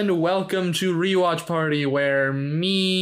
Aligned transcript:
and 0.00 0.20
welcome 0.22 0.72
to 0.72 0.96
Rewatch 0.96 1.46
Party, 1.46 1.84
where 1.84 2.32
memes. 2.32 2.96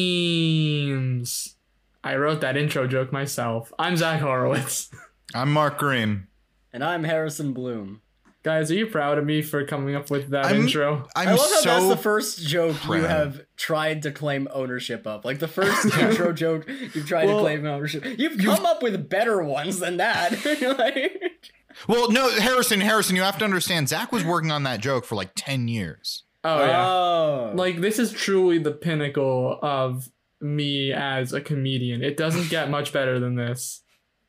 I 2.03 2.17
wrote 2.17 2.41
that 2.41 2.57
intro 2.57 2.89
joke 2.89 3.13
myself. 3.13 3.73
I'm 3.79 3.97
Zach 3.97 4.21
Horowitz. 4.21 4.91
I'm 5.35 5.53
Mark 5.53 5.79
Green. 5.79 6.27
And 6.73 6.83
I'm 6.83 7.05
Harrison 7.05 7.53
Bloom. 7.53 8.01
Guys, 8.43 8.73
are 8.73 8.75
you 8.75 8.87
proud 8.89 9.17
of 9.17 9.25
me 9.25 9.43
for 9.43 9.65
coming 9.65 9.95
up 9.95 10.11
with 10.11 10.31
that 10.31 10.47
I'm- 10.47 10.63
intro? 10.63 11.07
I'm 11.15 11.29
i 11.29 11.31
love 11.31 11.39
how 11.39 11.61
so 11.61 11.69
that's 11.69 11.87
the 11.87 11.97
first 11.97 12.45
joke 12.45 12.85
you 12.87 12.95
have 13.05 13.43
tried 13.57 14.03
to 14.03 14.11
claim 14.11 14.49
ownership 14.53 15.07
of. 15.07 15.25
Like 15.25 15.39
the 15.39 15.47
first 15.47 15.97
intro 16.01 16.33
joke 16.33 16.67
you've 16.69 17.07
tried 17.07 17.27
Well- 17.27 17.37
to 17.37 17.43
claim 17.45 17.65
ownership. 17.65 18.05
You've 18.19 18.39
come 18.39 18.67
up 18.67 18.83
with 18.83 19.09
better 19.09 19.41
ones 19.41 19.79
than 19.79 19.99
that. 19.99 20.33
Like- 20.79 21.53
well. 21.87 22.11
No, 22.11 22.29
Harrison, 22.29 22.81
Harrison, 22.81 23.15
you 23.15 23.23
have 23.23 23.39
to 23.39 23.45
understand. 23.45 23.89
Zach 23.89 24.11
was 24.11 24.25
working 24.25 24.51
on 24.51 24.65
that 24.65 24.81
joke 24.81 25.05
for 25.05 25.15
like 25.15 25.31
ten 25.37 25.69
years. 25.69 26.25
Oh, 26.57 26.65
yeah. 26.67 26.89
Oh. 26.89 27.53
Like, 27.55 27.81
this 27.81 27.99
is 27.99 28.13
truly 28.13 28.59
the 28.59 28.73
pinnacle 28.73 29.59
of 29.63 30.09
me 30.41 30.93
as 30.93 31.33
a 31.33 31.41
comedian. 31.41 32.03
It 32.03 32.17
doesn't 32.17 32.49
get 32.51 32.71
much 32.77 32.93
better 32.93 33.19
than 33.19 33.35
this. 33.37 33.83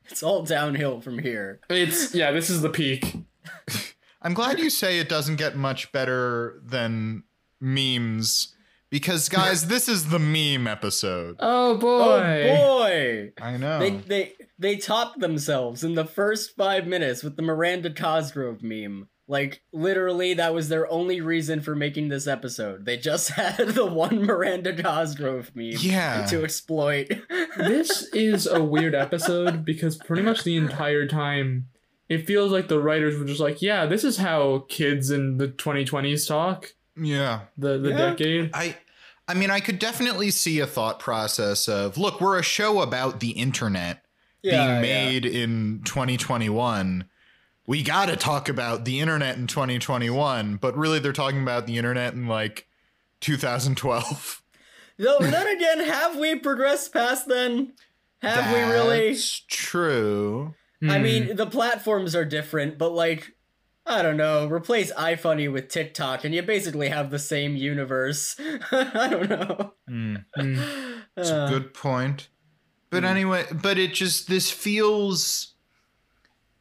it's 0.06 0.24
all 0.24 0.44
downhill 0.44 1.02
from 1.02 1.20
here. 1.20 1.60
It's, 1.70 2.14
yeah, 2.16 2.32
this 2.32 2.50
is 2.50 2.62
the 2.62 2.70
peak. 2.70 3.16
I'm 4.22 4.34
glad 4.34 4.60
you 4.60 4.70
say 4.70 5.00
it 5.00 5.08
doesn't 5.08 5.38
get 5.38 5.56
much 5.56 5.92
better 5.92 6.62
than 6.66 7.24
memes, 7.62 8.54
because 8.90 9.30
guys, 9.30 9.68
this 9.68 9.88
is 9.88 10.10
the 10.10 10.20
meme 10.20 10.68
episode. 10.68 11.38
Oh, 11.40 11.78
boy. 11.78 12.50
Oh 12.52 12.80
boy. 12.80 13.32
I 13.42 13.56
know. 13.58 13.80
They 13.80 13.92
they 13.92 14.34
they 14.58 14.76
topped 14.78 15.20
themselves 15.20 15.84
in 15.84 15.94
the 15.96 16.06
first 16.06 16.56
five 16.58 16.86
minutes 16.88 17.24
with 17.24 17.36
the 17.38 17.42
Miranda 17.44 17.92
Cosgrove 17.94 18.62
meme. 18.62 19.08
Like 19.30 19.62
literally, 19.72 20.34
that 20.34 20.56
was 20.56 20.70
their 20.70 20.92
only 20.92 21.22
reason 21.22 21.62
for 21.62 21.76
making 21.76 22.10
this 22.10 22.26
episode. 22.26 22.84
They 22.86 22.98
just 22.98 23.30
had 23.34 23.58
the 23.70 23.86
one 23.86 24.26
Miranda 24.26 24.76
Cosgrove 24.76 25.52
meme 25.56 25.74
Yeah. 25.78 26.26
to 26.26 26.44
exploit. 26.44 27.12
this 27.58 28.10
is 28.12 28.48
a 28.48 28.64
weird 28.64 28.96
episode 28.96 29.64
because 29.64 29.98
pretty 29.98 30.24
much 30.24 30.44
the 30.44 30.58
entire 30.58 31.06
time 31.08 31.68
it 32.10 32.26
feels 32.26 32.52
like 32.52 32.70
the 32.70 32.80
writers 32.82 33.20
were 33.20 33.26
just 33.26 33.40
like, 33.40 33.62
yeah, 33.62 33.86
this 33.86 34.04
is 34.04 34.18
how 34.18 34.66
kids 34.68 35.12
in 35.12 35.38
the 35.38 35.48
2020s 35.48 36.28
talk, 36.28 36.74
yeah. 36.98 37.42
the 37.56 37.78
the 37.78 37.90
Yeah. 37.90 37.98
decade. 37.98 38.50
I 38.56 38.76
I 39.28 39.36
mean, 39.36 39.52
I 39.52 39.60
could 39.60 39.78
definitely 39.78 40.32
see 40.32 40.60
a 40.60 40.66
thought 40.66 41.00
process 41.00 41.70
of, 41.70 42.00
look, 42.00 42.20
we're 42.20 42.40
a 42.40 42.44
show 42.44 42.82
about 42.82 43.20
the 43.20 43.30
internet 43.30 44.04
Yeah, 44.42 44.54
being 44.54 44.70
yeah. 44.70 44.82
made 44.82 45.26
in 45.28 45.82
2021. 45.86 47.06
We 47.70 47.84
got 47.84 48.08
to 48.08 48.16
talk 48.16 48.50
about 48.50 48.84
the 48.84 49.00
internet 49.00 49.38
in 49.38 49.46
2021, 49.46 50.56
but 50.56 50.76
really 50.76 50.98
they're 50.98 51.14
talking 51.14 51.44
about 51.44 51.68
the 51.68 51.78
internet 51.78 52.16
in 52.16 52.26
like 52.26 52.66
2012. 53.22 54.42
Though 54.98 55.20
then 55.20 55.48
again, 55.56 55.82
have 55.82 56.18
we 56.18 56.40
progressed 56.40 56.92
past 56.92 57.28
then? 57.28 57.74
Have 58.24 58.52
we 58.52 58.60
really? 58.60 59.10
That's 59.12 59.44
true. 59.48 60.56
I 60.82 60.98
Hmm. 60.98 61.04
mean, 61.04 61.36
the 61.36 61.46
platforms 61.46 62.16
are 62.16 62.26
different, 62.26 62.80
but 62.80 62.90
like, 62.90 63.36
I 63.86 64.02
don't 64.02 64.18
know. 64.18 64.48
Replace 64.48 64.92
iFunny 64.94 65.52
with 65.54 65.68
TikTok, 65.70 66.24
and 66.24 66.34
you 66.34 66.42
basically 66.42 66.90
have 66.90 67.12
the 67.12 67.20
same 67.20 67.56
universe. 67.56 68.36
I 68.72 69.10
don't 69.12 69.30
know. 69.30 69.74
Hmm. 69.88 70.16
Hmm. 70.36 70.62
It's 71.16 71.30
Uh, 71.30 71.46
a 71.46 71.50
good 71.52 71.76
point. 71.76 72.30
But 72.90 73.04
Hmm. 73.04 73.10
anyway, 73.10 73.46
but 73.62 73.78
it 73.78 73.94
just 73.94 74.28
this 74.28 74.50
feels 74.50 75.49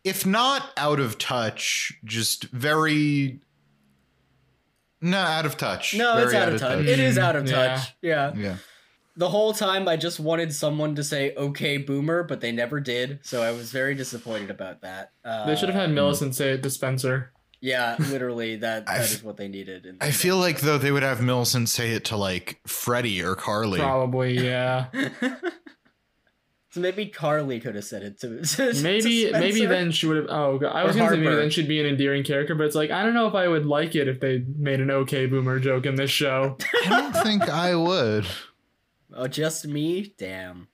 if 0.05 0.25
not 0.27 0.71
out 0.77 1.01
of 1.01 1.19
touch, 1.19 1.93
just 2.05 2.45
very 2.45 3.41
no 5.01 5.19
out 5.19 5.47
of 5.47 5.57
touch. 5.57 5.95
No, 5.95 6.15
Very 6.15 6.27
it's 6.27 6.35
out, 6.35 6.53
of 6.53 6.61
touch. 6.61 6.85
It 6.87 6.99
is 6.99 7.19
out 7.19 7.37
of 7.37 7.49
Yeah. 7.49 7.55
touch. 7.77 7.95
Yeah. 8.03 8.33
Yeah. 8.37 8.57
The 9.17 9.29
whole 9.31 9.53
time, 9.53 9.89
I 9.89 9.97
just 9.97 10.21
wanted 10.21 10.55
someone 10.55 10.95
to 10.95 11.03
say 11.05 11.35
"Okay, 11.37 11.77
Boomer," 11.77 12.23
but 12.23 12.41
they 12.41 12.53
never 12.53 12.79
did. 12.81 13.19
So 13.23 13.43
I 13.43 13.51
was 13.51 13.73
very 13.73 13.95
disappointed 13.97 14.51
about 14.51 14.83
that. 14.83 15.11
Uh, 15.25 15.45
they 15.47 15.57
should 15.57 15.69
have 15.69 15.79
had 15.81 15.91
Millicent 15.91 16.35
say 16.37 16.51
it 16.53 16.63
to 16.63 16.71
Spencer. 16.71 17.33
Yeah, 17.61 17.97
literally, 17.99 18.55
that 18.57 18.85
I 18.89 18.99
that 18.99 19.05
f- 19.05 19.13
is 19.15 19.23
what 19.25 19.37
they 19.37 19.49
needed. 19.49 19.87
in 19.87 19.97
I 20.01 20.13
feel 20.13 20.37
like 20.37 20.61
though 20.61 20.79
they 20.79 20.93
would 20.93 21.03
have 21.03 21.21
Millicent 21.21 21.69
say 21.69 21.91
it 21.95 22.05
to 22.07 22.17
like 22.17 22.61
Freddie 22.69 23.21
or 23.21 23.35
Carly. 23.35 23.81
Probably, 23.81 24.35
yeah. 24.45 24.87
so 26.71 26.81
maybe 26.81 27.07
Carly 27.07 27.61
could 27.61 27.75
have 27.75 27.85
said 27.85 28.03
it 28.03 28.21
to. 28.21 28.41
to- 28.43 28.73
to 28.75 28.83
Maybe 28.83 29.31
maybe 29.33 29.65
then 29.67 29.91
she 29.91 30.07
would 30.07 30.17
have. 30.19 30.27
Oh, 30.29 30.59
God. 30.59 30.69
I 30.75 30.85
was 30.85 30.97
Or 30.97 31.01
gonna 31.01 31.11
say 31.13 31.17
maybe 31.21 31.35
then 31.37 31.51
she'd 31.51 31.69
be 31.69 31.81
an 31.81 31.87
endearing 31.87 32.25
character, 32.25 32.55
but 32.55 32.67
it's 32.67 32.75
like 32.77 32.91
I 32.91 33.03
don't 33.03 33.15
know 33.15 33.27
if 33.27 33.35
I 33.35 33.49
would 33.49 33.67
like 33.67 33.95
it 33.95 34.09
if 34.09 34.21
they 34.21 34.45
made 34.57 34.81
an 34.81 34.91
okay 34.91 35.27
boomer 35.27 35.59
joke 35.59 35.87
in 35.87 35.95
this 35.95 36.11
show. 36.11 36.57
I 36.87 36.89
don't 36.89 37.13
think 37.25 37.49
I 37.49 37.75
would. 37.75 38.27
Oh, 39.15 39.27
just 39.29 39.67
me? 39.67 40.15
Damn. 40.19 40.69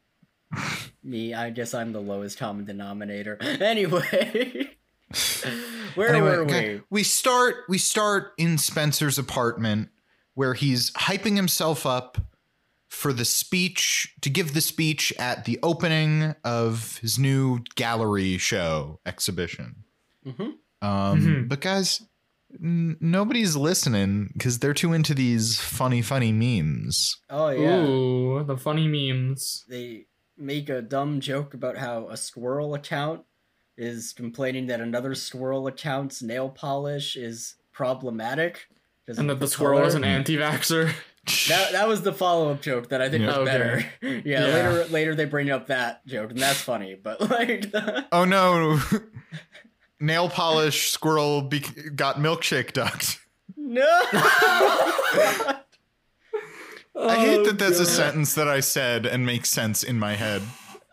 me, 1.03 1.35
I 1.35 1.51
guess 1.51 1.75
I'm 1.75 1.93
the 1.93 2.01
lowest 2.01 2.39
common 2.39 2.65
denominator. 2.65 3.39
Anyway. 3.43 4.71
Where 5.95 6.09
Anyway, 6.09 6.29
were 6.29 6.43
okay, 6.45 6.75
we? 6.77 6.83
we 6.91 7.03
start 7.05 7.57
we 7.69 7.79
start 7.79 8.33
in 8.37 8.59
Spencer's 8.59 9.19
apartment 9.19 9.91
where 10.35 10.55
he's 10.55 10.91
hyping 10.93 11.37
himself 11.37 11.87
up 11.87 12.19
for 12.95 13.13
the 13.13 13.25
speech 13.25 14.15
to 14.23 14.31
give 14.31 14.55
the 14.55 14.61
speech 14.61 15.13
at 15.19 15.45
the 15.45 15.59
opening 15.63 16.35
of 16.45 16.99
his 16.99 17.19
new 17.19 17.61
gallery 17.75 18.39
show 18.39 19.01
exhibition. 19.05 19.85
Mhm. 20.27 20.55
Um, 20.81 21.21
Mhm. 21.21 21.49
But 21.49 21.61
guys, 21.61 22.03
n- 22.63 22.97
nobody's 23.01 23.57
listening 23.57 24.31
because 24.33 24.59
they're 24.61 24.73
too 24.75 24.93
into 24.93 25.15
these 25.15 25.59
funny, 25.61 26.03
funny 26.03 26.33
memes. 26.33 27.19
Oh, 27.29 27.49
yeah. 27.51 27.85
Ooh, 27.85 28.45
the 28.45 28.57
funny 28.57 28.87
memes. 28.89 29.65
They 29.69 30.07
make 30.37 30.69
a 30.69 30.81
dumb 30.83 31.21
joke 31.21 31.53
about 31.55 31.77
how 31.79 32.09
a 32.09 32.17
squirrel 32.17 32.75
account 32.75 33.23
is 33.77 34.13
complaining 34.13 34.67
that 34.67 34.81
another 34.81 35.15
squirrel 35.15 35.67
account's 35.67 36.23
nail 36.23 36.49
polish 36.49 37.17
is 37.17 37.57
problematic. 37.73 38.69
And 39.07 39.31
of 39.31 39.39
that 39.41 39.45
the 39.47 39.51
squirrel 39.51 39.79
color. 39.79 39.89
is 39.89 39.95
an 39.95 40.05
anti-vaxxer. 40.05 40.93
That, 41.49 41.73
that 41.73 41.89
was 41.89 42.03
the 42.03 42.13
follow 42.13 42.51
up 42.53 42.61
joke 42.61 42.89
that 42.91 43.01
I 43.01 43.09
think 43.09 43.23
Yeah. 43.23 43.29
was 43.39 43.49
Okay. 43.49 43.51
better. 43.59 43.85
yeah, 44.29 44.47
Yeah. 44.47 44.55
later 44.71 44.85
later 44.89 45.15
they 45.15 45.25
bring 45.25 45.51
up 45.51 45.69
that 45.69 46.05
joke 46.07 46.31
and 46.31 46.39
that's 46.39 46.61
funny, 46.61 46.95
but 46.95 47.21
like 47.31 47.71
the, 47.73 48.05
Oh 48.13 48.25
no! 48.25 48.79
Nail 50.01 50.29
polish 50.29 50.91
squirrel 50.91 51.43
be- 51.43 51.61
got 51.95 52.17
milkshake 52.17 52.73
ducked. 52.73 53.21
no. 53.57 53.83
I 56.97 57.17
hate 57.17 57.45
that 57.47 57.59
that's 57.59 57.79
a 57.79 57.83
Oh, 57.83 57.85
sentence 57.85 58.35
that 58.35 58.49
I 58.49 58.61
said 58.61 59.05
and 59.07 59.27
makes 59.27 59.49
sense 59.51 59.83
in 59.83 59.99
my 59.99 60.15
head. 60.15 60.43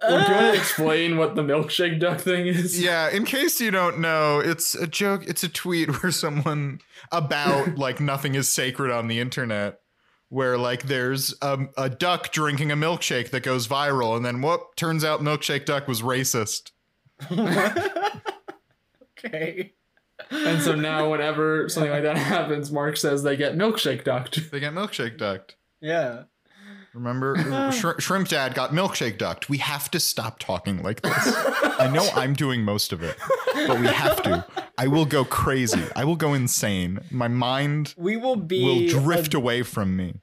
Well, 0.01 0.25
do 0.25 0.31
you 0.31 0.35
want 0.35 0.53
to 0.55 0.59
uh. 0.59 0.61
explain 0.61 1.17
what 1.17 1.35
the 1.35 1.43
milkshake 1.43 1.99
duck 1.99 2.19
thing 2.19 2.47
is? 2.47 2.81
Yeah, 2.81 3.09
in 3.09 3.23
case 3.23 3.61
you 3.61 3.69
don't 3.69 3.99
know, 3.99 4.39
it's 4.39 4.73
a 4.73 4.87
joke. 4.87 5.23
It's 5.27 5.43
a 5.43 5.49
tweet 5.49 6.01
where 6.01 6.11
someone 6.11 6.79
about 7.11 7.75
like 7.77 7.99
nothing 7.99 8.33
is 8.33 8.49
sacred 8.49 8.89
on 8.91 9.07
the 9.09 9.19
internet, 9.19 9.79
where 10.31 10.57
like 10.57 10.83
there's 10.83 11.35
a, 11.41 11.59
a 11.77 11.89
duck 11.89 12.31
drinking 12.31 12.71
a 12.71 12.75
milkshake 12.77 13.31
that 13.31 13.43
goes 13.43 13.67
viral, 13.67 14.15
and 14.15 14.25
then 14.25 14.41
whoop, 14.41 14.75
turns 14.77 15.03
out 15.03 15.19
milkshake 15.21 15.65
duck 15.65 15.89
was 15.89 16.01
racist. 16.01 16.71
okay. 19.19 19.73
And 20.29 20.61
so 20.61 20.73
now, 20.73 21.11
whenever 21.11 21.67
something 21.67 21.91
like 21.91 22.03
that 22.03 22.15
happens, 22.17 22.71
Mark 22.71 22.95
says 22.95 23.23
they 23.23 23.35
get 23.35 23.57
milkshake 23.57 24.05
ducked. 24.05 24.49
They 24.51 24.61
get 24.61 24.73
milkshake 24.73 25.17
ducked. 25.17 25.57
Yeah. 25.81 26.23
Remember, 26.93 27.71
Sh- 27.71 28.03
Shrimp 28.03 28.27
Dad 28.27 28.53
got 28.53 28.71
milkshake 28.71 29.17
ducked. 29.17 29.49
We 29.49 29.57
have 29.59 29.89
to 29.91 29.99
stop 29.99 30.39
talking 30.39 30.83
like 30.83 31.01
this. 31.01 31.13
I 31.79 31.89
know 31.93 32.07
I'm 32.15 32.33
doing 32.33 32.63
most 32.63 32.91
of 32.91 33.01
it, 33.01 33.15
but 33.55 33.79
we 33.79 33.87
have 33.87 34.21
to. 34.23 34.45
I 34.77 34.87
will 34.87 35.05
go 35.05 35.23
crazy. 35.23 35.83
I 35.95 36.03
will 36.03 36.15
go 36.17 36.33
insane. 36.33 36.99
My 37.09 37.27
mind 37.27 37.93
We 37.97 38.17
will 38.17 38.35
be 38.35 38.63
will 38.63 39.01
drift 39.01 39.33
a, 39.33 39.37
away 39.37 39.63
from 39.63 39.95
me. 39.95 40.15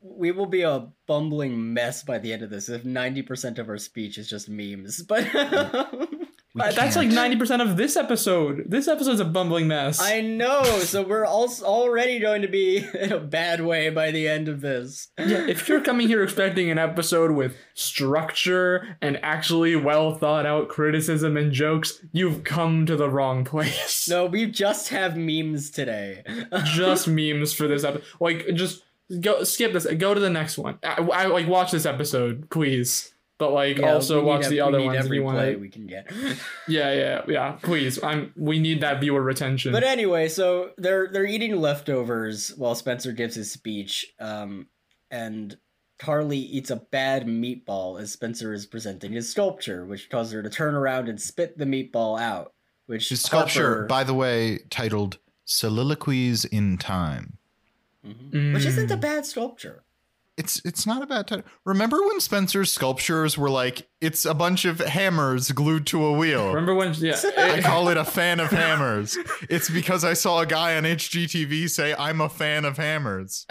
we 0.00 0.30
will 0.30 0.46
be 0.46 0.62
a 0.62 0.88
bumbling 1.06 1.72
mess 1.74 2.02
by 2.04 2.18
the 2.18 2.32
end 2.32 2.42
of 2.42 2.50
this 2.50 2.68
if 2.68 2.82
90% 2.84 3.58
of 3.58 3.68
our 3.68 3.78
speech 3.78 4.16
is 4.18 4.28
just 4.28 4.48
memes. 4.48 5.02
But 5.02 5.24
Uh, 6.58 6.72
that's 6.72 6.96
like 6.96 7.08
ninety 7.08 7.36
percent 7.36 7.62
of 7.62 7.76
this 7.76 7.96
episode. 7.96 8.64
This 8.66 8.88
episode's 8.88 9.20
a 9.20 9.24
bumbling 9.24 9.68
mess. 9.68 10.00
I 10.00 10.20
know, 10.20 10.62
so 10.80 11.02
we're 11.02 11.24
also 11.24 11.64
already 11.64 12.18
going 12.18 12.42
to 12.42 12.48
be 12.48 12.78
in 12.94 13.12
a 13.12 13.20
bad 13.20 13.60
way 13.60 13.90
by 13.90 14.10
the 14.10 14.28
end 14.28 14.48
of 14.48 14.60
this. 14.60 15.08
yeah, 15.18 15.46
if 15.46 15.68
you're 15.68 15.80
coming 15.80 16.08
here 16.08 16.22
expecting 16.22 16.70
an 16.70 16.78
episode 16.78 17.32
with 17.32 17.56
structure 17.74 18.96
and 19.00 19.18
actually 19.22 19.76
well 19.76 20.14
thought 20.14 20.46
out 20.46 20.68
criticism 20.68 21.36
and 21.36 21.52
jokes, 21.52 22.00
you've 22.12 22.44
come 22.44 22.86
to 22.86 22.96
the 22.96 23.10
wrong 23.10 23.44
place. 23.44 24.08
No, 24.08 24.26
we 24.26 24.46
just 24.46 24.88
have 24.88 25.16
memes 25.16 25.70
today. 25.70 26.22
just 26.64 27.08
memes 27.08 27.52
for 27.52 27.68
this 27.68 27.84
episode. 27.84 28.04
Like, 28.20 28.46
just 28.54 28.82
go 29.20 29.44
skip 29.44 29.72
this. 29.72 29.86
Go 29.98 30.14
to 30.14 30.20
the 30.20 30.30
next 30.30 30.58
one. 30.58 30.78
I, 30.82 31.02
I 31.02 31.26
like 31.26 31.48
watch 31.48 31.70
this 31.70 31.86
episode, 31.86 32.50
please. 32.50 33.12
But 33.38 33.52
like 33.52 33.78
Yeah, 33.78 33.92
also 33.92 34.22
watch 34.24 34.44
ev- 34.44 34.50
the 34.50 34.60
other 34.60 34.78
need 34.78 34.86
ones 34.86 34.98
if 34.98 35.04
every 35.04 35.16
you 35.18 35.22
want 35.24 35.38
play 35.38 35.52
to. 35.54 35.58
we 35.60 35.68
can 35.68 35.86
get. 35.86 36.10
Yeah, 36.68 36.92
yeah, 36.92 37.22
yeah. 37.28 37.52
Please, 37.62 38.02
I'm. 38.02 38.32
We 38.36 38.58
need 38.58 38.80
that 38.82 39.00
viewer 39.00 39.22
retention. 39.22 39.72
But 39.72 39.84
anyway, 39.84 40.28
so 40.28 40.70
they're 40.78 41.08
they're 41.08 41.26
eating 41.26 41.56
leftovers 41.60 42.54
while 42.56 42.74
Spencer 42.74 43.12
gives 43.12 43.34
his 43.34 43.50
speech, 43.52 44.06
um, 44.20 44.68
and 45.10 45.56
Carly 45.98 46.38
eats 46.38 46.70
a 46.70 46.76
bad 46.76 47.26
meatball 47.26 48.00
as 48.00 48.12
Spencer 48.12 48.52
is 48.52 48.66
presenting 48.66 49.12
his 49.12 49.30
sculpture, 49.30 49.84
which 49.86 50.10
causes 50.10 50.32
her 50.32 50.42
to 50.42 50.50
turn 50.50 50.74
around 50.74 51.08
and 51.08 51.20
spit 51.20 51.56
the 51.58 51.64
meatball 51.64 52.20
out. 52.20 52.52
Which 52.86 53.08
His 53.08 53.20
sculpture, 53.22 53.62
Harper- 53.68 53.86
by 53.86 54.04
the 54.04 54.14
way, 54.14 54.58
titled 54.70 55.18
Soliloquies 55.44 56.44
in 56.44 56.78
Time. 56.78 57.38
Mhm. 58.06 58.54
which 58.54 58.64
isn't 58.64 58.88
a 58.92 58.96
Mm. 58.96 59.00
bad 59.00 59.26
sculpture. 59.26 59.82
It's 60.36 60.60
it's 60.66 60.86
not 60.86 61.02
a 61.02 61.06
bad 61.06 61.26
title. 61.28 61.44
Remember 61.64 62.02
when 62.02 62.20
Spencer's 62.20 62.70
sculptures 62.70 63.38
were 63.38 63.48
like 63.48 63.88
it's 64.02 64.26
a 64.26 64.34
bunch 64.34 64.66
of 64.66 64.78
hammers 64.80 65.50
glued 65.50 65.86
to 65.86 66.04
a 66.04 66.12
wheel? 66.12 66.48
Remember 66.48 66.74
when? 66.74 66.92
Yeah, 66.94 67.18
I 67.38 67.62
call 67.62 67.88
it 67.88 67.96
a 67.96 68.04
fan 68.04 68.38
of 68.40 68.50
hammers. 68.50 69.16
It's 69.48 69.70
because 69.70 70.04
I 70.04 70.12
saw 70.12 70.40
a 70.40 70.46
guy 70.46 70.76
on 70.76 70.82
HGTV 70.84 71.70
say 71.70 71.94
I'm 71.98 72.20
a 72.20 72.28
fan 72.28 72.66
of 72.66 72.76
hammers. 72.76 73.46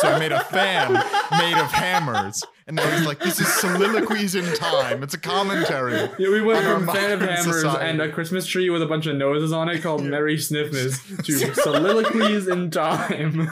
So 0.00 0.08
I 0.08 0.18
made 0.18 0.32
a 0.32 0.44
fan 0.44 0.92
made 0.92 1.56
of 1.58 1.72
hammers. 1.72 2.44
And 2.66 2.76
now 2.76 2.86
he's 2.90 3.06
like, 3.06 3.20
this 3.20 3.40
is 3.40 3.48
soliloquies 3.54 4.34
in 4.34 4.44
time. 4.54 5.02
It's 5.02 5.14
a 5.14 5.18
commentary. 5.18 6.10
Yeah, 6.18 6.28
we 6.28 6.42
went 6.42 6.62
from 6.66 6.86
fan 6.86 7.12
of 7.12 7.20
hammers 7.22 7.62
society. 7.62 7.86
and 7.90 8.02
a 8.02 8.12
Christmas 8.12 8.44
tree 8.46 8.68
with 8.68 8.82
a 8.82 8.86
bunch 8.86 9.06
of 9.06 9.16
noses 9.16 9.52
on 9.54 9.70
it 9.70 9.80
called 9.82 10.04
Merry 10.04 10.36
Sniffness 10.36 11.24
to 11.24 11.54
soliloquies 11.62 12.46
in 12.46 12.70
time. 12.70 13.50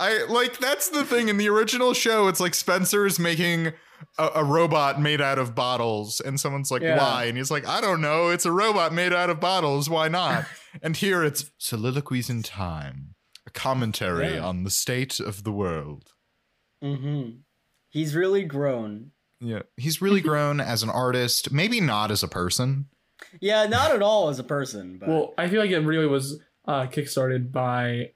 I 0.00 0.24
like 0.24 0.58
that's 0.58 0.88
the 0.88 1.04
thing 1.04 1.28
in 1.28 1.36
the 1.36 1.48
original 1.48 1.92
show. 1.94 2.26
It's 2.28 2.40
like 2.40 2.54
Spencer 2.54 3.06
is 3.06 3.18
making 3.18 3.72
a, 4.18 4.28
a 4.36 4.44
robot 4.44 5.00
made 5.00 5.20
out 5.20 5.38
of 5.38 5.54
bottles, 5.54 6.20
and 6.20 6.40
someone's 6.40 6.70
like, 6.70 6.82
Yeah. 6.82 6.96
"Why?" 6.98 7.24
And 7.26 7.36
he's 7.36 7.50
like, 7.50 7.66
"I 7.68 7.80
don't 7.80 8.00
know. 8.00 8.30
It's 8.30 8.46
a 8.46 8.52
robot 8.52 8.92
made 8.94 9.12
out 9.12 9.30
of 9.30 9.38
bottles. 9.40 9.90
Why 9.90 10.08
not?" 10.08 10.46
and 10.82 10.96
here 10.96 11.22
it's 11.22 11.50
soliloquies 11.58 12.30
in 12.30 12.42
time, 12.42 13.14
a 13.46 13.50
commentary 13.50 14.34
Yeah. 14.34 14.44
on 14.46 14.64
the 14.64 14.70
state 14.70 15.20
of 15.20 15.44
the 15.44 15.52
world. 15.52 16.08
Mm-hmm. 16.82 17.40
He's 17.90 18.14
really 18.14 18.44
grown. 18.44 19.10
Yeah, 19.40 19.62
he's 19.76 20.00
really 20.02 20.20
grown 20.20 20.60
as 20.72 20.82
an 20.82 20.90
artist. 20.90 21.52
Maybe 21.52 21.80
not 21.80 22.10
as 22.10 22.22
a 22.22 22.28
person. 22.28 22.86
Yeah, 23.40 23.66
not 23.66 23.90
at 23.92 24.00
all 24.02 24.28
as 24.30 24.38
a 24.38 24.44
person, 24.44 24.96
but 24.98 25.08
Well, 25.08 25.34
I 25.36 25.48
feel 25.48 25.60
like 25.60 25.70
it 25.70 25.80
really 25.80 26.06
was 26.06 26.40
uh, 26.66 26.86
kickstarted 26.86 27.52
by 27.52 28.12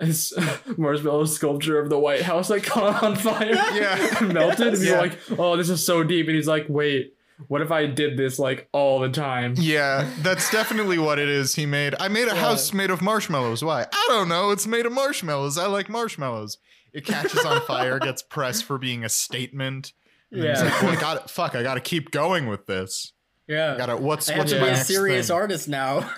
his 0.00 0.32
marshmallow 0.76 1.24
sculpture 1.26 1.78
of 1.78 1.88
the 1.90 1.98
White 1.98 2.22
House 2.22 2.48
that 2.48 2.62
caught 2.64 3.02
on 3.02 3.16
fire. 3.16 3.52
Yeah. 3.54 4.16
and 4.20 4.32
melted. 4.34 4.74
And 4.74 4.78
you're 4.82 4.94
Yeah. 4.94 5.00
like, 5.00 5.18
oh, 5.38 5.56
this 5.56 5.68
is 5.70 5.84
so 5.84 6.02
deep. 6.02 6.26
And 6.26 6.34
he's 6.36 6.48
like, 6.48 6.66
wait, 6.68 7.14
what 7.48 7.62
if 7.62 7.70
I 7.72 7.86
did 7.86 8.16
this 8.18 8.38
like 8.38 8.68
all 8.72 9.00
the 9.00 9.08
time? 9.08 9.54
Yeah, 9.56 10.08
that's 10.18 10.50
definitely 10.50 10.98
what 10.98 11.18
it 11.18 11.28
is. 11.28 11.54
He 11.54 11.64
made. 11.66 11.94
I 11.98 12.08
made 12.08 12.24
a 12.28 12.34
Yeah. 12.34 12.40
house 12.40 12.72
made 12.72 12.90
of 12.90 13.00
marshmallows. 13.00 13.64
Why? 13.64 13.86
I 13.92 14.06
don't 14.08 14.28
know. 14.28 14.50
It's 14.50 14.66
made 14.66 14.84
of 14.86 14.92
marshmallows. 14.92 15.56
I 15.58 15.66
like 15.66 15.88
marshmallows. 15.88 16.58
It 16.92 17.04
catches 17.06 17.44
on 17.44 17.60
fire, 17.62 17.98
gets 17.98 18.20
pressed 18.22 18.64
for 18.64 18.76
being 18.76 19.04
a 19.04 19.08
statement. 19.08 19.92
And 20.32 20.42
then 20.42 20.50
he's 20.50 20.62
Yeah. 20.62 20.70
like, 20.70 20.82
well, 20.82 20.92
I 20.92 21.00
got 21.00 21.16
it. 21.24 21.30
Fuck, 21.30 21.54
I 21.54 21.62
got 21.62 21.74
to 21.74 21.80
keep 21.80 22.10
going 22.10 22.46
with 22.46 22.66
this. 22.66 23.12
yeah. 23.48 23.74
I 23.74 23.76
got 23.78 23.86
to. 23.86 23.96
What's 23.96 24.28
I 24.28 24.32
have 24.34 24.38
what's 24.40 24.52
to 24.52 24.60
my 24.60 24.66
be 24.66 24.72
a 24.72 24.76
serious 24.76 25.28
thing? 25.28 25.36
artist 25.36 25.68
now. 25.68 26.10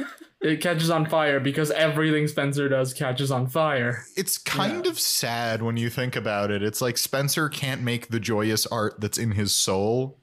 It 0.42 0.60
catches 0.60 0.90
on 0.90 1.06
fire 1.08 1.38
because 1.38 1.70
everything 1.70 2.26
Spencer 2.26 2.68
does 2.68 2.92
catches 2.92 3.30
on 3.30 3.46
fire. 3.46 4.04
It's 4.16 4.38
kind 4.38 4.84
Yeah. 4.84 4.90
of 4.90 4.98
sad 4.98 5.62
when 5.62 5.76
you 5.76 5.88
think 5.88 6.16
about 6.16 6.50
it. 6.50 6.62
It's 6.62 6.80
like 6.80 6.98
Spencer 6.98 7.48
can't 7.48 7.82
make 7.82 8.08
the 8.08 8.18
joyous 8.18 8.66
art 8.66 9.00
that's 9.00 9.18
in 9.18 9.32
his 9.32 9.54
soul 9.54 10.18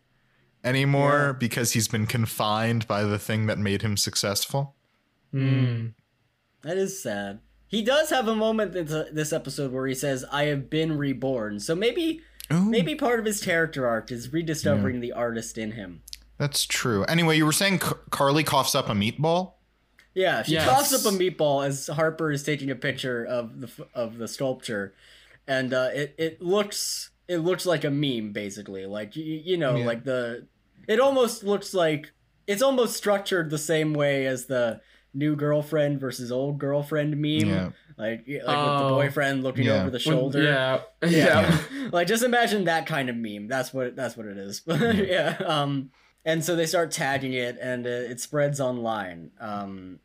anymore 0.64 1.28
Yeah. 1.28 1.32
because 1.40 1.72
he's 1.72 1.88
been 1.88 2.06
confined 2.06 2.86
by 2.88 3.04
the 3.04 3.18
thing 3.18 3.46
that 3.48 3.58
made 3.58 3.82
him 3.82 3.96
successful. 3.96 4.76
Hmm. 5.32 5.88
That 6.64 6.78
is 6.78 7.02
sad. 7.02 7.40
He 7.68 7.82
does 7.84 8.10
have 8.10 8.28
a 8.28 8.36
moment 8.36 8.76
in 8.76 8.88
this 9.14 9.32
episode 9.32 9.72
where 9.72 9.88
he 9.88 9.94
says, 9.96 10.26
"I 10.32 10.46
have 10.46 10.70
been 10.70 10.98
reborn." 10.98 11.60
So 11.62 11.76
maybe, 11.76 12.20
Ooh. 12.52 12.66
maybe 12.66 12.96
part 12.96 13.20
of 13.20 13.26
his 13.26 13.42
character 13.42 13.88
arc 13.88 14.12
is 14.12 14.34
rediscovering 14.34 15.00
the 15.00 15.14
artist 15.14 15.58
in 15.58 15.74
him. 15.74 16.02
That's 16.38 16.66
true. 16.66 17.04
Anyway, 17.06 17.38
you 17.38 17.46
were 17.46 17.52
saying 17.54 17.80
Carly 18.10 18.44
coughs 18.44 18.74
up 18.76 18.90
a 18.90 18.94
meatball? 18.94 19.54
Yeah, 20.20 20.44
she 20.44 20.54
Yes. 20.54 20.68
coughs 20.68 20.94
up 20.94 21.12
a 21.14 21.16
meatball 21.16 21.66
as 21.66 21.88
Harper 21.88 22.32
is 22.32 22.44
taking 22.44 22.70
a 22.70 22.76
picture 22.76 23.24
of 23.26 23.62
the 23.62 23.70
of 23.94 24.18
the 24.18 24.28
sculpture, 24.28 24.94
and 25.48 25.74
uh, 25.74 25.90
it 25.94 26.14
it 26.18 26.42
looks 26.42 27.12
it 27.28 27.38
looks 27.38 27.66
like 27.66 27.84
a 27.84 27.90
meme 27.92 28.32
basically. 28.34 28.86
Like 28.86 29.16
you, 29.16 29.24
you 29.24 29.58
know, 29.58 29.76
Yeah. 29.78 29.86
like 29.86 30.04
the 30.04 30.48
it 30.88 31.00
almost 31.00 31.44
looks 31.44 31.74
like 31.74 32.12
it's 32.48 32.62
almost 32.62 32.98
structured 32.98 33.50
the 33.50 33.58
same 33.60 33.94
way 33.94 34.26
as 34.26 34.46
the 34.48 34.82
new 35.14 35.36
girlfriend 35.36 36.00
versus 36.00 36.32
old 36.32 36.58
girlfriend 36.60 37.12
meme. 37.18 37.48
Yeah. 37.50 37.70
Like 37.98 38.20
like 38.28 38.28
with 38.28 38.46
the 38.46 38.84
Oh. 38.86 38.90
boyfriend 38.90 39.44
looking 39.44 39.66
Yeah. 39.66 39.82
over 39.82 39.90
the 39.92 40.00
shoulder. 40.00 40.42
yeah. 40.52 40.82
Yeah. 41.04 41.10
Yeah. 41.72 41.90
like 41.92 42.08
just 42.08 42.24
imagine 42.24 42.66
that 42.66 42.86
kind 42.88 43.10
of 43.10 43.16
meme. 43.16 43.48
That's 43.48 43.74
what 43.74 43.96
that's 43.96 44.18
what 44.18 44.26
it 44.26 44.38
is. 44.38 44.62
yeah. 44.68 45.38
Um. 45.46 45.92
And 46.26 46.44
so 46.44 46.56
they 46.56 46.66
start 46.66 46.92
tagging 46.92 47.32
it, 47.34 47.58
and 47.62 47.86
uh, 47.88 48.12
it 48.12 48.20
spreads 48.20 48.60
online. 48.60 49.32
Um. 49.40 50.00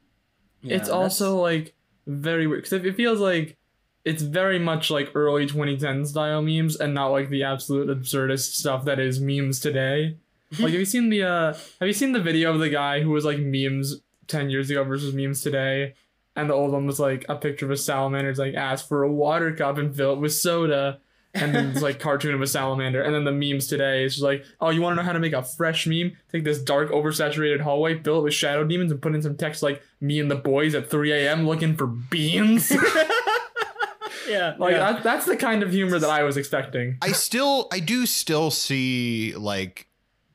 Yeah, 0.64 0.76
it's 0.76 0.88
also 0.88 1.40
like 1.40 1.74
very 2.06 2.46
weird 2.46 2.64
because 2.64 2.84
it 2.84 2.96
feels 2.96 3.20
like 3.20 3.56
it's 4.04 4.22
very 4.22 4.58
much 4.58 4.90
like 4.90 5.10
early 5.14 5.46
2010 5.46 6.04
style 6.06 6.42
memes 6.42 6.76
and 6.76 6.94
not 6.94 7.08
like 7.08 7.30
the 7.30 7.42
absolute 7.42 7.88
absurdist 7.88 8.54
stuff 8.54 8.84
that 8.84 8.98
is 8.98 9.20
memes 9.20 9.60
today. 9.60 10.16
like, 10.52 10.70
have 10.72 10.80
you 10.80 10.84
seen 10.84 11.08
the 11.10 11.22
uh, 11.22 11.52
have 11.80 11.88
you 11.88 11.92
seen 11.92 12.12
the 12.12 12.20
video 12.20 12.52
of 12.52 12.60
the 12.60 12.68
guy 12.68 13.00
who 13.00 13.10
was 13.10 13.24
like 13.24 13.38
memes 13.38 14.00
10 14.28 14.50
years 14.50 14.70
ago 14.70 14.84
versus 14.84 15.14
memes 15.14 15.42
today? 15.42 15.94
And 16.36 16.50
the 16.50 16.54
old 16.54 16.72
one 16.72 16.86
was 16.86 16.98
like 16.98 17.24
a 17.28 17.36
picture 17.36 17.64
of 17.64 17.70
a 17.70 17.76
salamander. 17.76 18.28
It's 18.28 18.38
like 18.38 18.54
ask 18.54 18.88
for 18.88 19.04
a 19.04 19.12
water 19.12 19.54
cup 19.54 19.78
and 19.78 19.94
fill 19.94 20.14
it 20.14 20.18
with 20.18 20.32
soda. 20.32 20.98
And 21.34 21.54
then 21.54 21.70
it's 21.70 21.82
like 21.82 21.98
cartoon 21.98 22.34
of 22.34 22.40
a 22.40 22.46
salamander. 22.46 23.02
And 23.02 23.14
then 23.14 23.24
the 23.24 23.32
memes 23.32 23.66
today 23.66 24.04
is 24.04 24.14
just 24.14 24.24
like, 24.24 24.44
oh, 24.60 24.70
you 24.70 24.80
want 24.80 24.92
to 24.92 24.96
know 24.96 25.06
how 25.06 25.12
to 25.12 25.18
make 25.18 25.32
a 25.32 25.42
fresh 25.42 25.86
meme? 25.86 26.16
Take 26.30 26.44
this 26.44 26.60
dark, 26.60 26.90
oversaturated 26.90 27.60
hallway, 27.60 28.00
fill 28.00 28.20
it 28.20 28.22
with 28.22 28.34
shadow 28.34 28.64
demons, 28.64 28.92
and 28.92 29.02
put 29.02 29.14
in 29.14 29.22
some 29.22 29.36
text 29.36 29.62
like 29.62 29.82
me 30.00 30.20
and 30.20 30.30
the 30.30 30.36
boys 30.36 30.74
at 30.74 30.90
3 30.90 31.12
a.m. 31.12 31.46
looking 31.46 31.74
for 31.76 31.88
beans. 31.88 32.70
yeah. 34.28 34.54
like 34.58 34.72
yeah. 34.72 34.92
that, 34.92 35.02
that's 35.02 35.26
the 35.26 35.36
kind 35.36 35.62
of 35.62 35.72
humor 35.72 35.98
that 35.98 36.10
I 36.10 36.22
was 36.22 36.36
expecting. 36.36 36.98
I 37.02 37.12
still, 37.12 37.66
I 37.72 37.80
do 37.80 38.06
still 38.06 38.50
see 38.52 39.34
like 39.36 39.88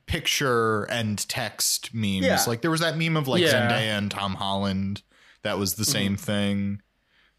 picture 0.05 0.83
and 0.85 1.17
text 1.29 1.93
memes. 1.93 2.25
Yeah. 2.25 2.43
Like 2.45 2.61
there 2.61 2.71
was 2.71 2.81
that 2.81 2.97
meme 2.97 3.15
of 3.15 3.27
like 3.27 3.41
Yeah. 3.41 3.69
Zendaya 3.69 3.97
and 3.97 4.11
Tom 4.11 4.35
Holland. 4.35 5.01
That 5.43 5.57
was 5.57 5.75
the 5.75 5.83
mm-hmm. 5.83 5.91
same 5.91 6.15
thing. 6.17 6.81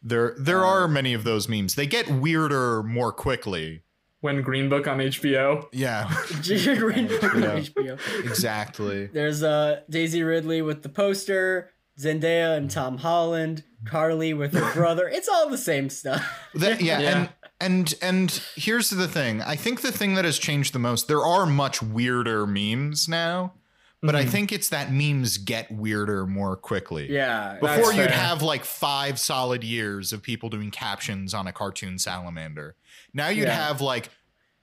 There, 0.03 0.35
there 0.39 0.65
are 0.65 0.89
many 0.89 1.13
of 1.13 1.25
those 1.25 1.49
memes. 1.49 1.75
They 1.75 1.87
get 1.87 2.09
weirder 2.09 2.83
more 2.83 3.13
quickly. 3.13 3.83
When 4.21 4.43
Green 4.43 4.69
Book 4.69 4.87
on 4.87 4.99
HBO. 4.99 5.67
Yeah, 5.73 6.11
Green 6.79 7.07
Book 7.09 7.25
on 7.35 7.43
Yeah. 7.43 7.59
HBO. 7.61 8.25
exactly. 8.25 9.07
There's 9.07 9.43
uh 9.43 9.81
Daisy 9.89 10.23
Ridley 10.23 10.61
with 10.63 10.83
the 10.83 10.89
poster, 10.91 11.71
Zendaya 11.99 12.57
and 12.57 12.71
Tom 12.71 12.99
Holland, 12.99 13.65
Carly 13.87 14.35
with 14.35 14.53
her 14.55 14.73
brother. 14.75 15.09
It's 15.09 15.29
all 15.29 15.49
the 15.49 15.57
same 15.59 15.89
stuff. 15.89 16.23
That, 16.55 16.81
yeah, 16.83 16.99
Yeah. 17.01 17.19
and 17.19 17.29
and 17.63 17.95
and 18.03 18.43
here's 18.57 18.91
the 18.91 19.09
thing. 19.09 19.41
I 19.43 19.57
think 19.57 19.81
the 19.81 19.93
thing 19.93 20.15
that 20.15 20.25
has 20.27 20.39
changed 20.39 20.75
the 20.75 20.79
most. 20.79 21.09
There 21.09 21.25
are 21.25 21.47
much 21.47 21.83
weirder 21.83 22.47
memes 22.47 23.09
now, 23.09 23.55
but 24.03 24.17
I 24.17 24.25
Mhm. 24.25 24.29
think 24.31 24.53
it's 24.53 24.69
that 24.71 24.93
memes 24.93 25.37
get 25.39 25.71
weirder 25.71 26.27
more 26.27 26.57
quickly. 26.57 27.11
Yeah. 27.13 27.59
Before 27.61 27.93
you'd 27.93 28.07
fair. 28.07 28.13
have 28.13 28.43
like 28.43 28.65
five 28.65 29.19
solid 29.19 29.63
years 29.65 30.13
of 30.13 30.23
people 30.23 30.49
doing 30.49 30.71
captions 30.71 31.35
on 31.35 31.47
a 31.47 31.53
cartoon 31.53 31.99
salamander. 31.99 32.77
Now 33.13 33.29
you'd 33.29 33.49
Yeah. 33.49 33.67
have 33.69 33.81
like 33.81 34.09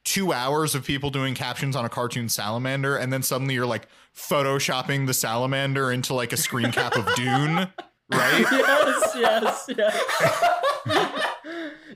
two 0.03 0.31
hours 0.31 0.73
of 0.73 0.85
people 0.85 1.09
doing 1.09 1.35
captions 1.35 1.75
on 1.75 1.83
a 1.83 1.89
cartoon 1.89 2.29
salamander, 2.29 2.95
and 2.95 3.11
then 3.11 3.21
suddenly 3.21 3.53
you're 3.55 3.65
like 3.65 3.87
photoshopping 4.15 5.05
the 5.05 5.13
salamander 5.13 5.91
into 5.91 6.13
like 6.13 6.31
a 6.31 6.37
screen 6.37 6.71
cap 6.71 6.95
of 6.95 7.05
Dune, 7.15 7.55
right? 8.11 8.45
yes, 8.51 9.15
yes, 9.15 9.69
yes. 9.77 11.23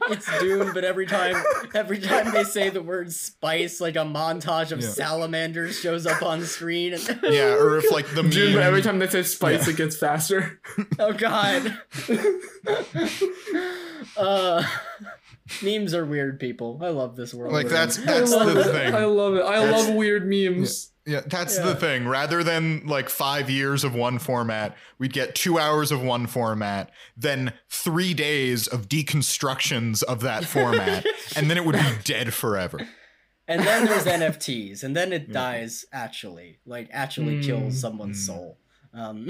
it's 0.09 0.39
Dune, 0.39 0.71
but 0.73 0.83
every 0.83 1.05
time 1.05 1.35
every 1.75 1.99
time 1.99 2.31
they 2.33 2.43
say 2.43 2.69
the 2.69 2.81
word 2.81 3.11
spice, 3.13 3.79
like 3.81 3.95
a 3.95 3.99
montage 3.99 4.71
of 4.71 4.81
Yeah. 4.81 4.89
salamanders 4.89 5.79
shows 5.79 6.05
up 6.05 6.21
on 6.23 6.43
screen. 6.45 6.93
And, 6.93 7.19
Yeah, 7.23 7.53
or 7.55 7.77
if 7.77 7.91
like 7.91 8.07
the 8.13 8.23
Dude, 8.23 8.49
meme, 8.49 8.53
but 8.55 8.63
every 8.63 8.81
time 8.81 8.99
they 8.99 9.07
say 9.07 9.23
spice, 9.23 9.67
Yeah. 9.67 9.73
it 9.73 9.77
gets 9.77 9.97
faster. 9.97 10.59
oh 10.99 11.13
god. 11.13 11.77
uh 14.17 14.63
memes 15.63 15.93
are 15.93 16.05
weird 16.05 16.39
people. 16.39 16.79
I 16.81 16.89
love 16.89 17.15
this 17.15 17.33
world. 17.33 17.53
like 17.53 17.67
that's 17.67 17.97
that's 17.97 18.31
I 18.31 18.35
love 18.43 18.53
the 18.53 18.59
it. 18.61 18.71
thing. 18.71 18.95
I 18.95 19.05
love 19.05 19.35
it. 19.35 19.43
I 19.43 19.65
That's- 19.65 19.87
love 19.87 19.95
weird 19.95 20.25
memes. 20.27 20.90
Yeah, 21.05 21.21
that's 21.25 21.57
Yeah. 21.57 21.63
the 21.65 21.75
thing. 21.75 22.07
Rather 22.07 22.43
than 22.43 22.85
like 22.85 23.09
five 23.09 23.49
years 23.49 23.83
of 23.83 23.95
one 23.95 24.19
format, 24.19 24.77
we'd 24.99 25.13
get 25.13 25.33
two 25.33 25.57
hours 25.57 25.91
of 25.91 26.01
one 26.01 26.27
format, 26.27 26.91
then 27.17 27.53
three 27.69 28.13
days 28.13 28.67
of 28.67 28.87
deconstructions 28.87 30.03
of 30.03 30.21
that 30.21 30.45
format, 30.45 31.05
and 31.35 31.49
then 31.49 31.57
it 31.57 31.65
would 31.65 31.75
be 31.75 31.81
dead 32.03 32.33
forever. 32.33 32.79
and 33.47 33.61
then 33.63 33.85
there's 33.85 34.05
NFTs, 34.19 34.83
and 34.83 34.95
then 34.95 35.11
it 35.11 35.31
dies 35.31 35.85
actually, 35.91 36.59
like 36.65 36.87
actually 36.91 37.37
Mm. 37.41 37.45
kills 37.45 37.79
someone's 37.81 38.21
Mm. 38.21 38.25
soul. 38.27 38.57
Um, 38.93 39.27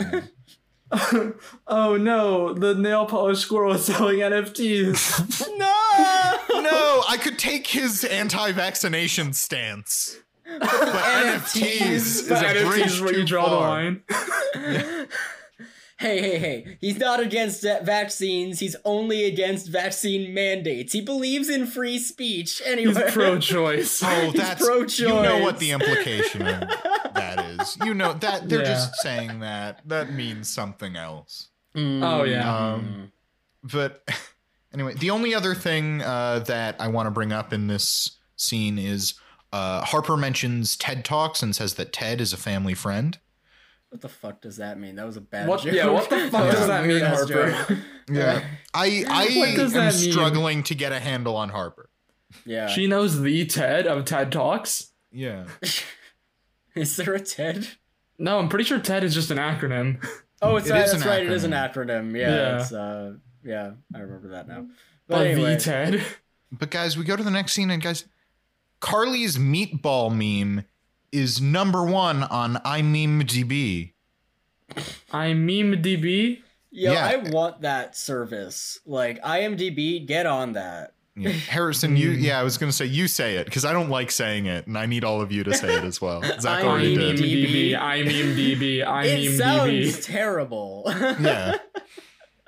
oh 1.68 1.96
no, 1.98 2.54
the 2.54 2.76
nail 2.76 3.06
polish 3.06 3.40
squirrel 3.40 3.74
is 3.74 3.86
selling 3.86 4.20
NFTs. 4.20 5.40
no, 5.58 6.62
no, 6.62 7.04
I 7.08 7.18
could 7.18 7.40
take 7.40 7.68
his 7.68 8.04
anti-vaccination 8.04 9.34
stance. 9.34 10.18
But 10.60 10.70
NFTs 10.70 11.82
is 11.92 12.26
But 12.30 12.44
a 12.44 12.48
NFTs 12.48 12.66
bridge 12.68 12.86
is 12.88 13.02
where 13.02 13.12
you 13.14 13.20
too 13.22 13.26
draw 13.26 13.44
the 13.50 13.58
far. 13.58 13.70
line. 13.70 14.04
hey, 15.98 16.20
hey, 16.20 16.40
hey! 16.40 16.78
He's 16.82 16.98
not 16.98 17.20
against 17.20 17.62
vaccines. 17.64 18.60
He's 18.60 18.76
only 18.86 19.26
against 19.26 19.68
vaccine 19.70 20.34
mandates. 20.34 20.94
He 20.94 21.02
believes 21.02 21.48
in 21.50 21.68
free 21.68 22.00
speech. 22.00 22.62
Anyway, 22.66 22.94
He's 23.04 23.14
pro-choice. 23.14 24.02
Oh, 24.04 24.22
He's 24.26 24.34
that's 24.34 24.66
pro-choice. 24.66 25.00
you 25.00 25.08
know 25.10 25.40
what 25.40 25.60
the 25.60 25.72
implication 25.72 26.42
of 26.48 26.60
that 27.14 27.46
is. 27.60 27.78
You 27.84 27.94
know 27.94 28.14
that 28.14 28.50
they're 28.50 28.60
Yeah. 28.60 28.66
just 28.66 28.96
saying 28.98 29.40
that. 29.42 29.82
That 29.88 30.12
means 30.12 30.50
something 30.50 30.96
else. 30.96 31.50
Oh, 31.76 32.24
yeah. 32.24 32.74
Um, 32.74 33.12
but 33.64 34.04
anyway, 34.74 34.96
the 34.96 35.12
only 35.12 35.34
other 35.36 35.54
thing 35.56 36.02
uh, 36.02 36.40
that 36.48 36.76
I 36.80 36.88
want 36.88 37.08
to 37.08 37.12
bring 37.12 37.32
up 37.32 37.54
in 37.54 37.68
this 37.68 38.18
scene 38.36 38.78
is 38.80 39.14
uh, 39.52 39.82
Harper 39.86 40.16
mentions 40.18 40.76
TED 40.76 41.04
Talks 41.06 41.42
and 41.44 41.56
says 41.56 41.74
that 41.76 41.92
Ted 41.94 42.22
is 42.22 42.34
a 42.34 42.38
family 42.38 42.74
friend. 42.74 43.18
What 43.90 44.00
the 44.02 44.08
fuck 44.10 44.40
does 44.42 44.56
that 44.58 44.80
mean? 44.80 44.96
That 44.96 45.06
was 45.06 45.18
a 45.18 45.22
bad 45.22 45.48
What- 45.50 45.62
joke. 45.64 45.74
yeah, 45.74 45.88
what 45.90 46.10
the 46.10 46.18
fuck 46.32 46.52
does 46.52 46.68
that 46.68 46.86
mean, 46.86 47.02
Harper? 47.04 47.78
Yeah, 48.10 48.46
I 48.74 49.04
I 49.10 49.26
am 49.26 49.70
that 49.72 49.94
mean? 50.00 50.12
struggling 50.12 50.64
to 50.64 50.76
get 50.76 50.92
a 50.94 51.00
handle 51.00 51.36
on 51.36 51.50
Harper. 51.50 51.90
yeah. 52.46 52.68
She 52.68 52.88
knows 52.88 53.20
the 53.22 53.46
TED 53.46 53.88
of 53.88 54.06
TED 54.06 54.32
Talks. 54.32 54.92
Yeah, 55.12 55.46
Is 56.76 56.96
there 56.96 57.14
a 57.14 57.20
TED? 57.20 57.68
No, 58.18 58.40
I'm 58.40 58.48
pretty 58.48 58.64
sure 58.64 58.80
TED 58.80 59.04
is 59.04 59.14
just 59.14 59.30
an 59.32 59.38
acronym. 59.38 60.02
Oh, 60.42 60.56
it's 60.56 60.68
It 60.68 60.72
right, 60.72 60.80
that's 60.80 60.94
an 60.94 61.02
right. 61.02 61.24
It 61.26 61.32
is 61.32 61.44
an 61.44 61.52
acronym. 61.52 62.12
acronym. 62.14 62.18
Yeah, 62.18 62.30
Yeah. 62.30 62.62
It's, 62.62 62.72
uh, 62.72 63.14
yeah, 63.44 63.72
I 63.94 64.00
remember 64.00 64.30
that 64.30 64.48
now. 64.48 64.68
But 65.08 65.18
But 65.18 65.28
anyway, 65.28 65.56
the 65.56 65.60
TED. 65.62 66.06
but 66.52 66.70
guys, 66.72 66.98
we 66.98 67.04
go 67.04 67.16
to 67.18 67.24
the 67.24 67.30
next 67.32 67.54
scene, 67.54 67.70
and 67.72 67.82
guys, 67.84 68.06
Carly's 68.82 69.38
meatball 69.38 70.12
meme 70.12 70.66
is 71.14 71.40
number 71.40 71.84
one 71.86 72.24
on 72.24 72.56
IMemeDB. 72.56 73.94
I 75.12 75.34
meme 75.34 75.82
DB. 75.82 76.42
yo, 76.72 76.94
yeah. 76.94 77.06
I 77.06 77.30
want 77.30 77.62
that 77.62 77.96
service. 77.96 78.80
Like 78.86 79.22
IMDb, 79.22 80.06
get 80.06 80.26
on 80.26 80.54
that. 80.54 80.94
Yeah. 81.16 81.30
Harrison, 81.32 81.98
you 81.98 82.12
yeah, 82.12 82.40
I 82.40 82.44
was 82.44 82.58
gonna 82.58 82.72
say 82.72 82.86
you 82.86 83.10
say 83.10 83.36
it 83.36 83.44
because 83.46 83.66
I 83.66 83.74
don't 83.74 83.90
like 83.90 84.10
saying 84.12 84.46
it, 84.46 84.66
and 84.68 84.78
I 84.78 84.86
need 84.86 85.04
all 85.04 85.20
of 85.22 85.30
you 85.30 85.44
to 85.44 85.54
say 85.54 85.76
it 85.76 85.84
as 85.84 86.00
well. 86.02 86.22
Zach 86.40 86.46
I 86.46 86.62
I 86.62 86.66
already 86.68 86.96
meme 86.96 87.08
mean- 87.08 87.16
did. 87.18 87.50
DB. 87.50 87.78
I 87.78 87.98
meme 88.04 88.36
DB. 88.38 88.82
It 89.06 89.38
sounds 89.38 90.06
terrible. 90.06 90.84
Yeah, 91.20 91.58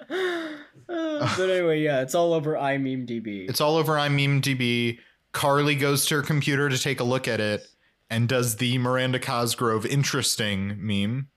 but 0.07 1.49
anyway, 1.49 1.81
yeah, 1.81 2.01
it's 2.01 2.15
all 2.15 2.33
over 2.33 2.53
IMDb. 2.53 3.49
it's 3.49 3.61
all 3.61 3.75
over 3.77 3.93
IMemeDB. 3.93 4.99
Carly 5.33 5.75
goes 5.75 6.05
to 6.07 6.15
her 6.15 6.21
computer 6.21 6.69
to 6.69 6.77
take 6.77 6.99
a 6.99 7.03
look 7.03 7.27
at 7.27 7.39
it 7.41 7.67
and 8.09 8.29
does 8.29 8.55
the 8.57 8.77
Miranda 8.77 9.19
Cosgrove 9.19 9.85
interesting 9.85 10.75
meme. 10.79 11.27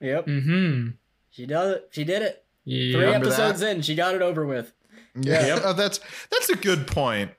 Yep, 0.00 0.26
Mm-hmm. 0.26 0.88
she 1.30 1.46
does 1.46 1.76
it. 1.76 1.88
She 1.90 2.04
did 2.04 2.22
it. 2.22 2.44
Three 2.64 2.94
Remember 2.94 3.26
episodes 3.26 3.60
in, 3.62 3.82
she 3.82 3.94
got 3.94 4.14
it 4.14 4.22
over 4.22 4.46
with. 4.46 4.72
Yeah, 5.14 5.46
Yep. 5.46 5.62
oh, 5.64 5.72
that's 5.74 6.00
that's 6.30 6.48
a 6.48 6.56
good 6.56 6.86
point. 6.86 7.32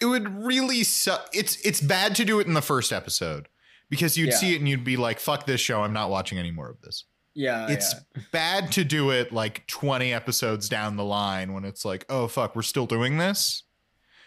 It 0.00 0.06
would 0.06 0.42
really 0.44 0.82
suck. 0.84 1.28
It's 1.34 1.56
it's 1.64 1.80
bad 1.80 2.14
to 2.16 2.24
do 2.24 2.40
it 2.40 2.46
in 2.46 2.54
the 2.54 2.62
first 2.62 2.92
episode 2.92 3.48
because 3.90 4.16
you'd 4.16 4.30
Yeah. 4.30 4.36
see 4.36 4.54
it 4.54 4.58
and 4.60 4.68
you'd 4.68 4.84
be 4.84 4.96
like, 4.96 5.20
"Fuck 5.20 5.46
this 5.46 5.60
show! 5.60 5.82
I'm 5.82 5.92
not 5.92 6.08
watching 6.10 6.38
any 6.38 6.50
more 6.50 6.70
of 6.70 6.80
this." 6.80 7.04
Yeah, 7.34 7.68
it's 7.70 7.94
yeah. 8.16 8.22
bad 8.32 8.72
to 8.72 8.84
do 8.84 9.10
it 9.10 9.32
like 9.32 9.66
20 9.68 10.12
episodes 10.12 10.68
down 10.68 10.96
the 10.96 11.04
line 11.04 11.52
when 11.52 11.64
it's 11.64 11.84
like, 11.84 12.04
"Oh 12.08 12.26
fuck, 12.28 12.56
we're 12.56 12.62
still 12.62 12.86
doing 12.86 13.18
this." 13.18 13.62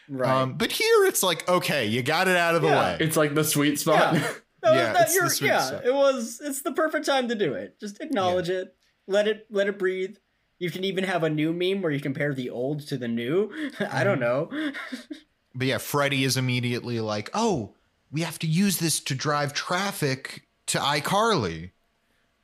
Right. 0.09 0.41
Um, 0.41 0.53
but 0.55 0.71
here 0.71 1.05
it's 1.05 1.23
like, 1.23 1.47
okay, 1.49 1.85
you 1.85 2.01
got 2.03 2.27
it 2.27 2.35
out 2.37 2.55
of 2.55 2.61
the 2.61 2.67
Yeah. 2.69 2.79
way. 2.79 2.97
It's 2.99 3.17
like 3.17 3.33
the 3.35 3.43
sweet 3.43 3.79
spot. 3.79 4.13
Yeah. 4.15 4.27
That 4.63 4.75
Yeah, 4.75 4.93
that- 4.93 5.01
it's 5.07 5.15
you're- 5.15 5.29
sweet 5.29 5.47
yeah, 5.47 5.59
stuff. 5.61 5.81
it 5.83 5.93
was. 5.93 6.39
It's 6.41 6.61
the 6.61 6.71
perfect 6.71 7.05
time 7.05 7.27
to 7.27 7.35
do 7.35 7.53
it. 7.53 7.77
Just 7.81 7.99
acknowledge 7.99 8.49
it. 8.49 8.73
Let 9.07 9.27
it. 9.27 9.45
Let 9.49 9.67
it 9.67 9.77
breathe. 9.77 10.15
You 10.57 10.71
can 10.71 10.85
even 10.85 11.03
have 11.03 11.21
a 11.23 11.29
new 11.29 11.51
meme 11.51 11.81
where 11.81 11.91
you 11.91 11.99
compare 11.99 12.33
the 12.33 12.49
old 12.49 12.79
to 12.87 12.95
the 12.97 13.09
new. 13.09 13.51
I 13.91 14.05
don't 14.05 14.21
know. 14.21 14.49
But 15.55 15.67
yeah, 15.67 15.77
Freddy 15.79 16.23
is 16.23 16.37
immediately 16.37 16.99
like, 17.01 17.29
"Oh, 17.33 17.73
we 18.11 18.21
have 18.21 18.39
to 18.39 18.47
use 18.47 18.77
this 18.79 18.99
to 19.01 19.13
drive 19.15 19.53
traffic 19.53 20.47
to 20.67 20.79
iCarly." 20.79 21.71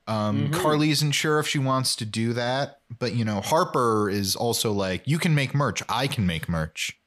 Um, 0.07 0.49
Mhm. 0.49 0.53
Carly 0.61 0.89
isn't 0.91 1.13
sure 1.13 1.39
if 1.39 1.47
she 1.47 1.57
wants 1.59 1.95
to 1.95 2.05
do 2.05 2.33
that, 2.33 2.81
but 2.99 3.13
you 3.15 3.23
know, 3.23 3.41
Harper 3.41 4.09
is 4.09 4.35
also 4.35 4.71
like, 4.73 5.03
"You 5.07 5.17
can 5.19 5.33
make 5.33 5.55
merch. 5.55 5.81
I 5.87 6.07
can 6.07 6.25
make 6.27 6.49
merch." 6.49 6.98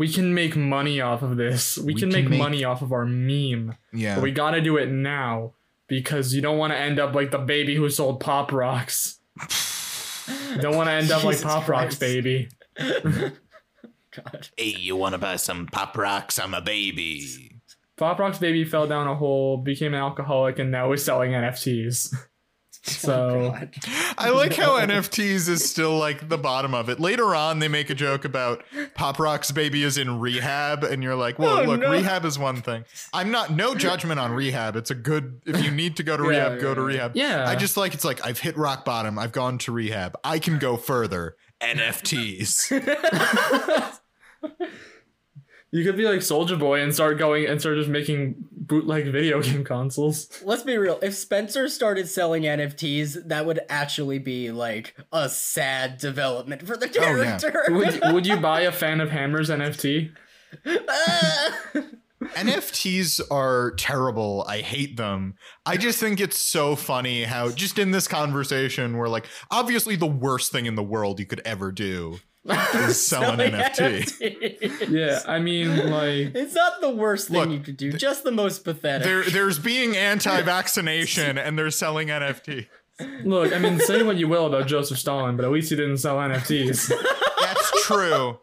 We 0.00 0.08
can 0.10 0.32
make 0.32 0.56
money 0.56 0.98
off 0.98 1.20
of 1.20 1.36
this. 1.36 1.76
We, 1.76 1.92
We 1.92 2.00
can, 2.00 2.08
make, 2.08 2.26
make- 2.26 2.38
money 2.38 2.64
off 2.64 2.80
of 2.80 2.90
our 2.90 3.04
meme. 3.04 3.76
Yeah, 3.92 4.14
But 4.14 4.22
we 4.22 4.32
gotta 4.32 4.62
do 4.62 4.78
it 4.78 4.88
now 4.88 5.52
because 5.88 6.32
you 6.34 6.40
don't 6.40 6.56
want 6.56 6.72
to 6.72 6.78
end 6.78 6.98
up 6.98 7.14
like 7.14 7.30
the 7.32 7.38
baby 7.38 7.74
who 7.76 7.86
sold 7.90 8.18
Pop 8.18 8.50
Rocks. 8.50 9.18
Don't 10.60 10.76
want 10.76 10.88
to 10.88 10.92
end 10.92 11.10
up 11.10 11.22
like 11.24 11.42
Pop 11.42 11.68
Rocks, 11.68 11.96
baby. 11.96 12.48
God. 12.78 14.48
hey, 14.56 14.74
you 14.78 14.96
want 14.96 15.12
to 15.12 15.18
buy 15.18 15.36
some 15.36 15.66
pop 15.66 15.96
rocks? 15.98 16.38
I'm 16.38 16.54
a 16.54 16.60
baby. 16.60 17.60
Pop 17.96 18.18
Rocks 18.18 18.38
baby 18.38 18.64
fell 18.64 18.86
down 18.86 19.06
a 19.06 19.14
hole, 19.14 19.58
became 19.58 19.92
an 19.92 20.00
alcoholic, 20.00 20.58
and 20.58 20.70
now 20.70 20.92
is 20.92 21.04
selling 21.04 21.32
NFTs. 21.32 22.14
So 23.00 23.54
Oh, 23.54 23.68
I 24.16 24.30
like 24.30 24.54
how 24.54 24.78
NFTs 24.80 25.48
is 25.50 25.68
still 25.68 25.98
like 25.98 26.30
the 26.30 26.38
bottom 26.38 26.74
of 26.74 26.88
it. 26.88 26.98
Later 26.98 27.34
on, 27.34 27.58
they 27.58 27.68
make 27.68 27.90
a 27.90 27.94
joke 27.94 28.24
about 28.24 28.64
Pop 28.94 29.18
Rock's 29.18 29.52
baby 29.52 29.82
is 29.82 29.98
in 29.98 30.18
rehab, 30.18 30.82
and 30.82 31.02
you're 31.02 31.14
like, 31.14 31.38
"Well, 31.38 31.58
Oh, 31.58 31.62
look, 31.64 31.80
no. 31.80 31.90
rehab 31.90 32.24
is 32.24 32.38
one 32.38 32.62
thing. 32.62 32.84
I'm 33.12 33.30
not 33.30 33.52
no 33.52 33.74
judgment 33.74 34.18
on 34.18 34.32
rehab. 34.32 34.76
It's 34.76 34.90
a 34.90 34.94
good 34.94 35.42
if 35.44 35.62
you 35.62 35.70
need 35.70 35.96
to 35.98 36.02
go 36.02 36.16
to 36.16 36.22
Yeah, 36.24 36.28
rehab, 36.28 36.52
yeah, 36.54 36.60
go 36.60 36.74
to 36.74 36.80
rehab. 36.80 37.12
Yeah. 37.16 37.44
I 37.46 37.54
just 37.54 37.76
like 37.76 37.92
it's 37.92 38.04
like 38.04 38.24
I've 38.24 38.38
hit 38.40 38.56
rock 38.56 38.84
bottom. 38.86 39.18
I've 39.18 39.32
gone 39.32 39.58
to 39.58 39.72
rehab. 39.72 40.16
I 40.24 40.38
can 40.38 40.58
go 40.58 40.76
further. 40.78 41.36
NFTs. 41.60 42.70
you 45.72 45.84
could 45.84 45.96
be 45.96 46.04
like 46.04 46.22
Soldier 46.22 46.56
Boy 46.56 46.82
and 46.82 46.92
start 46.92 47.18
going 47.18 47.46
and 47.46 47.60
start 47.60 47.76
just 47.76 47.88
making 47.88 48.34
bootleg 48.50 49.12
video 49.12 49.42
game 49.42 49.64
consoles. 49.64 50.42
Let's 50.44 50.62
be 50.62 50.76
real. 50.76 50.98
If 51.02 51.14
Spencer 51.14 51.68
started 51.68 52.08
selling 52.08 52.42
NFTs, 52.42 53.28
that 53.28 53.46
would 53.46 53.60
actually 53.68 54.18
be 54.18 54.50
like 54.50 54.96
a 55.12 55.28
sad 55.28 55.98
development 55.98 56.66
for 56.66 56.76
the 56.76 56.88
character. 56.88 57.64
Oh, 57.68 57.72
yeah. 57.72 57.90
Would 58.00 58.00
would 58.14 58.26
you 58.26 58.36
buy 58.36 58.62
a 58.62 58.72
fan 58.72 59.00
of 59.00 59.10
Hammers 59.10 59.50
NFT? 59.50 60.12
Ah! 60.66 61.58
NFTs 62.22 63.20
are 63.30 63.72
terrible. 63.72 64.44
I 64.46 64.60
hate 64.60 64.96
them. 64.96 65.34
I 65.64 65.76
just 65.76 65.98
think 65.98 66.20
it's 66.20 66.38
so 66.38 66.76
funny 66.76 67.24
how 67.24 67.50
just 67.50 67.78
in 67.78 67.92
this 67.92 68.06
conversation 68.06 68.96
we're 68.96 69.08
like, 69.08 69.26
obviously 69.50 69.96
the 69.96 70.06
worst 70.06 70.52
thing 70.52 70.66
in 70.66 70.74
the 70.74 70.82
world 70.82 71.18
you 71.18 71.26
could 71.26 71.40
ever 71.44 71.72
do 71.72 72.18
is 72.18 72.20
sell 72.46 73.32
an 73.32 73.40
Selling 73.40 73.52
NFT. 73.52 74.18
NFTs. 74.18 74.88
Yeah, 74.90 75.20
I 75.26 75.38
mean 75.40 75.90
like 75.90 76.34
It's 76.34 76.54
not 76.54 76.80
the 76.80 76.90
worst 76.90 77.28
thing 77.28 77.36
Look, 77.38 77.50
you 77.50 77.60
could 77.60 77.76
do, 77.76 77.92
just 77.92 78.24
the 78.24 78.30
most 78.32 78.64
pathetic. 78.64 79.04
There, 79.04 79.22
there's 79.24 79.58
being 79.58 79.94
anti-vaccination 79.96 81.36
and 81.38 81.58
they're 81.58 81.70
selling 81.70 82.08
NFT. 82.08 82.66
look, 83.24 83.52
I 83.52 83.58
mean 83.58 83.78
say 83.80 84.02
what 84.02 84.16
you 84.16 84.26
will 84.28 84.46
about 84.46 84.66
Joseph 84.66 84.98
Stalin, 84.98 85.36
but 85.36 85.44
at 85.44 85.50
least 85.50 85.70
he 85.70 85.76
didn't 85.76 85.98
sell 85.98 86.16
NFTs. 86.16 86.88
That's 87.40 87.86
true. 87.86 88.38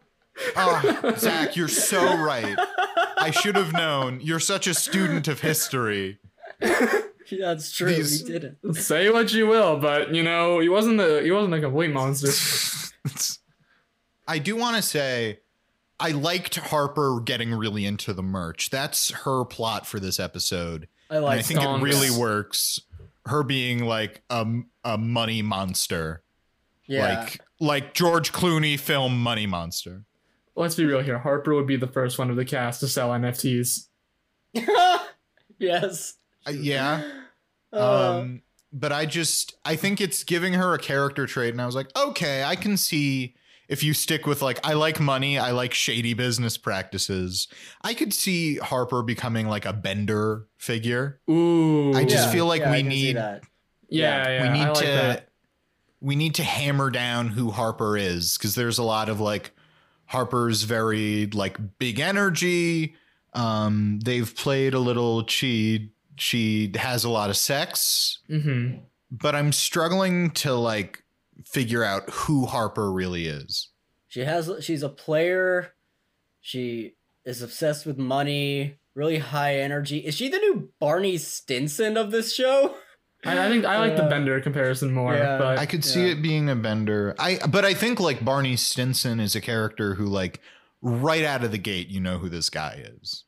Oh, 0.56 1.14
Zach, 1.18 1.56
you're 1.56 1.66
so 1.66 2.16
right. 2.18 2.56
I 3.16 3.32
should 3.32 3.56
have 3.56 3.72
known. 3.72 4.20
You're 4.22 4.38
such 4.38 4.68
a 4.68 4.74
student 4.74 5.26
of 5.26 5.40
history. 5.40 6.18
That's 6.60 7.72
true. 7.72 7.88
These- 7.94 8.20
He 8.26 8.32
didn't. 8.32 8.74
say 8.74 9.10
what 9.10 9.32
you 9.32 9.48
will, 9.48 9.78
but 9.78 10.14
you 10.14 10.22
know, 10.22 10.60
he 10.60 10.68
wasn't 10.68 11.00
a 11.00 11.20
he 11.22 11.32
wasn't 11.32 11.54
a 11.54 11.60
complete 11.60 11.92
monster. 11.92 12.28
I 14.28 14.38
do 14.38 14.54
want 14.54 14.76
to 14.76 14.82
say 14.82 15.40
I 15.98 16.10
liked 16.10 16.54
Harper 16.56 17.20
getting 17.24 17.52
really 17.52 17.84
into 17.86 18.12
the 18.12 18.22
merch. 18.22 18.70
That's 18.70 19.10
her 19.10 19.44
plot 19.44 19.86
for 19.86 19.98
this 19.98 20.20
episode. 20.20 20.86
I 21.10 21.16
And 21.16 21.24
like. 21.24 21.38
I 21.38 21.42
think 21.42 21.60
stonks. 21.60 21.80
it 21.80 21.82
really 21.82 22.10
works. 22.10 22.80
Her 23.26 23.42
being 23.42 23.84
like 23.84 24.22
a, 24.30 24.46
a 24.84 24.96
money 24.98 25.42
monster. 25.42 26.22
yeah. 26.86 27.20
Like 27.20 27.40
like 27.60 27.94
George 27.94 28.32
Clooney 28.32 28.78
film 28.78 29.20
Money 29.20 29.46
Monster. 29.46 30.04
Let's 30.54 30.76
be 30.76 30.84
real 30.84 31.02
here. 31.02 31.18
Harper 31.18 31.54
would 31.54 31.66
be 31.66 31.76
the 31.76 31.86
first 31.88 32.18
one 32.18 32.30
of 32.30 32.36
the 32.36 32.44
cast 32.44 32.80
to 32.80 32.88
sell 32.88 33.10
NFTs. 33.10 33.86
yes. 35.58 36.14
Uh, 36.46 36.50
yeah. 36.52 37.02
Uh, 37.72 38.18
Um 38.20 38.42
but 38.72 38.92
I 38.92 39.06
just 39.06 39.56
I 39.64 39.76
think 39.76 40.00
it's 40.00 40.24
giving 40.24 40.54
her 40.54 40.74
a 40.74 40.78
character 40.78 41.26
trait 41.26 41.52
and 41.52 41.60
I 41.60 41.66
was 41.66 41.74
like, 41.74 41.88
"Okay, 41.96 42.44
I 42.44 42.54
can 42.54 42.76
see 42.76 43.34
if 43.68 43.82
you 43.82 43.92
stick 43.94 44.26
with 44.26 44.40
like 44.42 44.58
I 44.66 44.72
like 44.72 44.98
money, 44.98 45.38
I 45.38 45.50
like 45.50 45.74
shady 45.74 46.14
business 46.14 46.56
practices. 46.56 47.48
I 47.82 47.94
could 47.94 48.12
see 48.14 48.56
Harper 48.56 49.02
becoming 49.02 49.46
like 49.46 49.66
a 49.66 49.72
bender 49.72 50.46
figure. 50.56 51.20
Ooh. 51.30 51.92
I 51.94 52.04
just 52.04 52.26
Yeah, 52.26 52.32
feel 52.32 52.46
like 52.46 52.62
yeah, 52.62 52.70
we 52.70 52.78
I 52.78 52.82
can 52.82 52.90
see 52.90 52.96
need- 53.04 53.16
that. 53.16 53.42
yeah, 53.88 54.28
yeah. 54.28 54.42
we 54.44 54.58
need 54.58 54.64
I 54.64 54.68
like 54.70 54.78
to 54.80 54.86
that. 54.86 55.28
we 56.00 56.16
need 56.16 56.34
to 56.36 56.44
hammer 56.44 56.90
down 56.90 57.28
who 57.28 57.50
Harper 57.50 57.96
is 57.96 58.38
because 58.38 58.54
there's 58.54 58.78
a 58.78 58.82
lot 58.82 59.08
of 59.08 59.20
like 59.20 59.52
Harper's 60.06 60.62
very 60.62 61.26
like 61.26 61.58
big 61.78 62.00
energy. 62.00 62.94
Um, 63.34 64.00
they've 64.02 64.34
played 64.34 64.72
a 64.74 64.78
little. 64.80 65.26
She 65.26 65.90
she 66.16 66.72
has 66.76 67.04
a 67.04 67.10
lot 67.10 67.28
of 67.30 67.36
sex, 67.36 68.18
Mm-hmm. 68.30 68.78
but 69.10 69.34
I'm 69.34 69.52
struggling 69.52 70.30
to 70.30 70.54
like 70.54 71.04
figure 71.44 71.84
out 71.84 72.08
who 72.10 72.46
Harper 72.46 72.90
really 72.92 73.26
is. 73.26 73.68
She 74.06 74.20
has 74.20 74.50
she's 74.60 74.82
a 74.82 74.88
player. 74.88 75.74
She 76.40 76.94
is 77.24 77.42
obsessed 77.42 77.84
with 77.84 77.98
money, 77.98 78.78
really 78.94 79.18
high 79.18 79.56
energy. 79.58 79.98
Is 79.98 80.14
she 80.14 80.28
the 80.28 80.38
new 80.38 80.70
Barney 80.80 81.18
Stinson 81.18 81.96
of 81.96 82.10
this 82.10 82.34
show? 82.34 82.74
I, 83.24 83.46
I 83.46 83.48
think 83.48 83.64
I 83.64 83.78
like 83.78 83.96
the 83.96 84.04
Uh, 84.04 84.08
Bender 84.08 84.40
comparison 84.40 84.92
more, 84.94 85.14
yeah. 85.14 85.38
but 85.38 85.58
I 85.58 85.66
could 85.66 85.84
see 85.84 86.06
Yeah. 86.06 86.12
it 86.12 86.22
being 86.22 86.48
a 86.48 86.56
bender. 86.56 87.14
I 87.18 87.38
but 87.48 87.64
I 87.64 87.74
think 87.74 87.98
like 88.00 88.24
Barney 88.24 88.56
Stinson 88.56 89.20
is 89.20 89.34
a 89.34 89.40
character 89.40 89.94
who 89.94 90.06
like 90.06 90.40
right 90.80 91.24
out 91.24 91.42
of 91.42 91.50
the 91.50 91.58
gate 91.58 91.88
you 91.88 92.00
know 92.00 92.18
who 92.18 92.28
this 92.28 92.48
guy 92.50 92.82
is. 93.00 93.24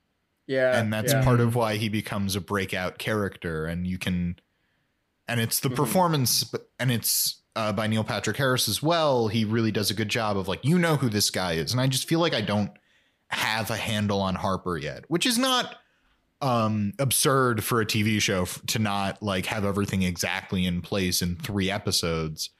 Yeah. 0.46 0.80
and 0.80 0.92
that's 0.92 1.12
yeah. 1.12 1.22
part 1.22 1.38
of 1.40 1.54
why 1.54 1.76
he 1.76 1.88
becomes 1.88 2.34
a 2.34 2.40
breakout 2.40 2.98
character 2.98 3.66
and 3.66 3.86
you 3.86 3.98
can 3.98 4.36
and 5.28 5.38
it's 5.40 5.60
the 5.60 5.68
Mhm. 5.68 5.76
performance 5.76 6.42
but- 6.42 6.68
and 6.78 6.90
it's 6.90 7.42
uh, 7.60 7.72
by 7.72 7.86
neil 7.86 8.02
patrick 8.04 8.36
harris 8.36 8.68
as 8.68 8.82
well 8.82 9.28
he 9.28 9.44
really 9.44 9.70
does 9.72 9.90
a 9.90 9.94
good 9.94 10.08
job 10.08 10.36
of 10.36 10.48
like 10.48 10.64
you 10.64 10.78
know 10.78 10.96
who 10.96 11.08
this 11.08 11.30
guy 11.30 11.52
is 11.52 11.72
and 11.72 11.80
i 11.80 11.86
just 11.86 12.08
feel 12.08 12.20
like 12.20 12.34
i 12.34 12.40
don't 12.40 12.70
have 13.28 13.70
a 13.70 13.76
handle 13.76 14.20
on 14.20 14.34
harper 14.34 14.76
yet 14.78 15.04
which 15.08 15.26
is 15.26 15.36
not 15.38 15.76
um 16.42 16.92
absurd 16.98 17.62
for 17.62 17.80
a 17.80 17.86
tv 17.86 18.20
show 18.20 18.42
f- 18.42 18.60
to 18.66 18.78
not 18.78 19.22
like 19.22 19.46
have 19.46 19.64
everything 19.64 20.02
exactly 20.02 20.64
in 20.64 20.80
place 20.80 21.20
in 21.22 21.36
three 21.36 21.70
episodes 21.70 22.50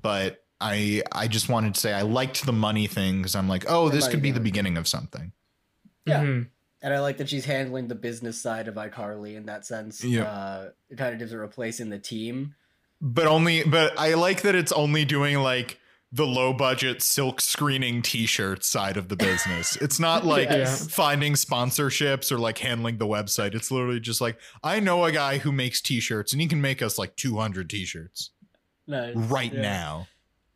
but 0.00 0.44
i 0.60 1.02
i 1.12 1.26
just 1.26 1.48
wanted 1.48 1.74
to 1.74 1.80
say 1.80 1.92
i 1.92 2.02
liked 2.02 2.46
the 2.46 2.52
money 2.52 2.86
thing 2.86 3.18
because 3.18 3.34
i'm 3.34 3.48
like 3.48 3.64
oh 3.68 3.88
this 3.88 4.04
money 4.04 4.12
could 4.14 4.22
be 4.22 4.30
the 4.30 4.40
beginning 4.40 4.76
of 4.76 4.86
something 4.86 5.32
Yeah. 6.06 6.22
Mhm. 6.22 6.48
And 6.82 6.92
I 6.92 7.00
like 7.00 7.16
that 7.16 7.30
she's 7.30 7.46
handling 7.46 7.88
the 7.88 7.94
business 7.94 8.38
side 8.38 8.68
of 8.68 8.74
iCarly 8.74 9.36
in 9.36 9.46
that 9.46 9.64
sense. 9.64 10.04
Yeah. 10.04 10.24
Uh, 10.24 10.68
it 10.90 10.98
kind 10.98 11.14
of 11.14 11.18
gives 11.18 11.32
her 11.32 11.42
a 11.42 11.48
place 11.48 11.80
in 11.80 11.88
the 11.88 11.98
team. 11.98 12.54
But 13.06 13.26
only 13.26 13.62
but 13.64 13.96
i 13.98 14.14
like 14.14 14.40
that 14.42 14.54
it's 14.54 14.72
only 14.72 15.04
doing 15.04 15.36
like 15.38 15.78
the 16.10 16.24
low 16.26 16.52
budget 16.52 17.02
silk 17.02 17.40
screening 17.40 18.00
t-shirt 18.00 18.64
side 18.64 18.96
of 18.96 19.08
the 19.08 19.16
business 19.16 19.76
it's 19.82 20.00
not 20.00 20.24
like 20.24 20.48
Yes. 20.48 20.88
finding 20.88 21.34
sponsorships 21.34 22.32
or 22.32 22.38
like 22.38 22.58
handling 22.58 22.96
the 22.98 23.06
website 23.06 23.54
it's 23.54 23.70
literally 23.70 24.00
just 24.00 24.20
like 24.22 24.38
i 24.62 24.80
know 24.80 25.04
a 25.04 25.12
guy 25.12 25.38
who 25.38 25.52
makes 25.52 25.80
t-shirts 25.82 26.32
and 26.32 26.40
he 26.40 26.48
can 26.48 26.60
make 26.62 26.80
us 26.80 26.98
like 26.98 27.14
200 27.16 27.68
t-shirts 27.68 28.30
Nice. 28.86 29.14
right 29.14 29.52
Yeah. 29.52 29.60
now 29.62 30.08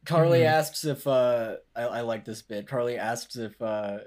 Carly 0.07 0.41
Mhm. 0.41 0.47
asks 0.47 0.85
if 0.87 1.07
uh 1.07 1.57
I, 1.77 1.83
I 1.83 2.01
like 2.01 2.25
this 2.25 2.41
bit. 2.41 2.67
Carly 2.67 2.97
asks 2.97 3.37
if 3.37 3.61
uh 3.61 3.99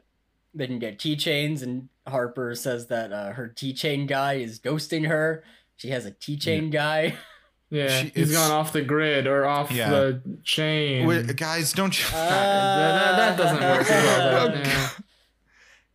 they 0.55 0.65
can 0.65 0.79
get 0.79 0.97
keychains 0.97 1.61
and 1.61 1.89
Harper 2.07 2.55
says 2.55 2.87
that 2.87 3.13
uh, 3.13 3.33
her 3.33 3.53
keychain 3.55 4.07
guy 4.07 4.33
is 4.35 4.59
ghosting 4.59 5.07
her. 5.07 5.43
She 5.77 5.89
has 5.89 6.05
a 6.07 6.11
keychain 6.11 6.71
guy. 6.71 7.15
Yeah, 7.71 8.01
She- 8.03 8.09
he's 8.13 8.31
gone 8.33 8.51
off 8.51 8.73
the 8.73 8.81
grid 8.81 9.25
or 9.27 9.45
off 9.45 9.71
Yeah. 9.71 9.89
the 9.89 10.21
chain. 10.43 11.07
Wait, 11.07 11.33
guys 11.37 11.71
don't 11.73 11.97
you 11.97 12.05
that, 12.11 12.17
uh, 12.17 13.15
that- 13.15 13.37
that 13.37 13.43
doesn't 13.43 13.61
work. 13.61 13.89
well, 13.89 14.47
Oh, 14.47 14.49
but, 14.51 14.65
yeah. 14.67 14.89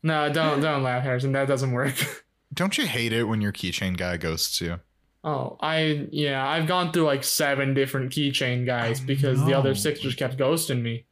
No, 0.02 0.32
don't 0.32 0.60
don't 0.60 0.82
laugh, 0.82 1.02
Harrison. 1.02 1.32
That 1.32 1.48
doesn't 1.48 1.72
work. 1.72 1.94
don't 2.54 2.78
you 2.78 2.86
hate 2.86 3.12
it 3.12 3.24
when 3.24 3.40
your 3.40 3.52
keychain 3.52 3.96
guy 3.96 4.16
ghosts 4.16 4.60
you 4.60 4.80
Oh, 5.24 5.58
I 5.60 6.06
yeah, 6.12 6.48
I've 6.48 6.66
gone 6.68 6.92
through 6.92 7.04
like 7.04 7.24
seven 7.24 7.74
different 7.74 8.12
keychain 8.12 8.64
guys 8.64 9.00
because 9.00 9.44
the 9.44 9.54
other 9.54 9.74
six 9.74 9.98
just 10.00 10.16
kept 10.16 10.36
ghosting 10.38 10.80
me, 10.82 11.04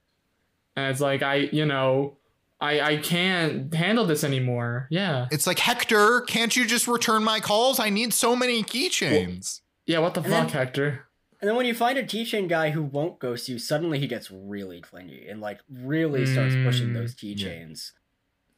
and 0.77 0.89
it's 0.91 1.01
like 1.01 1.23
I, 1.23 1.49
you 1.53 1.67
know, 1.67 2.17
I 2.61 2.81
I 2.81 2.97
can't 2.99 3.75
handle 3.75 4.07
this 4.07 4.23
anymore. 4.23 4.87
Yeah, 4.89 5.27
it's 5.33 5.49
like 5.49 5.59
hector 5.59 6.21
can't 6.23 6.55
you 6.55 6.65
just 6.65 6.87
return 6.87 7.25
my 7.25 7.41
calls 7.41 7.81
i 7.81 7.91
need 7.91 8.15
so 8.15 8.37
many 8.37 8.63
keychains 8.63 9.61
yeah. 9.87 9.99
What 9.99 10.15
the 10.15 10.21
And 10.23 10.31
fuck, 10.33 10.49
then- 10.49 10.57
Hector? 10.67 11.07
And 11.41 11.49
then 11.51 11.57
when 11.57 11.67
you 11.67 11.75
find 11.75 11.99
a 11.99 12.03
keychain 12.03 12.49
guy 12.49 12.71
who 12.71 12.83
won't 12.83 13.19
ghost 13.19 13.51
you, 13.51 13.59
suddenly 13.59 13.99
he 13.99 14.07
gets 14.07 14.31
really 14.31 14.81
clingy 14.81 15.27
and 15.29 15.43
like 15.43 15.61
really 15.71 16.25
starts 16.25 16.55
pushing 16.55 16.89
Mm, 16.89 16.95
those 16.95 17.15
keychains. 17.15 17.91
Oh 17.95 17.99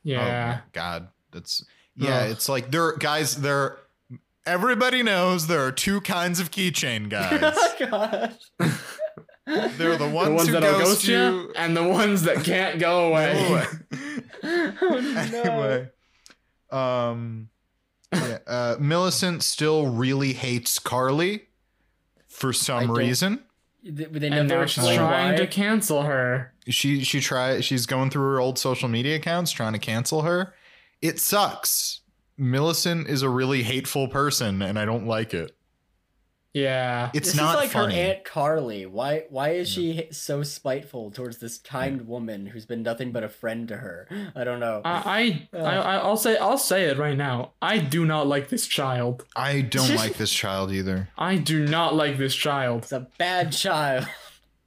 Yeah, 0.05 0.49
my 0.49 0.61
god, 0.73 1.09
that's 1.33 1.65
yeah. 1.97 2.19
Ugh. 2.21 2.31
It's 2.31 2.49
like 2.49 2.71
there, 2.71 2.93
guys. 2.97 3.37
There, 3.41 3.79
everybody 4.45 5.03
knows 5.03 5.49
there 5.49 5.67
are 5.67 5.73
two 5.73 6.01
kinds 6.03 6.39
of 6.39 6.53
keychain 6.53 7.09
guys. 7.11 7.41
oh 7.43 7.75
gosh. 7.81 8.35
They're 9.47 9.97
the 9.97 10.09
ones, 10.12 10.29
the 10.29 10.35
ones 10.35 10.47
who 10.47 10.53
that'll 10.53 10.79
ghost 10.79 10.85
ghost 10.85 11.09
you, 11.09 11.17
you. 11.17 11.53
and 11.57 11.77
the 11.77 11.83
ones 11.89 12.23
that 12.23 12.45
can't 12.45 12.79
go 12.79 13.09
away. 13.09 13.67
oh, 14.45 15.27
no. 15.33 15.41
anyway, 15.43 15.89
um, 16.71 17.49
yeah, 18.12 18.38
uh, 18.47 18.77
Millicent 18.79 19.42
still 19.42 19.88
really 19.88 20.33
hates 20.33 20.79
Carly 20.79 21.49
for 22.29 22.53
some 22.53 22.90
reason. 22.90 23.42
They, 23.83 24.05
they 24.05 24.27
and 24.29 24.49
never 24.49 24.62
now 24.62 24.66
she's 24.66 24.85
trying 24.85 25.33
why. 25.33 25.37
to 25.37 25.47
cancel 25.47 26.03
her. 26.03 26.53
She 26.69 27.05
she 27.05 27.21
try 27.21 27.61
she's 27.61 27.87
going 27.87 28.11
through 28.11 28.25
her 28.33 28.40
old 28.40 28.59
social 28.59 28.88
media 28.88 29.16
accounts 29.16 29.53
trying 29.53 29.73
to 29.75 29.79
cancel 29.79 30.23
her. 30.23 30.55
It 31.01 31.21
sucks. 31.21 32.01
Millicent 32.37 33.09
is 33.09 33.23
a 33.23 33.31
really 33.31 33.62
hateful 33.62 34.09
person, 34.09 34.61
and 34.61 34.79
I 34.79 34.85
don't 34.85 35.07
like 35.07 35.33
it. 35.33 35.56
Yeah, 36.57 37.11
It's 37.12 37.29
this 37.33 37.37
not 37.37 37.51
is 37.51 37.61
like 37.61 37.71
funny. 37.71 37.95
her 37.97 38.01
aunt 38.01 38.25
Carly. 38.25 38.87
Why? 38.87 39.25
Why 39.29 39.51
is 39.51 39.69
she 39.69 40.09
so 40.11 40.42
spiteful 40.42 41.11
towards 41.11 41.37
this 41.37 41.59
kind 41.59 42.09
woman 42.09 42.47
who's 42.47 42.64
been 42.64 42.83
nothing 42.83 43.12
but 43.12 43.23
a 43.23 43.29
friend 43.29 43.69
to 43.69 43.77
her? 43.77 44.09
I 44.35 44.42
don't 44.45 44.59
know. 44.59 44.81
I, 44.83 45.03
I, 45.53 45.59
Ugh. 45.59 45.62
I, 45.66 45.97
I'll 45.99 46.16
say, 46.16 46.38
I'll 46.38 46.57
say 46.57 46.85
it 46.85 46.97
right 46.97 47.16
now. 47.16 47.53
I 47.61 47.77
do 47.77 48.07
not 48.07 48.27
like 48.27 48.49
this 48.49 48.66
child. 48.66 49.27
I 49.37 49.61
don't 49.61 49.95
like 49.97 50.14
this 50.16 50.33
child 50.33 50.73
either. 50.73 51.11
I 51.19 51.37
do 51.37 51.66
not 51.66 51.95
like 51.95 52.16
this 52.16 52.35
child. 52.35 52.85
it's 52.85 52.92
a 52.92 53.07
bad 53.19 53.53
child. 53.53 54.07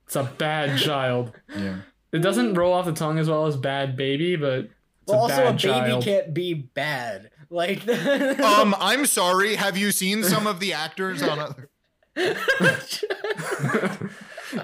It's 0.05 0.15
a 0.15 0.23
bad 0.25 0.77
child. 0.77 1.31
Yeah. 1.57 1.77
It 2.11 2.19
doesn't 2.19 2.53
roll 2.53 2.73
off 2.73 2.85
the 2.85 2.91
tongue 2.93 3.17
as 3.17 3.27
well 3.27 3.47
as 3.47 3.57
bad 3.57 3.97
baby, 3.97 4.35
but 4.35 4.65
it's 4.65 4.71
Well, 5.07 5.19
a 5.19 5.21
also, 5.23 5.35
bad 5.37 5.47
a 5.47 5.51
baby 5.53 5.89
child. 5.89 6.03
can't 6.03 6.33
be 6.35 6.53
bad. 6.53 7.31
Like, 7.49 7.87
Um, 8.39 8.75
I'm 8.79 9.07
sorry. 9.07 9.55
Have 9.55 9.75
you 9.75 9.91
seen 9.91 10.23
some 10.23 10.45
of 10.45 10.59
the 10.59 10.73
actors 10.73 11.23
on 11.23 11.39
other? 11.39 11.67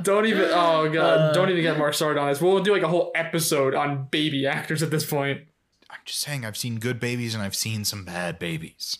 don't 0.02 0.26
even. 0.26 0.46
Oh 0.52 0.90
god, 0.92 1.20
Uh, 1.20 1.34
don't 1.34 1.50
even 1.50 1.62
get 1.62 1.78
Mark 1.78 1.94
started 1.94 2.20
on 2.20 2.30
this. 2.30 2.42
We'll 2.42 2.62
do 2.64 2.74
like 2.74 2.82
a 2.84 2.88
whole 2.88 3.12
episode 3.16 3.76
on 3.76 4.08
baby 4.12 4.48
actors 4.48 4.82
at 4.84 4.92
this 4.92 5.06
point. 5.06 5.42
I'm 5.90 6.00
just 6.06 6.20
saying. 6.22 6.46
I've 6.46 6.58
seen 6.58 6.80
good 6.80 7.00
babies 7.00 7.34
and 7.36 7.44
I've 7.44 7.56
seen 7.56 7.86
some 7.86 8.04
bad 8.06 8.40
babies. 8.40 8.98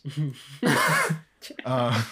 uh, 1.66 2.04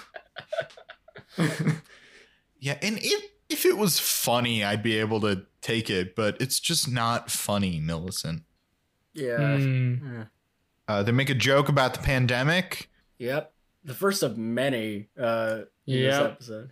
yeah, 2.60 2.78
and 2.82 2.98
if 3.02 3.24
if 3.50 3.66
it 3.66 3.78
was 3.78 4.00
funny, 4.00 4.64
I'd 4.64 4.84
be 4.84 4.98
able 5.00 5.22
to 5.22 5.46
take 5.62 5.90
it, 5.90 6.16
but 6.16 6.40
it's 6.42 6.60
just 6.60 6.92
not 6.92 7.32
funny, 7.32 7.80
Millicent. 7.80 8.44
yeah. 9.14 9.36
Uh, 9.36 10.26
Uh, 10.86 11.02
they 11.02 11.14
make 11.14 11.30
a 11.30 11.34
joke 11.36 11.70
about 11.70 11.94
the 11.94 12.02
pandemic. 12.02 12.90
Yep. 13.18 13.53
The 13.86 13.94
first 13.94 14.24
of 14.24 14.38
many 14.38 15.10
uh 15.20 15.62
in 15.86 16.02
this 16.02 16.16
episode. 16.16 16.70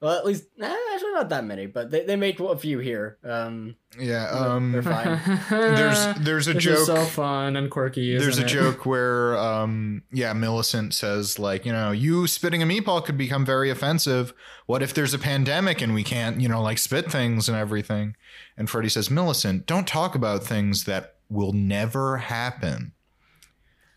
Well, 0.00 0.18
at 0.18 0.26
least 0.26 0.44
eh, 0.60 0.76
actually 0.94 1.12
not 1.12 1.28
that 1.28 1.44
many, 1.44 1.66
but 1.66 1.92
they, 1.92 2.04
they 2.04 2.16
make 2.16 2.40
a 2.40 2.56
few 2.56 2.80
here. 2.80 3.18
Um 3.24 3.76
Yeah. 3.98 4.30
They're- 4.32 4.48
Um. 4.50 4.72
they're 4.72 4.82
fine. 4.82 5.20
There's 5.48 6.14
there's 6.18 6.48
a 6.48 6.54
this 6.54 6.64
joke. 6.64 6.78
is 6.78 6.86
so 6.86 7.04
fun 7.04 7.54
and 7.56 7.70
quirky. 7.70 8.10
There's 8.18 8.36
isn't 8.38 8.42
a 8.42 8.46
it? 8.46 8.50
joke 8.50 8.84
where, 8.92 9.36
um, 9.38 10.02
yeah, 10.12 10.32
Millicent 10.32 10.92
says, 10.92 11.38
like, 11.38 11.64
you 11.64 11.72
know, 11.72 11.92
you 11.92 12.26
spitting 12.26 12.62
a 12.62 12.66
meatball 12.66 13.04
could 13.04 13.16
become 13.16 13.46
very 13.46 13.70
offensive. 13.70 14.34
What 14.66 14.82
if 14.82 14.92
there's 14.92 15.14
a 15.14 15.18
pandemic 15.20 15.80
and 15.80 15.94
we 15.94 16.02
can't, 16.02 16.40
you 16.40 16.48
know, 16.48 16.60
like 16.62 16.78
spit 16.78 17.10
things 17.12 17.48
and 17.48 17.56
everything? 17.56 18.16
And 18.56 18.68
Freddie 18.68 18.88
says, 18.88 19.08
Millicent, 19.08 19.66
don't 19.66 19.86
talk 19.86 20.14
about 20.16 20.42
things 20.42 20.82
that 20.84 21.14
will 21.30 21.52
never 21.52 22.16
happen. 22.18 22.92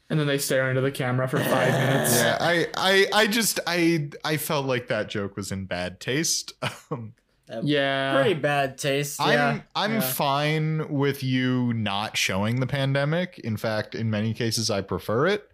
And 0.09 0.19
then 0.19 0.27
they 0.27 0.37
stare 0.37 0.69
into 0.69 0.81
the 0.81 0.91
camera 0.91 1.27
for 1.27 1.39
five 1.39 1.73
minutes. 1.87 2.15
Yeah, 2.19 2.37
I, 2.39 2.67
I, 2.75 3.05
I 3.13 3.27
just, 3.27 3.59
I, 3.65 4.09
I 4.23 4.37
felt 4.37 4.65
like 4.65 4.87
that 4.87 5.09
joke 5.09 5.35
was 5.35 5.51
in 5.51 5.65
bad 5.65 5.99
taste. 5.99 6.53
Um, 6.91 7.13
uh, 7.51 7.61
Yeah. 7.63 8.15
pretty 8.15 8.33
bad 8.39 8.77
taste. 8.79 9.19
yeah. 9.19 9.47
I'm, 9.49 9.63
I'm 9.75 9.93
yeah. 9.95 9.99
fine 10.01 10.87
with 10.91 11.23
you 11.23 11.73
not 11.73 12.17
showing 12.17 12.59
the 12.59 12.65
pandemic. 12.67 13.37
In 13.39 13.55
fact, 13.57 13.93
in 13.93 14.09
many 14.09 14.33
cases, 14.33 14.69
I 14.71 14.81
prefer 14.81 15.27
it. 15.27 15.49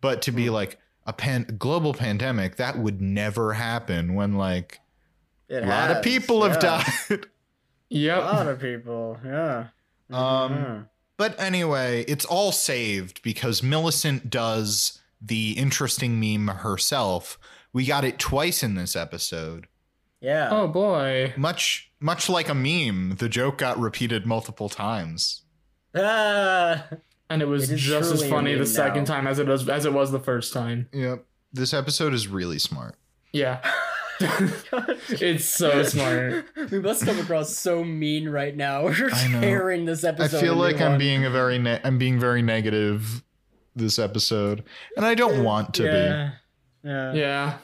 But 0.00 0.20
to 0.22 0.30
Hmm. 0.32 0.36
be 0.36 0.50
like 0.50 0.78
a 1.06 1.12
pan 1.12 1.54
global 1.58 1.94
pandemic, 1.94 2.56
that 2.56 2.78
would 2.78 3.00
never 3.00 3.52
happen 3.54 4.14
when 4.14 4.34
like 4.34 4.80
It 5.48 5.62
a 5.62 5.66
lot 5.66 5.90
of 5.90 5.96
has, 5.98 6.04
people 6.04 6.42
have 6.44 6.58
died. 6.60 7.26
yeah. 7.88 8.18
A 8.18 8.22
lot 8.34 8.46
of 8.48 8.60
people. 8.60 9.18
Yeah. 9.24 9.68
Um, 10.10 10.52
Mhm. 10.54 10.88
But 11.18 11.38
anyway, 11.38 12.04
it's 12.08 12.24
all 12.24 12.52
saved 12.52 13.20
because 13.22 13.62
Millicent 13.62 14.30
does 14.30 15.00
the 15.20 15.52
interesting 15.58 16.18
meme 16.20 16.48
herself. 16.58 17.38
We 17.72 17.84
got 17.84 18.04
it 18.04 18.18
twice 18.18 18.62
in 18.62 18.76
this 18.76 18.94
episode. 18.96 19.66
yeah. 20.20 20.48
Oh 20.50 20.68
boy. 20.68 21.34
Much 21.36 21.90
much 22.00 22.28
like 22.30 22.48
a 22.48 22.54
meme, 22.54 23.16
the 23.18 23.28
joke 23.28 23.58
got 23.58 23.78
repeated 23.78 24.24
multiple 24.26 24.68
times. 24.68 25.42
Ah. 25.94 26.86
And 27.30 27.42
it 27.42 27.46
was 27.46 27.70
It 27.70 27.74
is 27.74 27.80
just 27.82 28.12
as 28.12 28.28
funny 28.28 28.52
the 28.52 28.58
meme 28.58 28.66
second 28.66 29.08
now. 29.08 29.14
time 29.16 29.26
as 29.26 29.38
it 29.40 29.46
was 29.48 29.68
as 29.68 29.84
it 29.84 29.92
was 29.92 30.12
the 30.12 30.20
first 30.20 30.52
time. 30.52 30.88
Yep. 30.92 31.24
This 31.52 31.74
episode 31.74 32.14
is 32.14 32.28
really 32.28 32.58
smart. 32.60 32.94
Yeah. 33.32 33.60
it's 35.10 35.44
so 35.44 35.82
smart. 35.82 36.44
we 36.70 36.80
must 36.80 37.04
come 37.04 37.18
across 37.20 37.56
so 37.56 37.84
mean 37.84 38.28
right 38.28 38.56
now. 38.56 38.84
We're 38.84 39.10
I 39.12 39.40
sharing 39.40 39.84
this 39.84 40.04
episode. 40.04 40.38
I 40.38 40.40
feel 40.40 40.56
like 40.56 40.80
I'm 40.80 40.92
one. 40.92 40.98
being 40.98 41.24
a 41.24 41.30
very 41.30 41.58
ne- 41.58 41.80
I'm 41.84 41.98
being 41.98 42.18
very 42.18 42.42
negative 42.42 43.22
this 43.76 43.98
episode, 43.98 44.64
and 44.96 45.06
I 45.06 45.14
don't 45.14 45.44
want 45.44 45.74
to 45.74 45.84
yeah. 45.84 46.30
Yeah. 46.82 47.12
Yeah. 47.12 47.58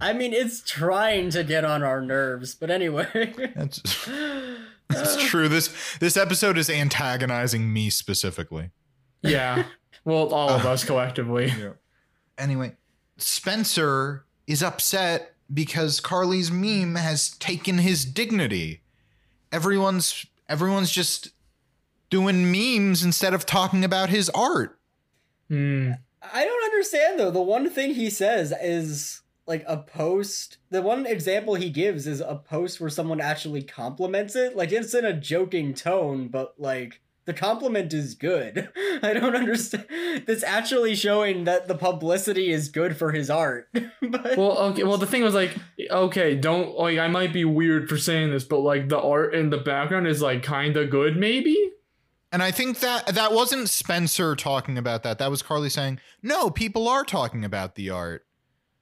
I 0.00 0.12
mean, 0.12 0.32
it's 0.32 0.60
trying 0.60 1.30
to 1.30 1.44
get 1.44 1.64
on 1.64 1.82
our 1.82 2.00
nerves, 2.00 2.54
but 2.54 2.70
anyway. 2.70 3.32
That's 3.54 3.80
that's 4.88 5.16
true. 5.24 5.48
This 5.48 5.96
this 5.98 6.16
episode 6.16 6.58
is 6.58 6.68
antagonizing 6.68 7.72
me 7.72 7.90
specifically. 7.90 8.70
Yeah. 9.22 9.64
Well, 10.04 10.34
all 10.34 10.50
of 10.50 10.66
us 10.66 10.84
collectively. 10.84 11.52
Yeah. 11.58 11.72
Anyway, 12.36 12.76
Spencer 13.16 14.26
is 14.46 14.62
upset 14.62 15.33
because 15.52 16.00
Carly's 16.00 16.50
meme 16.50 16.94
has 16.96 17.30
taken 17.30 17.78
his 17.78 18.04
dignity. 18.04 18.80
Everyone's 19.52 20.26
everyone's 20.48 20.90
just 20.90 21.30
doing 22.10 22.50
memes 22.50 23.02
instead 23.02 23.34
of 23.34 23.46
talking 23.46 23.84
about 23.84 24.08
his 24.08 24.30
art. 24.30 24.78
Hmm. 25.48 25.92
I 26.22 26.44
don't 26.44 26.64
understand 26.64 27.18
though. 27.18 27.30
The 27.30 27.42
one 27.42 27.68
thing 27.70 27.94
he 27.94 28.10
says 28.10 28.52
is 28.62 29.22
like 29.46 29.64
a 29.66 29.76
post. 29.76 30.58
The 30.70 30.82
one 30.82 31.06
example 31.06 31.54
he 31.54 31.70
gives 31.70 32.06
is 32.06 32.20
a 32.20 32.36
post 32.36 32.80
where 32.80 32.90
someone 32.90 33.20
actually 33.20 33.62
compliments 33.62 34.34
it. 34.36 34.56
Like 34.56 34.72
it's 34.72 34.94
in 34.94 35.04
a 35.04 35.12
joking 35.12 35.74
tone, 35.74 36.28
but 36.28 36.54
like 36.58 37.00
the 37.26 37.34
compliment 37.34 37.92
is 37.92 38.14
good. 38.14 38.68
I 39.02 39.12
don't 39.14 39.34
understand. 39.34 39.86
That's 40.26 40.42
actually 40.42 40.94
showing 40.94 41.44
that 41.44 41.68
the 41.68 41.74
publicity 41.74 42.50
is 42.50 42.68
good 42.68 42.96
for 42.96 43.12
his 43.12 43.30
art. 43.30 43.68
but 43.72 44.36
Well, 44.36 44.58
okay. 44.58 44.84
Well, 44.84 44.98
the 44.98 45.06
thing 45.06 45.22
was 45.22 45.34
like, 45.34 45.56
okay, 45.90 46.34
don't 46.34 46.78
like. 46.78 46.98
I 46.98 47.08
might 47.08 47.32
be 47.32 47.44
weird 47.44 47.88
for 47.88 47.96
saying 47.96 48.30
this, 48.30 48.44
but 48.44 48.60
like 48.60 48.88
the 48.88 49.00
art 49.00 49.34
in 49.34 49.50
the 49.50 49.58
background 49.58 50.06
is 50.06 50.20
like 50.20 50.42
kind 50.42 50.76
of 50.76 50.90
good, 50.90 51.16
maybe. 51.16 51.56
And 52.30 52.42
I 52.42 52.50
think 52.50 52.80
that 52.80 53.06
that 53.06 53.32
wasn't 53.32 53.68
Spencer 53.68 54.34
talking 54.34 54.76
about 54.76 55.04
that. 55.04 55.18
That 55.18 55.30
was 55.30 55.40
Carly 55.40 55.70
saying, 55.70 56.00
"No, 56.22 56.50
people 56.50 56.88
are 56.88 57.04
talking 57.04 57.44
about 57.44 57.76
the 57.76 57.90
art." 57.90 58.26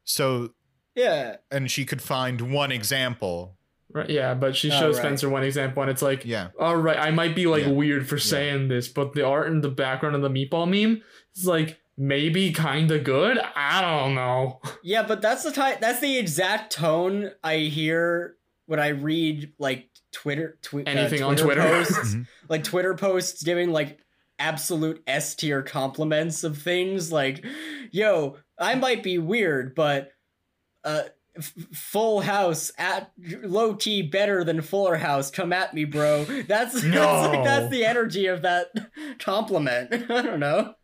So, 0.04 0.54
yeah, 0.94 1.36
and 1.50 1.70
she 1.70 1.84
could 1.84 2.02
find 2.02 2.52
one 2.52 2.72
example. 2.72 3.58
Right. 3.92 4.08
Yeah, 4.10 4.34
but 4.34 4.56
she 4.56 4.70
Oh, 4.70 4.78
shows 4.78 4.96
right. 4.96 5.02
Spencer 5.04 5.28
one 5.28 5.42
example, 5.44 5.82
and 5.82 5.90
it's 5.90 6.02
like, 6.02 6.24
Yeah. 6.24 6.48
all 6.58 6.76
right, 6.76 6.98
I 6.98 7.10
might 7.10 7.34
be 7.36 7.46
like 7.46 7.64
Yeah. 7.64 7.70
weird 7.70 8.08
for 8.08 8.18
saying 8.18 8.68
this, 8.68 8.88
but 8.88 9.12
the 9.14 9.24
art 9.26 9.48
in 9.48 9.60
the 9.60 9.68
background 9.70 10.16
of 10.16 10.22
the 10.22 10.28
meatball 10.30 10.66
meme 10.68 11.02
is 11.36 11.46
like 11.46 11.78
maybe 11.96 12.52
kind 12.52 12.90
of 12.90 13.04
good. 13.04 13.38
I 13.54 13.80
don't 13.82 14.14
know. 14.14 14.60
yeah, 14.82 15.02
but 15.02 15.20
that's 15.20 15.42
the 15.44 15.52
type. 15.52 15.80
That's 15.80 16.00
the 16.00 16.16
exact 16.18 16.72
tone 16.72 17.30
I 17.44 17.56
hear 17.58 18.36
when 18.66 18.80
I 18.80 18.88
read 18.88 19.52
like 19.58 19.88
Twitter, 20.12 20.58
twi- 20.62 20.82
uh, 20.82 20.90
Anything 20.90 21.22
on 21.22 21.36
Twitter. 21.36 21.60
posts. 21.62 21.98
Mhm. 22.14 22.26
like 22.48 22.64
Twitter 22.64 22.94
posts 22.94 23.42
giving 23.42 23.70
like 23.72 23.98
absolute 24.38 25.02
S 25.06 25.34
tier 25.34 25.62
compliments 25.62 26.42
of 26.44 26.58
things 26.58 27.12
like, 27.12 27.44
yo, 27.90 28.38
I 28.58 28.74
might 28.74 29.02
be 29.02 29.18
weird, 29.18 29.74
but 29.74 30.12
uh 30.84 31.02
f- 31.36 31.54
full 31.72 32.20
house 32.20 32.70
at 32.78 33.10
low 33.42 33.74
key 33.74 34.02
better 34.02 34.44
than 34.44 34.60
fuller 34.60 34.96
house 34.96 35.30
come 35.30 35.52
at 35.52 35.74
me 35.74 35.84
bro 35.84 36.24
that's 36.24 36.80
that's, 36.82 37.28
like, 37.28 37.44
that's 37.44 37.70
the 37.70 37.84
energy 37.84 38.26
of 38.26 38.42
that 38.42 38.66
compliment 39.18 39.92
i 40.10 40.22
don't 40.22 40.40
know 40.40 40.74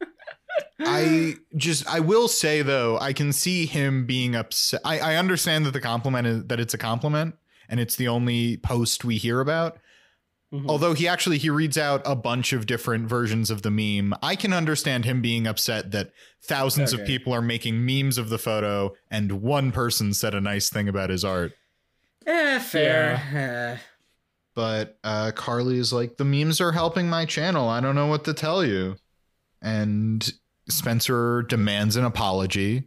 I 0.80 1.34
just 1.56 1.86
I 1.86 2.00
will 2.00 2.28
say 2.28 2.62
though, 2.62 2.98
I 2.98 3.12
can 3.12 3.32
see 3.32 3.66
him 3.66 4.06
being 4.06 4.34
upset. 4.34 4.80
I, 4.84 4.98
I 4.98 5.16
understand 5.16 5.66
that 5.66 5.72
the 5.72 5.80
compliment 5.80 6.26
is 6.26 6.44
that 6.46 6.58
it's 6.58 6.74
a 6.74 6.78
compliment 6.78 7.36
and 7.68 7.78
it's 7.80 7.96
the 7.96 8.08
only 8.08 8.56
post 8.56 9.04
we 9.04 9.16
hear 9.18 9.40
about. 9.40 9.78
Mhm. 10.52 10.66
Although 10.68 10.94
he 10.94 11.06
actually 11.06 11.36
he 11.38 11.50
reads 11.50 11.76
out 11.76 12.00
a 12.06 12.16
bunch 12.16 12.54
of 12.54 12.64
different 12.66 13.06
versions 13.08 13.50
of 13.50 13.60
the 13.62 13.70
meme. 13.70 14.14
I 14.22 14.34
can 14.34 14.52
understand 14.54 15.04
him 15.04 15.20
being 15.20 15.46
upset 15.46 15.90
that 15.90 16.10
thousands 16.40 16.94
of 16.94 17.04
people 17.04 17.34
are 17.34 17.42
making 17.42 17.84
memes 17.84 18.16
of 18.16 18.30
the 18.30 18.38
photo 18.38 18.94
and 19.10 19.42
one 19.42 19.72
person 19.72 20.14
said 20.14 20.34
a 20.34 20.40
nice 20.40 20.70
thing 20.70 20.88
about 20.88 21.10
his 21.10 21.22
art. 21.24 21.52
eh, 22.26 22.58
fair 22.60 23.80
But 24.54 24.98
uh 25.04 25.32
Carly 25.34 25.78
is 25.78 25.92
like, 25.92 26.16
the 26.16 26.24
memes 26.24 26.60
are 26.62 26.72
helping 26.72 27.08
my 27.10 27.26
channel. 27.26 27.68
I 27.68 27.80
don't 27.80 27.94
know 27.94 28.06
what 28.06 28.24
to 28.24 28.32
tell 28.34 28.64
you. 28.64 28.96
And 29.60 30.32
Spencer 30.68 31.42
demands 31.42 31.96
an 31.96 32.04
apology. 32.04 32.84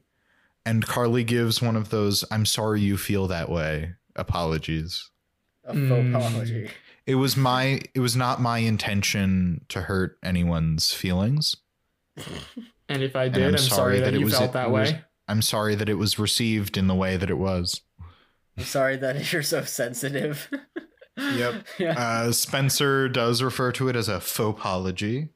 And 0.66 0.86
Carly 0.86 1.24
gives 1.24 1.62
one 1.62 1.76
of 1.76 1.90
those 1.92 2.26
I'm 2.32 2.46
sorry 2.48 2.82
you 2.82 2.98
feel 2.98 3.28
that 3.28 3.50
way 3.50 3.94
apologies. 4.16 5.10
a 5.64 5.74
faux 5.74 5.80
Mm. 5.84 6.16
apology 6.16 6.70
It 7.08 7.16
was 7.16 7.36
my 7.36 7.82
it 7.94 8.00
was 8.00 8.16
not 8.16 8.40
my 8.42 8.60
intention 8.60 9.66
to 9.70 9.82
hurt 9.82 10.18
anyone's 10.24 10.94
feelings. 10.94 11.56
And 12.90 13.02
if 13.04 13.16
I 13.16 13.30
did, 13.30 13.44
I'm 13.44 13.50
I'm, 13.54 13.58
sorry 13.58 13.70
sorry, 13.70 14.00
that 14.00 14.06
that, 14.08 14.14
it 14.16 14.20
you 14.20 14.26
was- 14.26 14.34
felt 14.38 14.50
it 14.50 14.54
that 14.54 14.70
was- 14.70 14.92
way. 14.92 15.02
I'm 15.30 15.42
sorry 15.42 15.76
that 15.76 15.88
it 15.88 15.94
was 15.94 16.20
received 16.20 16.76
in 16.76 16.88
the 16.88 16.96
way 16.96 17.16
that 17.16 17.30
it 17.30 17.38
was. 17.38 17.80
i'm 18.58 18.66
sorry 18.66 18.98
that 18.98 19.32
you're 19.32 19.44
so 19.44 19.64
sensitive 19.64 20.50
Yep. 21.18 21.66
yeah 21.80 21.94
Uh, 21.98 22.32
Spencer 22.34 23.08
does 23.08 23.42
refer 23.42 23.72
to 23.74 23.88
it 23.88 23.96
as 23.96 24.10
a 24.10 24.20
faux 24.20 24.60
apology. 24.60 25.30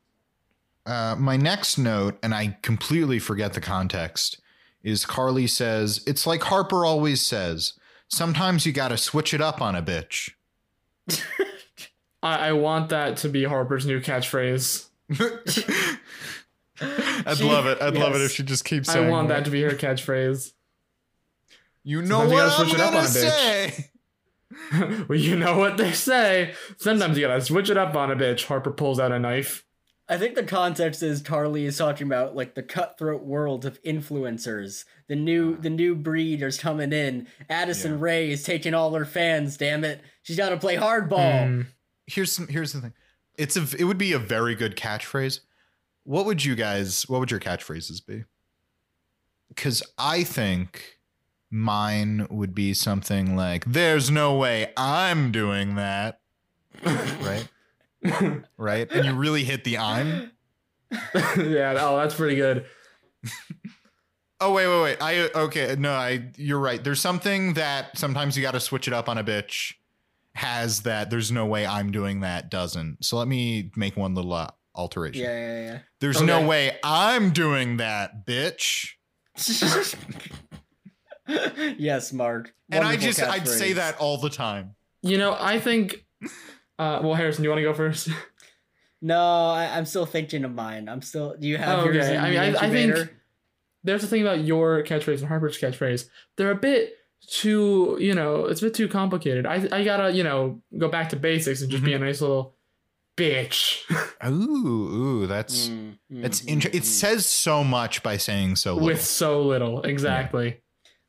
Uh, 0.86 1.16
my 1.18 1.38
next 1.38 1.78
note, 1.78 2.20
and 2.22 2.36
I 2.36 2.58
completely 2.62 3.20
forget 3.20 3.54
the 3.54 3.62
context, 3.62 4.42
is 4.84 5.06
Carly 5.06 5.48
says, 5.48 6.04
It's 6.06 6.28
like 6.28 6.44
Harper 6.44 6.84
always 6.86 7.22
says. 7.26 7.74
Sometimes 8.10 8.66
you 8.66 8.74
gotta 8.74 8.98
switch 8.98 9.34
it 9.34 9.40
up 9.40 9.62
on 9.62 9.76
a 9.76 9.82
bitch. 9.82 10.32
I, 12.26 12.50
I 12.50 12.52
want 12.54 12.90
that 12.90 13.18
to 13.18 13.30
be 13.30 13.44
Harper's 13.44 13.86
new 13.86 14.00
catchphrase. 14.02 14.88
I'd 16.82 17.38
She- 17.38 17.44
love 17.44 17.66
it. 17.68 17.82
I'd 17.82 17.96
love 17.96 18.16
it 18.16 18.22
if 18.22 18.32
she 18.32 18.44
just 18.44 18.66
keeps 18.66 18.94
it. 18.94 18.98
I 18.98 19.10
want 19.10 19.30
that 19.30 19.46
to 19.46 19.52
be 19.52 19.62
her 19.62 19.72
catchphrase. 19.72 20.52
You 21.84 22.02
know 22.02 22.28
Sometimes 22.28 22.32
what 22.32 22.38
gotta 22.38 22.52
I'm 22.52 22.68
switch 22.68 22.74
it 22.74 22.82
up 22.82 22.92
gonna 22.94 23.00
on 23.00 23.08
say. 23.08 25.06
well, 25.08 25.20
you 25.20 25.36
know 25.38 25.58
what 25.58 25.78
they 25.78 25.92
say. 25.92 26.54
Sometimes 26.78 27.18
you 27.18 27.28
gotta 27.28 27.42
switch 27.42 27.70
it 27.70 27.78
up 27.78 27.96
on 27.96 28.12
a 28.12 28.16
bitch. 28.16 28.46
Harper 28.46 28.72
pulls 28.72 29.00
out 29.00 29.12
a 29.12 29.20
knife. 29.20 29.64
I 30.08 30.18
think 30.18 30.36
the 30.36 30.44
context 30.44 31.02
is 31.02 31.22
Carly 31.22 31.66
is 31.66 31.78
talking 31.78 32.06
about 32.08 32.36
like 32.36 32.56
the 32.56 32.62
cutthroat 32.64 33.24
world 33.24 33.66
of 33.66 33.82
influencers. 33.84 34.86
The 35.08 35.16
new 35.16 35.56
the 35.58 35.70
new 35.70 35.96
breed 35.96 36.42
is 36.42 36.60
coming 36.60 36.92
in. 36.92 37.28
Addison 37.50 37.94
Yeah. 37.94 37.98
Rae 38.02 38.32
is 38.32 38.44
taking 38.44 38.74
all 38.74 38.94
her 38.96 39.06
fans. 39.06 39.56
Damn 39.58 39.84
it, 39.84 40.02
she's 40.24 40.38
got 40.38 40.50
to 40.50 40.58
play 40.58 40.76
hardball. 40.78 41.48
Hmm. 41.48 41.62
Here's 42.08 42.32
some, 42.32 42.48
here's 42.48 42.74
the 42.74 42.82
thing. 42.82 42.94
It's 43.38 43.58
a 43.58 43.68
it 43.78 43.84
would 43.86 43.98
be 43.98 44.14
a 44.14 44.20
very 44.20 44.56
good 44.56 44.76
catchphrase. 44.76 45.42
What 46.04 46.26
would 46.26 46.44
you 46.44 46.56
guys 46.56 47.08
what 47.10 47.20
would 47.20 47.32
your 47.32 47.40
catchphrases 47.40 48.06
be? 48.06 48.24
Cuz 49.56 49.84
I 49.98 50.24
think 50.24 51.00
mine 51.52 52.28
would 52.30 52.54
be 52.56 52.74
something 52.74 53.36
like 53.36 53.66
there's 53.66 54.10
no 54.12 54.36
way 54.36 54.72
I'm 54.78 55.32
doing 55.32 55.76
that, 55.76 56.22
right? 56.84 57.48
right? 58.58 58.92
And 58.92 59.06
you 59.06 59.16
really 59.16 59.44
hit 59.44 59.64
the 59.64 59.78
I'm. 59.78 60.32
yeah. 60.92 61.76
Oh, 61.80 61.98
that's 61.98 62.16
pretty 62.16 62.36
good. 62.36 62.66
Oh 64.42 64.52
wait, 64.52 64.68
wait, 64.68 64.82
wait. 64.82 64.98
I 65.02 65.30
okay, 65.44 65.76
no, 65.80 65.94
I 65.94 66.26
you're 66.36 66.60
right. 66.60 66.84
There's 66.84 67.00
something 67.00 67.54
that 67.54 67.98
sometimes 67.98 68.36
you 68.36 68.44
got 68.44 68.52
to 68.52 68.60
switch 68.60 68.86
it 68.86 68.94
up 68.94 69.08
on 69.08 69.18
a 69.18 69.24
bitch 69.24 69.76
has 70.36 70.82
that 70.84 71.10
there's 71.10 71.32
no 71.32 71.46
way 71.46 71.66
I'm 71.66 71.92
doing 71.92 72.20
that 72.20 72.52
doesn't. 72.52 73.04
So 73.04 73.18
let 73.18 73.28
me 73.28 73.72
make 73.76 73.98
one 73.98 74.14
little 74.16 74.34
uh, 74.34 74.50
alteration. 74.76 75.24
Yeah, 75.24 75.32
yeah, 75.38 75.62
yeah. 75.72 75.80
There's 76.02 76.22
no 76.22 76.46
way 76.46 76.78
I'm 76.84 77.32
doing 77.32 77.78
that, 77.78 78.26
bitch. 78.26 78.90
yes, 81.28 82.14
Mark. 82.14 82.54
And 82.70 82.84
I 82.84 82.96
just 82.98 83.22
I'd 83.22 83.48
say 83.48 83.74
that 83.74 83.98
all 84.00 84.18
the 84.20 84.30
time. 84.30 84.76
You 85.02 85.18
know, 85.18 85.36
I 85.40 85.60
think. 85.60 86.06
Uh, 86.78 87.00
well, 87.04 87.14
Harrison, 87.14 87.42
do 87.42 87.48
you 87.48 87.50
want 87.52 87.60
to 87.60 87.64
go 87.64 87.74
first? 87.74 88.10
No, 89.02 89.20
I, 89.52 89.66
I'm 89.78 89.86
still 89.86 90.08
thinking 90.08 90.46
of 90.46 90.56
mine. 90.56 90.90
I'm 90.90 91.02
still. 91.04 91.36
Do 91.38 91.48
you 91.48 91.58
have 91.58 91.86
yours 91.86 91.98
Okay, 91.98 92.16
in 92.16 92.22
I 92.24 92.30
mean, 92.30 92.40
I- 92.40 92.48
I 92.48 92.70
think- 92.72 92.76
incubator? 92.96 93.12
There's 93.84 94.02
the 94.02 94.08
thing 94.08 94.22
about 94.24 94.44
your 94.44 94.82
catchphrase 94.82 95.20
and 95.20 95.28
Harper's 95.28 95.60
catchphrase. 95.60 96.08
They're 96.38 96.50
a 96.50 96.56
bit 96.56 96.94
too, 97.28 97.98
you 98.00 98.14
know, 98.14 98.46
it's 98.46 98.62
a 98.62 98.66
bit 98.66 98.74
too 98.74 98.88
complicated. 98.88 99.46
I 99.46 99.68
I 99.72 99.84
gotta, 99.84 100.12
you 100.12 100.24
know, 100.24 100.62
go 100.78 100.88
back 100.90 101.10
to 101.10 101.16
basics 101.16 101.62
and 101.62 101.70
just 101.72 101.84
be 101.84 101.94
a 101.94 102.00
nice 102.00 102.22
little 102.22 102.56
bitch. 103.18 103.82
Ooh, 104.28 104.68
ooh, 105.24 105.28
that's 105.28 105.70
Mm, 105.70 105.98
mm, 106.12 106.22
that's 106.22 106.42
mm, 106.42 106.48
inter- 106.50 106.70
it 106.74 106.84
mm. 106.84 106.86
says 106.86 107.26
so 107.26 107.64
much 107.64 108.02
by 108.04 108.18
saying 108.18 108.56
so 108.58 108.74
little. 108.74 108.88
With 108.88 109.04
so 109.06 109.42
little. 109.44 109.82
Exactly. 109.84 110.62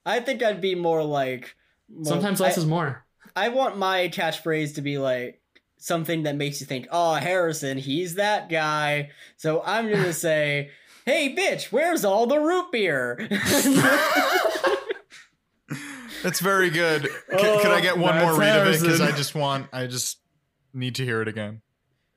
I 0.05 0.21
think 0.21 0.43
I'd 0.43 0.61
be 0.61 0.75
more 0.75 1.03
like. 1.03 1.57
more- 1.89 2.05
Sometimes 2.05 2.41
less 2.41 2.57
I, 2.59 2.61
is 2.61 2.67
more. 2.67 3.05
I 3.35 3.49
want 3.49 3.77
my 3.77 4.09
catchphrase 4.09 4.75
to 4.77 4.83
be 4.83 4.99
like 4.99 5.41
something 5.79 6.23
that 6.25 6.37
makes 6.37 6.61
you 6.61 6.67
think, 6.67 6.87
"Oh, 6.91 7.15
Harrison, 7.15 7.77
he's 7.79 8.15
that 8.15 8.49
guy." 8.49 9.11
So 9.37 9.63
I'm 9.65 9.91
gonna 9.91 10.13
say, 10.29 10.71
"Hey, 11.05 11.35
bitch, 11.35 11.73
where's 11.73 12.05
all 12.05 12.27
the 12.27 12.39
root 12.39 12.71
beer?" 12.73 13.19
That's 16.23 16.41
very 16.41 16.71
good. 16.71 17.05
C- 17.05 17.11
Oh, 17.33 17.59
could 17.63 17.71
I 17.73 17.81
get 17.81 17.99
one 17.99 18.19
more 18.19 18.29
that's 18.33 18.39
read 18.39 18.59
of 18.67 18.75
it? 18.75 18.81
Because 18.81 19.01
I 19.01 19.13
just 19.13 19.35
want, 19.35 19.69
I 19.73 19.87
just 19.87 20.19
need 20.75 20.95
to 20.97 21.05
hear 21.05 21.23
it 21.23 21.29
again. 21.29 21.63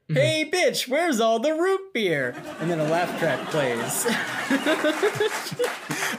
hey, 0.08 0.50
bitch, 0.52 0.88
where's 0.88 1.20
all 1.20 1.40
the 1.40 1.54
root 1.54 1.94
beer? 1.94 2.36
And 2.60 2.70
then 2.70 2.80
a 2.80 2.84
laugh 2.86 3.20
track 3.20 3.40
plays. 3.50 4.06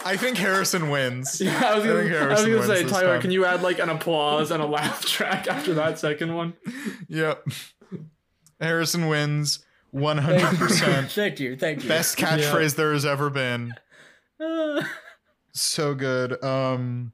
I 0.05 0.17
think 0.17 0.37
Harrison 0.39 0.91
wins. 0.91 1.41
Yeah, 1.41 1.61
I 1.65 1.75
was 1.75 1.85
gonna, 1.85 2.03
think 2.03 2.15
I 2.15 2.29
was 2.29 2.45
gonna 2.47 2.67
say, 2.67 2.85
Tyler, 2.85 3.15
time. 3.15 3.21
can 3.23 3.31
you 3.33 3.45
add 3.45 3.63
like 3.63 3.79
an 3.79 3.89
applause 3.91 4.51
and 4.51 4.63
a 4.63 4.67
laugh 4.67 5.05
track 5.05 5.47
after 5.49 5.75
that 5.75 5.99
second 5.99 6.35
one? 6.35 6.55
Yep. 7.09 7.47
Harrison 8.61 9.09
wins 9.09 9.65
100%. 9.95 11.11
thank 11.15 11.41
you, 11.41 11.57
thank 11.57 11.83
you. 11.83 11.89
Best 11.89 12.17
catchphrase 12.17 12.77
there 12.77 12.93
has 12.93 13.05
ever 13.05 13.31
been. 13.31 13.75
Uh, 14.41 14.83
So 15.53 15.95
good. 15.97 16.43
Um 16.45 17.13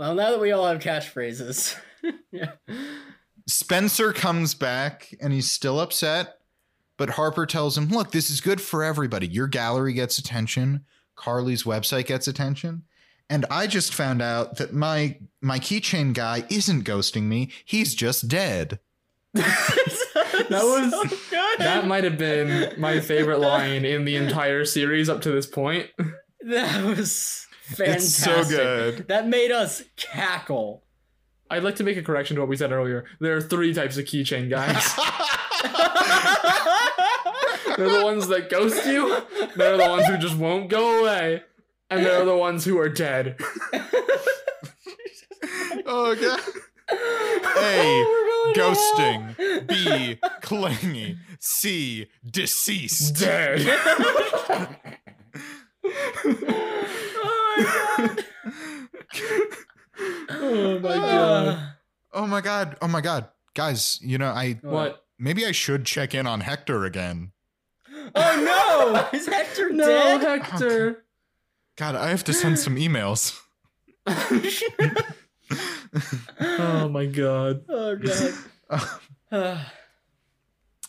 well, 0.00 0.14
now 0.14 0.30
that 0.30 0.40
we 0.40 0.50
all 0.50 0.66
have 0.66 0.78
catchphrases. 0.78 1.76
yeah. 2.32 2.52
Spencer 3.46 4.14
comes 4.14 4.54
back 4.54 5.14
and 5.20 5.30
he's 5.30 5.52
still 5.52 5.78
upset, 5.78 6.38
but 6.96 7.10
Harper 7.10 7.44
tells 7.44 7.76
him, 7.76 7.88
"Look, 7.88 8.10
this 8.10 8.30
is 8.30 8.40
good 8.40 8.62
for 8.62 8.82
everybody. 8.82 9.26
Your 9.26 9.46
gallery 9.46 9.92
gets 9.92 10.16
attention, 10.16 10.86
Carly's 11.16 11.64
website 11.64 12.06
gets 12.06 12.26
attention, 12.26 12.84
and 13.28 13.44
I 13.50 13.66
just 13.66 13.92
found 13.92 14.22
out 14.22 14.56
that 14.56 14.72
my 14.72 15.18
my 15.42 15.58
keychain 15.58 16.14
guy 16.14 16.44
isn't 16.48 16.84
ghosting 16.86 17.24
me. 17.24 17.50
He's 17.66 17.94
just 17.94 18.26
dead." 18.26 18.80
That 20.48 20.64
was 20.64 20.90
so 20.90 21.16
good. 21.30 21.58
that 21.60 21.86
might 21.86 22.02
have 22.02 22.18
been 22.18 22.80
my 22.80 22.98
favorite 22.98 23.38
line 23.38 23.84
in 23.84 24.04
the 24.04 24.16
entire 24.16 24.64
series 24.64 25.08
up 25.08 25.20
to 25.20 25.30
this 25.30 25.46
point. 25.46 25.88
That 26.40 26.84
was 26.84 27.46
fantastic. 27.76 27.96
It's 27.96 28.16
so 28.16 28.44
good. 28.44 29.08
That 29.08 29.28
made 29.28 29.50
us 29.50 29.82
cackle. 29.96 30.84
I'd 31.50 31.64
like 31.64 31.76
to 31.76 31.84
make 31.84 31.96
a 31.96 32.02
correction 32.02 32.36
to 32.36 32.42
what 32.42 32.48
we 32.48 32.56
said 32.56 32.70
earlier. 32.70 33.06
There 33.18 33.36
are 33.36 33.40
three 33.40 33.74
types 33.74 33.96
of 33.96 34.04
keychain 34.04 34.48
guys. 34.48 34.88
They're 37.76 37.88
the 37.88 38.04
ones 38.04 38.28
that 38.28 38.50
ghost 38.50 38.84
you. 38.86 39.16
They're 39.56 39.76
the 39.76 39.88
ones 39.88 40.06
who 40.06 40.18
just 40.18 40.36
won't 40.36 40.68
go 40.68 41.00
away. 41.00 41.42
And 41.88 42.04
they're 42.04 42.24
the 42.24 42.36
ones 42.36 42.64
who 42.64 42.78
are 42.78 42.88
dead. 42.88 43.36
oh 45.86 46.14
god. 46.14 46.40
A. 46.92 46.96
Oh, 47.52 48.52
ghosting. 48.56 49.66
B. 49.66 50.18
Clingy. 50.40 51.18
C. 51.38 52.06
Deceased. 52.24 53.18
Dead. 53.18 53.60
Oh 60.30 60.78
my 60.80 60.96
ah. 60.96 61.00
god. 61.00 61.72
Oh 62.12 62.26
my 62.26 62.40
god. 62.40 62.76
Oh 62.82 62.88
my 62.88 63.00
god. 63.00 63.28
Guys, 63.54 63.98
you 64.02 64.18
know, 64.18 64.28
I 64.28 64.58
What? 64.62 65.04
maybe 65.18 65.44
I 65.44 65.52
should 65.52 65.84
check 65.84 66.14
in 66.14 66.26
on 66.26 66.40
Hector 66.40 66.84
again. 66.84 67.32
Oh 68.14 68.42
no! 68.44 69.08
Is 69.18 69.26
Hector 69.26 69.70
No, 69.70 69.86
dead? 69.86 70.42
Hector. 70.42 71.04
God, 71.76 71.94
I 71.94 72.10
have 72.10 72.24
to 72.24 72.32
send 72.32 72.58
some 72.58 72.76
emails. 72.76 73.38
Oh 76.38 76.88
my 76.88 77.06
god. 77.06 77.64
Oh 77.68 77.96
god. 77.96 79.60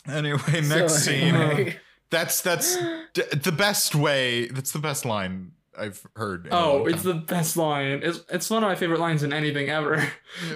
Anyway, 0.08 0.60
next 0.62 0.70
so 0.70 0.88
scene. 0.88 1.34
anyway. 1.34 1.76
That's 2.10 2.40
that's 2.40 2.76
d- 3.14 3.22
the 3.32 3.52
best 3.52 3.94
way. 3.94 4.48
That's 4.48 4.72
the 4.72 4.80
best 4.80 5.04
line 5.04 5.52
I've 5.78 6.06
heard. 6.16 6.46
in 6.46 6.52
Oh, 6.52 6.78
long 6.78 6.90
it's 6.90 7.02
time. 7.02 7.12
the 7.12 7.14
best 7.24 7.56
line. 7.56 8.00
It's 8.02 8.20
it's 8.28 8.50
one 8.50 8.62
of 8.62 8.68
my 8.68 8.74
favorite 8.74 9.00
lines 9.00 9.22
in 9.22 9.32
anything 9.32 9.68
ever. 9.70 10.06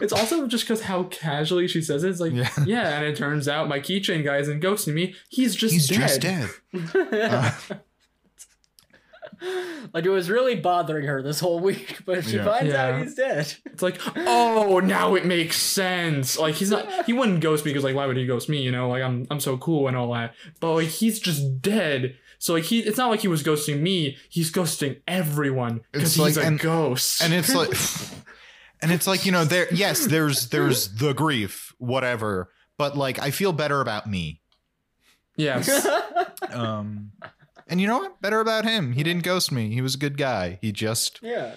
It's 0.01 0.13
also 0.13 0.47
just 0.47 0.65
because 0.65 0.83
how 0.83 1.05
casually 1.05 1.69
she 1.69 1.81
says 1.83 2.05
it. 2.05 2.11
It's 2.11 2.21
like, 2.21 2.33
Yeah. 2.33 2.51
yeah. 2.67 2.97
and 2.97 3.05
it 3.05 3.17
turns 3.17 3.49
out 3.49 3.69
my 3.69 3.81
keychain 3.81 4.25
guy 4.25 4.39
isn't 4.39 4.63
ghosting 4.63 4.95
me. 4.95 5.15
He's 5.31 5.55
just 5.55 5.73
He's 5.73 5.89
dead. 5.89 5.99
just 5.99 6.21
dead. 6.21 6.51
Uh, 7.13 7.53
like 9.93 10.05
it 10.07 10.11
was 10.11 10.31
really 10.31 10.55
bothering 10.55 11.07
her 11.07 11.23
this 11.23 11.41
whole 11.41 11.61
week, 11.61 11.99
but 12.07 12.25
she 12.25 12.37
Yeah. 12.37 12.45
finds 12.45 12.73
Yeah. 12.73 12.87
out 12.87 13.03
he's 13.03 13.15
dead. 13.15 13.55
It's 13.67 13.83
like, 13.83 14.01
oh, 14.17 14.81
now 14.83 15.15
it 15.15 15.25
makes 15.27 15.57
sense. 15.57 16.39
Like 16.39 16.55
he's 16.55 16.71
not. 16.71 17.07
He 17.07 17.13
wouldn't 17.13 17.41
ghost 17.41 17.65
me 17.65 17.71
because 17.71 17.85
like, 17.85 17.95
why 17.95 18.07
would 18.07 18.17
he 18.17 18.27
ghost 18.27 18.49
me? 18.49 18.63
You 18.63 18.73
know, 18.73 18.89
like 18.89 19.03
I'm 19.03 19.27
I'm 19.31 19.41
so 19.41 19.57
cool 19.59 19.89
and 19.89 19.97
all 19.97 20.13
that. 20.15 20.35
But 20.61 20.75
like 20.75 20.89
he's 20.89 21.21
just 21.21 21.61
dead. 21.61 22.17
So 22.39 22.55
like 22.55 22.65
he, 22.65 22.81
it's 22.81 22.99
not 22.99 23.11
like 23.11 23.21
he 23.21 23.29
was 23.29 23.43
ghosting 23.43 23.81
me. 23.81 24.17
He's 24.29 24.53
ghosting 24.53 25.01
everyone 25.09 25.81
because 25.93 26.15
he's 26.15 26.37
like- 26.37 26.45
a 26.45 26.47
and- 26.47 26.59
ghost. 26.59 27.23
and 27.23 27.33
it's 27.33 27.55
like 27.55 27.71
and 28.83 28.93
it's 28.93 29.07
like 29.07 29.25
you 29.25 29.33
know 29.33 29.45
there 29.45 29.67
yes 29.73 30.07
there's 30.07 30.51
there's 30.51 30.95
the 30.97 31.15
grief 31.15 31.75
whatever 31.79 32.51
but 32.77 32.95
like 32.97 33.19
i 33.19 33.31
feel 33.31 33.51
better 33.53 33.81
about 33.81 34.07
me 34.07 34.43
yes, 35.37 35.87
um 36.51 37.11
and 37.69 37.81
you 37.81 37.87
know 37.87 37.99
what 38.01 38.21
better 38.21 38.41
about 38.41 38.65
him 38.67 38.93
he 38.93 39.03
didn't 39.03 39.23
ghost 39.23 39.51
me 39.51 39.71
he 39.73 39.81
was 39.81 39.95
a 39.95 39.99
good 39.99 40.19
guy 40.19 40.59
he 40.61 40.73
just 40.73 41.21
yeah. 41.23 41.55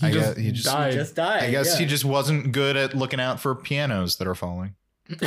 he 0.00 0.06
I 0.08 0.10
just, 0.10 0.34
guess 0.34 0.44
he 0.44 0.50
just- 0.52 0.66
died. 0.66 0.92
Just 0.94 1.14
died. 1.14 1.42
i 1.44 1.50
guess 1.52 1.74
yeah. 1.74 1.78
he 1.78 1.86
just 1.86 2.04
wasn't 2.04 2.50
good 2.50 2.76
at 2.76 2.92
looking 2.92 3.20
out 3.20 3.38
for 3.38 3.54
pianos 3.54 4.16
that 4.16 4.26
are 4.26 4.34
falling 4.34 4.74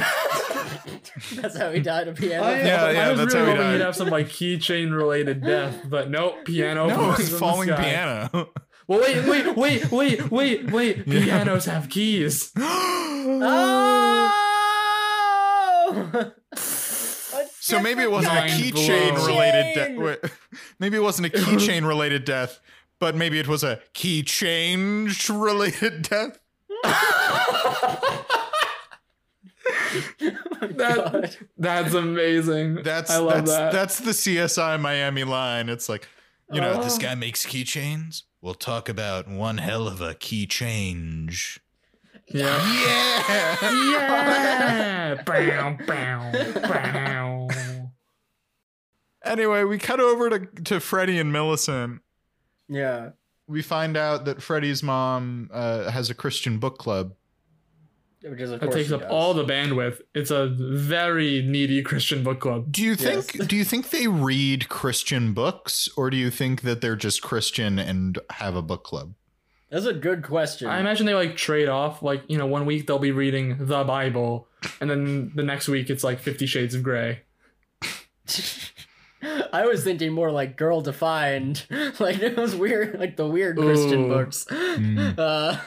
That's 1.35 1.57
how 1.57 1.71
he 1.71 1.79
died 1.79 2.07
of 2.07 2.17
piano. 2.17 2.43
I, 2.43 2.53
uh, 2.61 2.65
Yeah, 2.65 2.83
I 2.85 2.91
yeah, 2.91 3.09
was 3.09 3.17
that's 3.19 3.33
really 3.33 3.45
how 3.45 3.51
he 3.51 3.57
hoping 3.57 3.63
died. 3.67 3.73
he'd 3.73 3.81
have 3.85 3.95
some 3.95 4.09
like 4.09 4.27
keychain 4.27 4.95
related 4.95 5.41
death, 5.43 5.81
but 5.89 6.09
nope, 6.09 6.45
piano. 6.45 6.87
no 6.87 6.95
falling 6.95 7.11
it's 7.19 7.29
from 7.29 7.33
the 7.33 7.37
falling 7.39 7.67
sky. 7.69 7.83
piano 7.83 8.49
Well, 8.87 8.99
wait, 9.01 9.25
wait, 9.25 9.55
wait, 9.55 9.91
wait, 9.91 10.31
wait, 10.31 10.71
wait. 10.71 10.97
Yeah. 11.07 11.23
Pianos 11.23 11.65
have 11.65 11.89
keys. 11.89 12.51
Oh! 13.33 14.31
so 17.59 17.79
maybe 17.81 18.01
it 18.01 18.09
wasn't 18.11 18.33
a 18.33 18.41
keychain 18.41 19.15
related 19.27 19.75
death 20.21 20.31
maybe 20.79 20.97
it 20.97 21.01
wasn't 21.01 21.25
a 21.27 21.29
keychain 21.29 21.87
related 21.87 22.25
death 22.25 22.59
but 22.99 23.15
maybe 23.15 23.39
it 23.39 23.47
was 23.47 23.63
a 23.63 23.79
key 23.93 24.23
change 24.23 25.29
related 25.29 26.01
death 26.03 26.39
That, 30.61 31.37
that's 31.57 31.93
amazing. 31.95 32.75
That's 32.83 33.09
I 33.09 33.17
love 33.17 33.45
that's 33.45 33.51
that. 33.51 33.71
that's 33.73 33.99
the 33.99 34.11
CSI 34.11 34.79
Miami 34.79 35.23
line. 35.23 35.69
It's 35.69 35.89
like, 35.89 36.07
you 36.51 36.61
know, 36.61 36.83
this 36.83 36.97
Oh. 36.97 37.01
guy 37.01 37.15
makes 37.15 37.45
keychains. 37.45 38.23
We'll 38.41 38.53
talk 38.53 38.87
about 38.89 39.27
one 39.27 39.57
hell 39.57 39.87
of 39.87 40.01
a 40.01 40.13
key 40.13 40.45
change. 40.47 41.59
yeah. 42.27 42.57
Yeah. 42.83 43.71
Yeah. 43.71 45.23
bow, 45.25 45.77
bow, 45.85 46.61
bow. 46.61 47.47
anyway, 49.25 49.63
we 49.63 49.77
cut 49.77 49.99
over 49.99 50.29
to 50.29 50.45
to 50.63 50.79
Freddie 50.79 51.19
and 51.19 51.31
Millicent. 51.31 52.01
Yeah. 52.67 53.09
We 53.47 53.61
find 53.61 53.97
out 53.97 54.25
that 54.25 54.41
Freddie's 54.41 54.81
mom 54.81 55.49
uh, 55.51 55.91
has 55.91 56.09
a 56.09 56.13
Christian 56.15 56.57
book 56.59 56.77
club. 56.77 57.13
Which 58.23 58.39
is, 58.39 58.51
of 58.51 58.59
That 58.59 58.67
course 58.67 58.75
takes 58.75 58.91
up 58.91 59.01
does. 59.01 59.09
all 59.11 59.33
the 59.33 59.43
bandwidth. 59.43 59.99
It's 60.13 60.29
a 60.29 60.47
very 60.47 61.41
needy 61.41 61.81
Christian 61.81 62.23
book 62.23 62.39
club. 62.39 62.71
Do 62.71 62.83
you 62.83 62.91
Yes. 62.91 63.25
think 63.25 63.47
do 63.47 63.55
you 63.55 63.63
think 63.63 63.89
they 63.89 64.07
read 64.07 64.69
Christian 64.69 65.33
books 65.33 65.89
or 65.97 66.09
do 66.11 66.17
you 66.17 66.29
think 66.29 66.61
that 66.61 66.81
they're 66.81 66.95
just 66.95 67.21
Christian 67.23 67.79
and 67.79 68.19
have 68.31 68.55
a 68.55 68.61
book 68.61 68.83
club? 68.83 69.15
That's 69.71 69.85
a 69.85 69.93
good 69.93 70.21
question. 70.21 70.67
I 70.67 70.79
imagine 70.79 71.05
they 71.05 71.13
like 71.15 71.35
trade 71.35 71.69
off. 71.69 72.03
Like, 72.03 72.23
you 72.27 72.37
know, 72.37 72.45
one 72.45 72.65
week 72.65 72.85
they'll 72.87 72.99
be 72.99 73.11
reading 73.13 73.55
the 73.57 73.83
Bible, 73.85 74.47
and 74.81 74.89
then 74.89 75.31
the 75.33 75.43
next 75.43 75.67
week 75.67 75.89
it's 75.89 76.03
like 76.03 76.19
Fifty 76.19 76.45
Shades 76.45 76.75
of 76.75 76.83
Grey. 76.83 77.21
I 79.53 79.65
was 79.65 79.83
thinking 79.83 80.11
more 80.11 80.31
like 80.31 80.57
girl 80.57 80.81
defined. 80.81 81.65
Like 81.99 82.19
it 82.19 82.35
was 82.37 82.55
weird, 82.55 82.99
like 82.99 83.15
the 83.17 83.27
weird 83.27 83.57
Christian 83.57 84.05
Ooh. 84.05 84.07
books. 84.09 84.45
Mm. 84.49 85.17
Uh, 85.17 85.57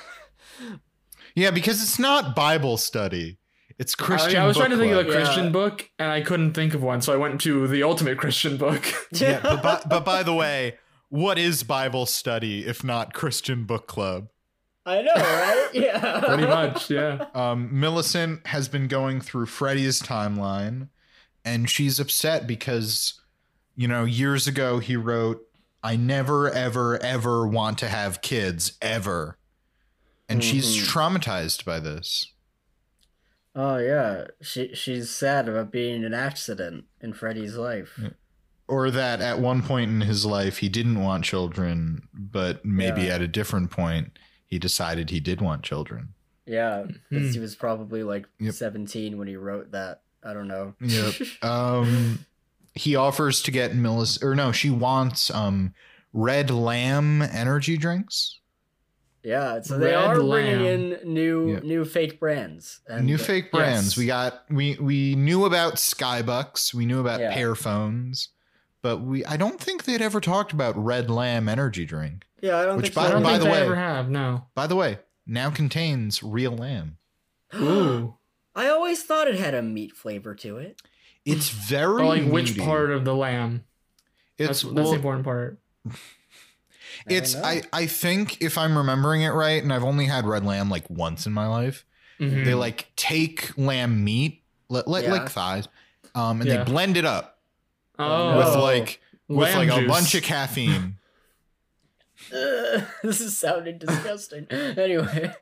Yeah, 1.35 1.51
because 1.51 1.83
it's 1.83 1.99
not 1.99 2.37
Bible 2.37 2.77
study. 2.77 3.39
It's 3.79 3.95
Christian. 3.95 4.37
I, 4.37 4.45
I 4.45 4.47
was 4.47 4.57
book 4.57 4.67
trying 4.67 4.79
to 4.79 4.83
think 4.83 4.93
of 4.93 4.99
a 4.99 5.05
club. 5.05 5.15
Yeah. 5.15 5.25
Christian 5.25 5.53
book, 5.53 5.91
and 5.99 6.11
I 6.11 6.21
couldn't 6.21 6.55
think 6.55 6.75
of 6.75 6.83
one, 6.83 7.03
so 7.03 7.13
I 7.13 7.17
went 7.17 7.41
to 7.43 7.67
the 7.67 7.83
ultimate 7.83 8.19
Christian 8.19 8.57
book. 8.57 8.85
yeah, 9.13 9.41
but 9.43 9.63
by, 9.63 9.83
but 9.89 10.05
by 10.05 10.23
the 10.23 10.35
way, 10.35 10.79
what 11.09 11.39
is 11.39 11.63
Bible 11.63 12.07
study 12.07 12.67
if 12.67 12.85
not 12.85 13.13
Christian 13.13 13.65
book 13.65 13.87
club? 13.87 14.29
I 14.87 15.03
know, 15.03 15.15
right? 15.15 15.69
Yeah. 15.73 16.21
Pretty 16.21 16.47
much, 16.47 16.91
yeah. 16.91 17.27
Um, 17.35 17.81
Millicent 17.81 18.47
has 18.47 18.69
been 18.69 18.87
going 18.87 19.21
through 19.21 19.47
Freddy's 19.47 20.01
timeline, 20.01 20.89
and 21.45 21.69
she's 21.69 21.99
upset 21.99 22.47
because, 22.47 23.21
you 23.75 23.89
know, 23.89 24.05
years 24.05 24.47
ago 24.47 24.79
he 24.79 24.95
wrote, 24.95 25.43
"I 25.83 25.97
never, 25.97 26.49
ever, 26.51 27.03
ever 27.03 27.47
want 27.47 27.79
to 27.79 27.89
have 27.89 28.23
kids 28.23 28.79
ever," 28.81 29.37
and 30.29 30.43
she's 30.43 30.77
Mhm. 30.77 30.87
traumatized 30.87 31.65
by 31.65 31.79
this. 31.81 32.33
Oh 33.57 33.77
yeah, 33.77 34.27
she 34.43 34.75
she's 34.75 35.11
sad 35.11 35.49
about 35.49 35.71
being 35.71 36.05
an 36.05 36.15
accident 36.15 36.87
in 37.01 37.13
Freddie's 37.13 37.57
life. 37.57 37.99
Or 38.67 38.91
that 38.91 39.21
at 39.21 39.39
one 39.39 39.63
point 39.63 39.91
in 39.91 40.01
his 40.01 40.25
life 40.25 40.59
he 40.59 40.69
didn't 40.69 41.01
want 41.01 41.25
children, 41.25 42.09
but 42.13 42.65
maybe 42.65 43.03
Yeah. 43.03 43.15
at 43.17 43.21
a 43.23 43.29
different 43.29 43.71
point 43.71 44.19
he 44.47 44.59
decided 44.59 45.11
he 45.11 45.21
did 45.21 45.41
want 45.41 45.63
children. 45.63 46.15
Yeah, 46.47 46.85
'cause 46.87 46.97
Hmm. 47.11 47.31
he 47.31 47.39
was 47.39 47.55
probably 47.55 48.03
like 48.03 48.27
Yep. 48.41 48.55
17 48.55 49.19
when 49.19 49.29
he 49.29 49.37
wrote 49.37 49.71
that. 49.73 50.03
I 50.23 50.33
don't 50.33 50.49
know. 50.49 50.75
Yep. 50.81 51.15
um, 51.43 52.27
he 52.75 52.97
offers 52.97 53.41
to 53.43 53.51
get 53.51 53.73
Millis, 53.73 54.21
or 54.23 54.35
no, 54.35 54.51
she 54.51 54.71
wants 54.71 55.31
um 55.31 55.75
red 56.13 56.51
lamb 56.51 57.23
energy 57.23 57.77
drinks. 57.77 58.41
Yeah, 59.25 59.61
so 59.63 59.79
they 59.79 59.87
Red 59.87 59.95
are 59.95 60.15
bringing 60.21 60.29
Lamb. 60.63 60.65
in 61.03 61.13
new 61.15 61.53
Yep. 61.55 61.63
new 61.65 61.85
fake 61.85 62.21
brands. 62.21 62.81
And 62.87 63.07
new 63.07 63.19
fake 63.19 63.51
brands. 63.51 63.87
yes. 63.87 63.97
We 63.97 64.07
got 64.07 64.45
we 64.51 64.77
we 64.81 65.15
knew 65.17 65.45
about 65.47 65.75
Skybucks, 65.77 66.73
we 66.75 66.87
knew 66.87 67.01
about 67.01 67.21
Yeah. 67.21 67.33
Pear 67.35 67.55
phones, 67.55 68.29
but 68.83 68.99
we 69.01 69.25
I 69.25 69.37
don't 69.37 69.61
think 69.61 69.85
they'd 69.85 70.03
ever 70.03 70.21
talked 70.21 70.53
about 70.53 70.77
Red 70.77 71.11
Lamb 71.11 71.49
energy 71.49 71.85
drink. 71.85 72.25
Yeah, 72.41 72.59
I 72.59 72.67
don't 72.67 72.77
Which 72.77 72.87
think 72.87 72.95
by- 72.97 73.03
I 73.03 73.07
so. 73.07 73.13
don't 73.15 73.23
by 73.23 73.31
think 73.31 73.43
the 73.45 73.49
they 73.49 73.53
way- 73.53 73.63
ever 73.63 73.75
have, 73.77 74.11
no. 74.11 74.47
By 74.55 74.67
the 74.67 74.77
way, 74.77 74.99
now 75.27 75.49
contains 75.51 76.23
real 76.23 76.53
lamb. 76.55 76.99
Ooh. 77.55 78.15
I 78.55 78.69
always 78.69 79.03
thought 79.03 79.27
it 79.27 79.35
had 79.37 79.55
a 79.55 79.63
meat 79.63 79.93
flavor 79.97 80.35
to 80.37 80.59
it. 80.59 80.81
It's 81.25 81.49
very 81.49 82.03
But 82.03 82.07
like 82.07 82.25
which 82.31 82.59
part 82.59 82.91
of 82.91 83.05
the 83.07 83.15
lamb? 83.15 83.65
It's 84.37 84.49
That's 84.49 84.63
that's 84.63 84.75
well, 84.75 84.91
the 84.91 84.97
important 84.97 85.25
part. 85.25 85.59
It's 87.09 87.35
know. 87.35 87.43
I 87.45 87.63
I 87.73 87.87
think 87.87 88.41
if 88.43 88.57
I'm 88.59 88.77
remembering 88.77 89.23
it 89.23 89.31
right, 89.31 89.63
and 89.63 89.73
I've 89.73 89.85
only 89.85 90.07
had 90.07 90.27
red 90.27 90.45
lamb 90.45 90.71
like 90.71 90.89
once 90.91 91.27
in 91.27 91.33
my 91.33 91.47
life. 91.47 91.85
Mhm. 92.21 92.45
They 92.45 92.55
like 92.55 92.91
take 92.97 93.57
lamb 93.59 94.05
meat, 94.05 94.43
like 94.69 94.87
like, 94.87 95.05
Yeah. 95.05 95.13
like 95.13 95.29
thighs, 95.31 95.69
um, 96.15 96.41
and 96.41 96.49
Yeah. 96.49 96.59
they 96.59 96.65
blend 96.65 96.97
it 96.97 97.05
up 97.05 97.39
oh, 97.99 98.37
with 98.39 98.57
like 98.63 99.01
with 99.29 99.53
lamb 99.55 99.69
like 99.69 99.85
a 99.85 99.87
bunch 99.89 100.15
of 100.15 100.23
caffeine. 100.23 100.97
Ugh, 102.33 102.83
this 103.03 103.21
is 103.21 103.37
sounding 103.37 103.79
disgusting. 103.79 104.47
anyway. 104.51 105.35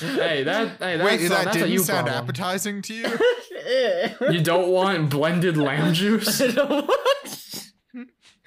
Hey, 0.00 0.42
that 0.42 0.68
hey, 0.80 0.96
that's, 0.96 1.04
Wait, 1.04 1.24
a, 1.26 1.28
that 1.28 1.44
that's 1.44 1.56
didn't 1.56 1.70
you 1.70 1.78
sound 1.78 2.06
problem. 2.08 2.24
appetizing 2.24 2.82
to 2.82 2.94
you? 2.94 3.06
You 4.32 4.40
don't 4.42 4.68
want 4.70 5.10
blended 5.10 5.56
lamb 5.56 5.94
juice? 5.94 6.40
I 6.40 6.48
don't 6.48 6.68
want- 6.70 6.86
Blended 6.88 7.49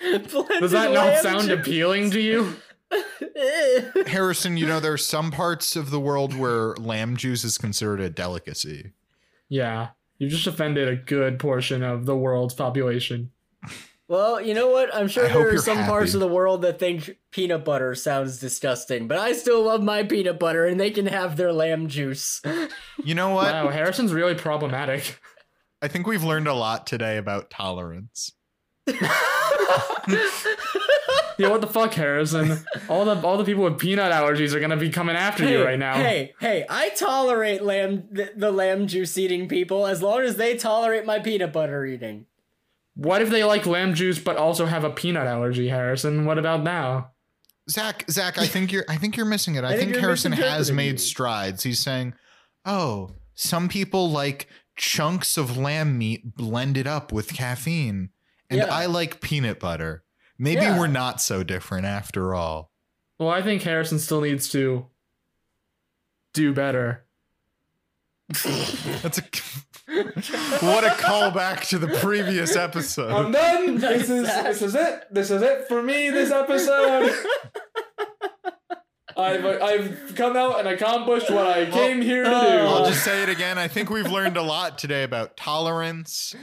Does 0.59 0.71
that 0.71 0.91
not 0.91 1.21
sound 1.21 1.47
juice. 1.47 1.59
appealing 1.59 2.11
to 2.11 2.19
you? 2.19 2.55
Harrison, 4.07 4.57
you 4.57 4.67
know 4.67 4.79
there 4.79 4.93
are 4.93 4.97
some 4.97 5.31
parts 5.31 5.75
of 5.75 5.89
the 5.89 5.99
world 5.99 6.35
where 6.35 6.75
lamb 6.75 7.17
juice 7.17 7.43
is 7.43 7.57
considered 7.57 7.99
a 7.99 8.09
delicacy. 8.09 8.91
Yeah. 9.49 9.89
You 10.19 10.29
just 10.29 10.47
offended 10.47 10.87
a 10.87 10.95
good 10.95 11.39
portion 11.39 11.83
of 11.83 12.05
the 12.05 12.15
world's 12.15 12.53
population. 12.53 13.31
well, 14.07 14.39
you 14.39 14.53
know 14.53 14.69
what? 14.69 14.93
I'm 14.93 15.07
sure 15.07 15.25
I 15.25 15.29
there 15.29 15.47
are 15.47 15.51
you're 15.53 15.61
some 15.61 15.85
parts 15.85 16.13
of 16.13 16.19
the 16.19 16.27
world 16.27 16.61
that 16.61 16.79
think 16.79 17.17
peanut 17.31 17.65
butter 17.65 17.95
sounds 17.95 18.39
disgusting, 18.39 19.07
but 19.07 19.17
I 19.17 19.33
still 19.33 19.63
love 19.63 19.81
my 19.81 20.03
peanut 20.03 20.39
butter 20.39 20.65
and 20.65 20.79
they 20.79 20.91
can 20.91 21.07
have 21.07 21.35
their 21.35 21.51
lamb 21.53 21.87
juice. 21.87 22.41
You 23.03 23.15
know 23.15 23.31
what? 23.31 23.51
Wow, 23.51 23.69
Harrison's 23.69 24.13
really 24.13 24.35
problematic. 24.35 25.19
I 25.81 25.89
think 25.89 26.07
we've 26.07 26.23
learned 26.23 26.47
a 26.47 26.53
lot 26.53 26.87
today 26.87 27.17
about 27.17 27.49
tolerance. 27.49 28.31
Yeah, 31.37 31.49
what 31.49 31.61
the 31.61 31.67
fuck, 31.67 31.93
Harrison? 31.93 32.59
All 32.87 33.05
the 33.05 33.19
all 33.25 33.37
the 33.37 33.43
people 33.43 33.63
with 33.63 33.79
peanut 33.79 34.11
allergies 34.11 34.53
are 34.53 34.59
gonna 34.59 34.77
be 34.77 34.89
coming 34.89 35.15
after 35.15 35.43
hey, 35.43 35.53
you 35.53 35.63
right 35.63 35.79
now. 35.79 35.95
Hey, 35.95 36.33
hey, 36.39 36.65
I 36.69 36.89
tolerate 36.89 37.63
lamb 37.63 38.07
the, 38.11 38.31
the 38.35 38.51
lamb 38.51 38.87
juice 38.87 39.17
eating 39.17 39.47
people 39.47 39.87
as 39.87 40.01
long 40.01 40.21
as 40.21 40.35
they 40.35 40.55
tolerate 40.55 41.05
my 41.05 41.19
peanut 41.19 41.51
butter 41.51 41.85
eating. 41.85 42.27
What 42.95 43.21
if 43.21 43.29
they 43.29 43.43
like 43.43 43.65
lamb 43.65 43.95
juice 43.95 44.19
but 44.19 44.37
also 44.37 44.65
have 44.67 44.83
a 44.83 44.89
peanut 44.89 45.25
allergy, 45.25 45.69
Harrison? 45.69 46.25
What 46.25 46.37
about 46.37 46.63
now? 46.63 47.11
Zach, 47.69 48.05
Zach, 48.09 48.37
I 48.37 48.45
think 48.45 48.71
you're 48.71 48.85
I 48.87 48.97
think 48.97 49.17
you're 49.17 49.25
missing 49.25 49.55
it. 49.55 49.63
I, 49.63 49.69
I 49.69 49.77
think 49.77 49.91
think, 49.91 50.01
Harrison 50.01 50.33
has 50.33 50.71
made 50.71 50.99
strides. 50.99 51.63
He's 51.63 51.79
saying, 51.79 52.13
"Oh, 52.65 53.15
some 53.33 53.69
people 53.69 54.09
like 54.09 54.47
chunks 54.75 55.37
of 55.37 55.57
lamb 55.57 55.97
meat 55.97 56.35
blended 56.35 56.87
up 56.87 57.11
with 57.11 57.33
caffeine, 57.33 58.09
and 58.53 58.67
Yeah. 58.67 58.73
I 58.73 58.85
like 58.85 59.19
peanut 59.21 59.59
butter. 59.59 60.03
Maybe 60.37 60.61
Yeah. 60.61 60.79
we're 60.79 60.87
not 60.87 61.21
so 61.21 61.43
different 61.43 61.85
after 61.85 62.33
all." 62.33 62.71
Well, 63.19 63.29
I 63.29 63.41
think 63.41 63.61
Harrison 63.61 63.99
still 63.99 64.21
needs 64.21 64.49
to 64.49 64.87
do 66.33 66.53
better. 66.53 67.05
That's 68.29 69.19
a 69.19 69.23
what 70.65 70.83
a 70.83 70.89
callback 70.97 71.67
to 71.69 71.77
the 71.77 71.87
previous 72.01 72.55
episode. 72.55 73.31
done. 73.31 73.77
This 73.77 74.09
is- 74.09 74.25
this 74.27 74.61
is 74.61 74.75
it. 74.75 75.03
This 75.11 75.29
is 75.29 75.41
it 75.41 75.67
for 75.67 75.83
me. 75.83 76.09
This 76.09 76.31
episode. 76.31 77.13
I've 79.15 79.45
I've 79.45 80.13
come 80.15 80.35
out 80.35 80.59
and 80.59 80.67
accomplished 80.67 81.29
what 81.29 81.45
I 81.45 81.69
came 81.69 82.01
here 82.01 82.23
to 82.23 82.31
uh, 82.35 82.49
do. 82.49 82.57
I'll 82.67 82.85
just 82.85 83.03
say 83.03 83.21
it 83.21 83.29
again. 83.29 83.59
I 83.59 83.67
think 83.67 83.91
we've 83.91 84.09
learned 84.09 84.37
a 84.37 84.41
lot 84.41 84.79
today 84.79 85.03
about 85.03 85.37
tolerance 85.37 86.33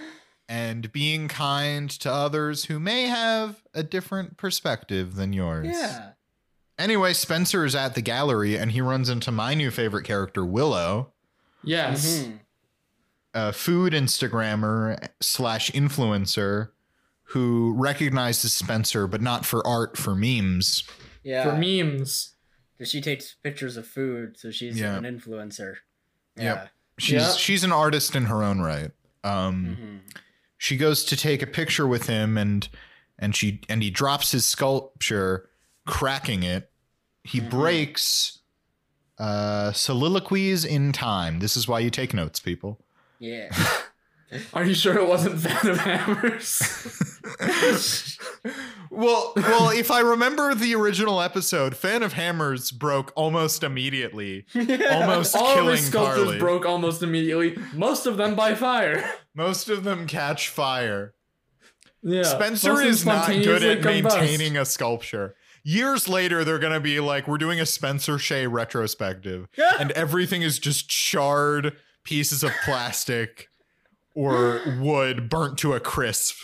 and 0.50 0.90
being 0.90 1.28
kind 1.28 1.88
to 1.88 2.12
others 2.12 2.64
who 2.64 2.80
may 2.80 3.04
have 3.04 3.62
a 3.72 3.84
different 3.84 4.36
perspective 4.36 5.14
than 5.14 5.32
yours. 5.32 5.68
yeah. 5.70 6.10
Anyway, 6.76 7.12
Spencer 7.12 7.64
is 7.64 7.74
at 7.76 7.94
the 7.94 8.00
gallery 8.02 8.56
and 8.56 8.72
he 8.72 8.80
runs 8.80 9.08
into 9.08 9.30
my 9.30 9.54
new 9.54 9.70
favorite 9.70 10.02
character, 10.04 10.44
Willow, 10.44 11.12
yes. 11.62 12.04
Mhm. 12.24 12.38
a 13.32 13.52
food 13.52 13.92
Instagrammer 13.92 15.08
slash 15.20 15.70
influencer 15.70 16.70
who 17.24 17.72
recognizes 17.76 18.52
Spencer, 18.52 19.06
but 19.06 19.20
not 19.20 19.46
for 19.46 19.64
art, 19.64 19.96
for 19.96 20.16
memes. 20.16 20.82
Yeah. 21.22 21.44
For 21.44 21.56
memes. 21.56 22.34
'Cause 22.78 22.88
she 22.90 23.00
takes 23.00 23.34
pictures 23.34 23.76
of 23.76 23.86
food, 23.86 24.36
so 24.38 24.50
she's 24.50 24.80
Yeah. 24.80 24.96
an 24.96 25.04
influencer. 25.04 25.76
Yep. 26.36 26.70
She's 26.98 27.12
Yeah. 27.12 27.32
she's 27.34 27.62
an 27.62 27.70
artist 27.72 28.16
in 28.16 28.24
her 28.24 28.42
own 28.42 28.60
right. 28.60 28.90
Um, 29.22 30.00
Yeah. 30.06 30.20
She 30.62 30.76
goes 30.76 31.04
to 31.04 31.16
take 31.16 31.40
a 31.40 31.46
picture 31.46 31.86
with 31.86 32.06
him 32.06 32.36
and 32.36 32.68
and 33.18 33.34
she 33.34 33.62
and 33.70 33.82
he 33.82 33.90
drops 33.90 34.30
his 34.32 34.44
sculpture 34.46 35.48
cracking 35.86 36.42
it 36.42 36.70
he 37.24 37.40
Mhm. 37.40 37.48
breaks 37.50 38.38
uh 39.18 39.72
soliloquies 39.72 40.64
in 40.66 40.92
time 40.92 41.38
this 41.40 41.56
is 41.56 41.66
why 41.66 41.78
you 41.80 41.88
take 41.90 42.12
notes 42.14 42.38
people 42.40 42.78
Yeah. 43.18 43.48
Are 44.54 44.64
you 44.64 44.74
sure 44.74 44.96
it 44.96 45.08
wasn't 45.08 45.40
Phantom 45.40 45.76
Hammers? 45.78 46.62
well 48.90 49.32
well 49.36 49.70
if 49.70 49.90
i 49.90 50.00
remember 50.00 50.54
the 50.54 50.74
original 50.74 51.20
episode 51.20 51.76
fan 51.76 52.02
of 52.02 52.12
hammers 52.14 52.70
broke 52.70 53.12
almost 53.14 53.62
immediately 53.62 54.46
almost 54.90 55.36
All 55.36 55.46
of 55.48 55.54
killing 55.54 55.76
his 55.76 55.86
sculptures 55.86 56.24
carly 56.24 56.38
broke 56.38 56.64
almost 56.66 57.02
immediately. 57.02 57.56
Most 57.74 58.06
of 58.06 58.16
them 58.16 58.34
by 58.34 58.54
fire. 58.54 59.04
most 59.34 59.68
of 59.68 59.84
them 59.84 60.06
catch 60.06 60.48
fire 60.48 61.14
Yeah. 62.02 62.22
Spencer 62.22 62.72
of 62.80 62.86
is 62.86 63.04
not 63.04 63.28
good 63.28 63.62
at 63.62 63.84
maintaining 63.84 64.56
a 64.56 64.64
sculpture. 64.64 65.34
Years 65.62 66.08
later, 66.08 66.42
they're 66.42 66.58
going 66.58 66.72
to 66.72 66.80
be 66.80 67.00
like, 67.00 67.28
we're 67.28 67.36
doing 67.36 67.60
a 67.60 67.66
Spencer 67.66 68.18
Shay 68.18 68.46
retrospective, 68.46 69.46
and 69.78 69.90
everything 69.92 70.40
is 70.40 70.58
just 70.58 70.88
charred 70.88 71.76
pieces 72.02 72.42
of 72.42 72.50
plastic 72.64 73.49
or 74.14 74.60
wood 74.80 75.28
burnt 75.28 75.58
to 75.58 75.72
a 75.74 75.80
crisp. 75.80 76.36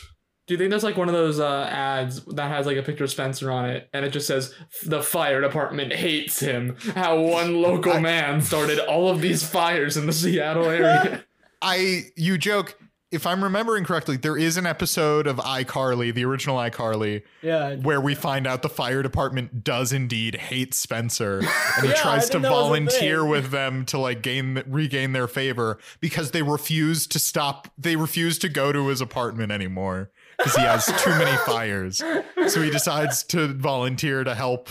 Do 0.46 0.54
you 0.54 0.58
think 0.58 0.70
there's 0.70 0.84
like 0.84 0.96
one 0.96 1.08
of 1.08 1.14
those 1.14 1.40
uh, 1.40 1.68
ads 1.68 2.24
that 2.26 2.48
has 2.48 2.66
like 2.66 2.76
a 2.76 2.82
picture 2.82 3.02
of 3.04 3.10
Spencer 3.10 3.50
on 3.50 3.68
it, 3.68 3.88
and 3.92 4.04
it 4.04 4.10
just 4.10 4.28
says 4.28 4.54
the 4.84 5.02
fire 5.02 5.40
department 5.40 5.92
hates 5.92 6.38
him? 6.38 6.76
How 6.94 7.20
one 7.20 7.60
local 7.60 7.94
I- 7.94 8.00
man 8.00 8.40
started 8.42 8.78
all 8.78 9.08
of 9.10 9.20
these 9.20 9.44
fires 9.48 9.96
in 9.96 10.06
the 10.06 10.12
Seattle 10.12 10.66
area. 10.66 11.24
I, 11.62 12.02
you 12.16 12.38
joke, 12.38 12.78
if 13.12 13.26
I'm 13.26 13.42
remembering 13.44 13.84
correctly, 13.84 14.16
there 14.16 14.36
is 14.36 14.56
an 14.56 14.66
episode 14.66 15.26
of 15.26 15.36
iCarly, 15.36 16.12
the 16.12 16.24
original 16.24 16.56
iCarly, 16.56 17.22
yeah. 17.40 17.76
where 17.76 18.00
we 18.00 18.14
find 18.16 18.46
out 18.46 18.62
the 18.62 18.68
fire 18.68 19.02
department 19.02 19.62
does 19.62 19.92
indeed 19.92 20.34
hate 20.34 20.74
Spencer 20.74 21.38
and 21.38 21.48
he 21.82 21.88
Yeah, 21.88 21.94
tries 21.94 22.26
to 22.26 22.32
think 22.32 22.42
that 22.42 22.50
was 22.50 22.58
a 22.58 22.64
volunteer 22.64 23.24
with 23.24 23.50
them 23.50 23.84
to 23.86 23.98
like 23.98 24.22
gain 24.22 24.62
regain 24.66 25.12
their 25.12 25.28
favor 25.28 25.78
because 26.00 26.32
they 26.32 26.42
refuse 26.42 27.06
to 27.06 27.18
stop 27.20 27.68
they 27.78 27.94
refuse 27.96 28.38
to 28.40 28.48
go 28.48 28.72
to 28.72 28.88
his 28.88 29.00
apartment 29.00 29.52
anymore 29.52 30.10
because 30.36 30.56
he 30.56 30.62
has 30.62 30.86
too 31.02 31.10
many 31.10 31.36
fires. 31.46 32.02
So 32.48 32.60
he 32.60 32.70
decides 32.70 33.22
to 33.24 33.54
volunteer 33.54 34.24
to 34.24 34.34
help 34.34 34.68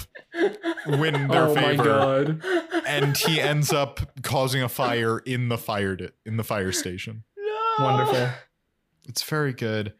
win 0.85 1.27
their 1.27 1.43
oh 1.47 1.55
my 1.55 1.61
favor, 1.61 1.83
god. 1.83 2.43
and 2.85 3.15
he 3.17 3.39
ends 3.39 3.71
up 3.73 3.99
causing 4.21 4.61
a 4.61 4.69
fire 4.69 5.19
in 5.19 5.47
the 5.49 5.57
fire 5.57 5.95
di- 5.95 6.09
in 6.25 6.35
the 6.37 6.43
fire 6.43 6.71
station. 6.73 7.23
No. 7.79 7.85
Wonderful. 7.85 8.27
It's 9.07 9.21
very 9.21 9.53
good. 9.53 9.93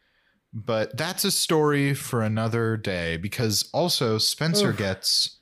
But 0.51 0.97
that's 0.97 1.23
a 1.23 1.29
story 1.31 1.93
for 1.93 2.23
another 2.23 2.75
day 2.75 3.17
because 3.17 3.69
also 3.71 4.17
Spencer 4.17 4.69
Oof. 4.69 4.77
gets 4.77 5.37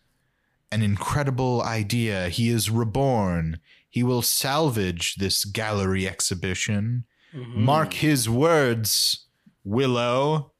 an 0.70 0.82
incredible 0.82 1.62
idea. 1.64 2.28
He 2.28 2.50
is 2.50 2.70
reborn. 2.70 3.60
He 3.90 4.04
will 4.04 4.22
salvage 4.22 5.16
this 5.16 5.46
gallery 5.46 6.06
exhibition. 6.10 7.06
Mhm. 7.34 7.56
Mark 7.56 7.94
his 7.94 8.28
words, 8.28 9.28
Willow. 9.64 10.52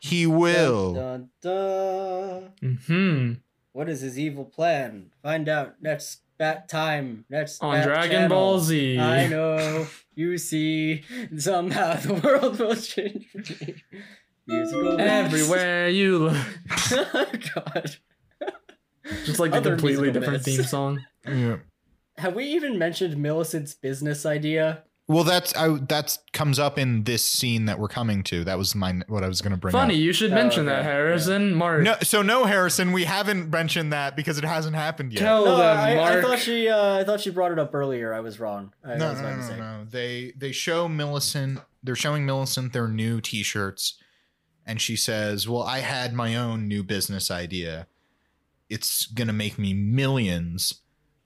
He 0.00 0.26
will. 0.26 0.94
Dun, 0.94 1.30
dun, 1.42 2.52
dun. 2.62 2.78
Hmm. 2.86 3.32
What 3.72 3.88
is 3.88 4.02
his 4.02 4.16
evil 4.16 4.44
plan? 4.44 5.10
Find 5.22 5.48
out 5.48 5.82
next 5.82 6.20
bat 6.38 6.68
time. 6.68 7.24
That's 7.30 7.60
On 7.60 7.74
bat 7.74 7.84
Dragon 7.84 8.10
channel. 8.10 8.28
Ball 8.28 8.60
Z. 8.60 8.98
I 8.98 9.26
know. 9.28 9.86
You 10.14 10.38
see, 10.38 11.04
somehow 11.36 11.94
the 12.00 12.14
world 12.14 12.58
will 12.58 12.76
change 12.76 13.26
for 13.30 13.38
me. 13.38 13.74
Musical 14.46 14.96
beds. 14.96 15.34
Everywhere 15.34 15.88
you 15.88 16.18
look. 16.18 16.36
Oh, 16.92 17.26
God. 17.54 17.96
Just 19.24 19.38
like 19.38 19.50
the 19.52 19.58
Other 19.58 19.70
completely 19.70 20.10
different 20.12 20.44
bits. 20.44 20.56
theme 20.56 20.64
song. 20.64 21.04
Yeah. 21.26 21.56
Have 22.18 22.34
we 22.34 22.44
even 22.44 22.78
mentioned 22.78 23.16
Millicent's 23.16 23.74
business 23.74 24.24
idea? 24.24 24.84
Well, 25.06 25.22
that's 25.24 25.54
I, 25.54 25.68
that 25.68 26.16
comes 26.32 26.58
up 26.58 26.78
in 26.78 27.04
this 27.04 27.22
scene 27.22 27.66
that 27.66 27.78
we're 27.78 27.88
coming 27.88 28.22
to. 28.24 28.42
That 28.42 28.56
was 28.56 28.74
my 28.74 29.02
what 29.06 29.22
I 29.22 29.28
was 29.28 29.42
going 29.42 29.50
to 29.50 29.58
bring 29.58 29.72
Funny, 29.72 29.94
up. 29.96 30.00
you 30.00 30.14
should 30.14 30.32
Oh, 30.32 30.34
mention 30.34 30.66
okay, 30.66 30.76
that, 30.76 30.82
Harrison. 30.84 31.54
Mark. 31.54 31.82
No, 31.82 31.96
so 32.02 32.22
no, 32.22 32.46
Harrison, 32.46 32.90
we 32.92 33.04
haven't 33.04 33.50
mentioned 33.50 33.92
that 33.92 34.16
because 34.16 34.38
it 34.38 34.44
hasn't 34.44 34.74
happened 34.76 35.12
yet. 35.12 35.20
Tell 35.20 35.44
No, 35.44 35.56
them, 35.58 35.76
I, 35.78 36.00
I 36.18 36.22
thought 36.22 36.38
she. 36.38 36.68
Uh, 36.70 37.00
I 37.00 37.04
thought 37.04 37.20
she 37.20 37.28
brought 37.28 37.52
it 37.52 37.58
up 37.58 37.74
earlier. 37.74 38.14
I 38.14 38.20
was 38.20 38.40
wrong. 38.40 38.72
I, 38.82 38.94
no, 38.96 39.10
was 39.10 39.20
no, 39.20 39.36
no, 39.36 39.48
no, 39.48 39.56
no. 39.56 39.84
They 39.90 40.32
they 40.38 40.52
show 40.52 40.88
Millicent. 40.88 41.58
They're 41.82 41.94
showing 41.96 42.24
Millicent 42.24 42.72
their 42.72 42.88
new 42.88 43.20
T-shirts, 43.20 43.98
and 44.64 44.80
she 44.80 44.96
says, 44.96 45.46
"Well, 45.46 45.64
I 45.64 45.80
had 45.80 46.14
my 46.14 46.34
own 46.34 46.66
new 46.66 46.82
business 46.82 47.30
idea. 47.30 47.88
It's 48.70 49.04
gonna 49.04 49.34
make 49.34 49.58
me 49.58 49.74
millions. 49.74 50.80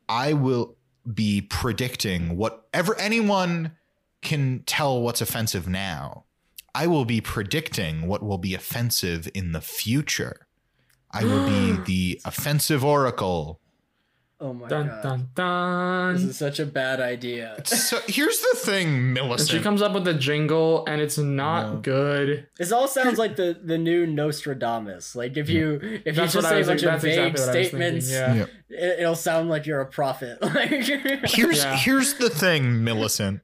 I 0.09 0.33
will 0.33 0.75
be 1.15 1.41
predicting 1.41 2.37
whatever 2.37 2.99
anyone 2.99 3.73
can 4.23 4.63
tell 4.67 5.01
what's 5.01 5.21
offensive 5.21 5.69
now. 5.69 6.25
I 6.75 6.87
will 6.87 7.05
be 7.05 7.21
predicting 7.21 8.07
what 8.07 8.23
will 8.23 8.39
be 8.39 8.55
offensive 8.55 9.29
in 9.35 9.53
the 9.53 9.61
future. 9.61 10.47
I 11.11 11.25
will 11.25 11.47
be 11.47 11.83
the 11.87 12.21
offensive 12.25 12.85
oracle." 12.85 13.61
Oh 14.41 14.53
my 14.53 14.69
Dun 14.69 14.87
god. 15.03 15.35
dun 15.35 16.15
This 16.15 16.23
is 16.23 16.37
such 16.37 16.61
a 16.61 16.65
bad 16.67 17.01
idea. 17.01 17.61
So 17.65 17.99
here's 18.07 18.39
the 18.39 18.57
thing, 18.59 18.87
And 18.89 19.15
Millicent. 19.15 19.51
she 19.51 19.59
comes 19.61 19.83
up 19.83 19.93
with 19.95 20.07
a 20.07 20.15
jingle, 20.15 20.85
and 20.87 21.01
it's 21.01 21.19
not 21.19 21.73
No. 21.75 21.81
good. 21.81 22.47
This 22.57 22.71
all 22.71 22.87
sounds 22.87 23.19
like 23.19 23.35
the 23.35 23.59
the 23.61 23.77
new 23.79 24.07
Nostradamus. 24.07 25.17
Like 25.17 25.37
if 25.37 25.49
you 25.49 25.81
if 26.05 26.17
you 26.17 26.23
just 26.23 26.37
what 26.37 26.45
I 26.45 26.51
say 26.51 26.61
a 26.63 26.67
bunch 26.67 26.83
That's 26.83 26.97
of 26.97 27.03
vague 27.03 27.19
exactly 27.35 27.41
what 27.41 27.57
I 27.57 27.59
was 27.59 27.69
statements. 27.69 28.11
Yeah. 28.13 28.35
Yeah. 28.35 28.45
it, 28.71 29.01
it'll 29.01 29.15
sound 29.17 29.49
like 29.49 29.67
you're 29.67 29.81
a 29.81 29.87
prophet. 29.87 30.39
Like 30.43 30.71
Here's 30.71 31.59
Yeah. 31.65 31.77
here's 31.77 32.15
the 32.15 32.31
thing, 32.31 32.85
Millicent. 32.85 33.41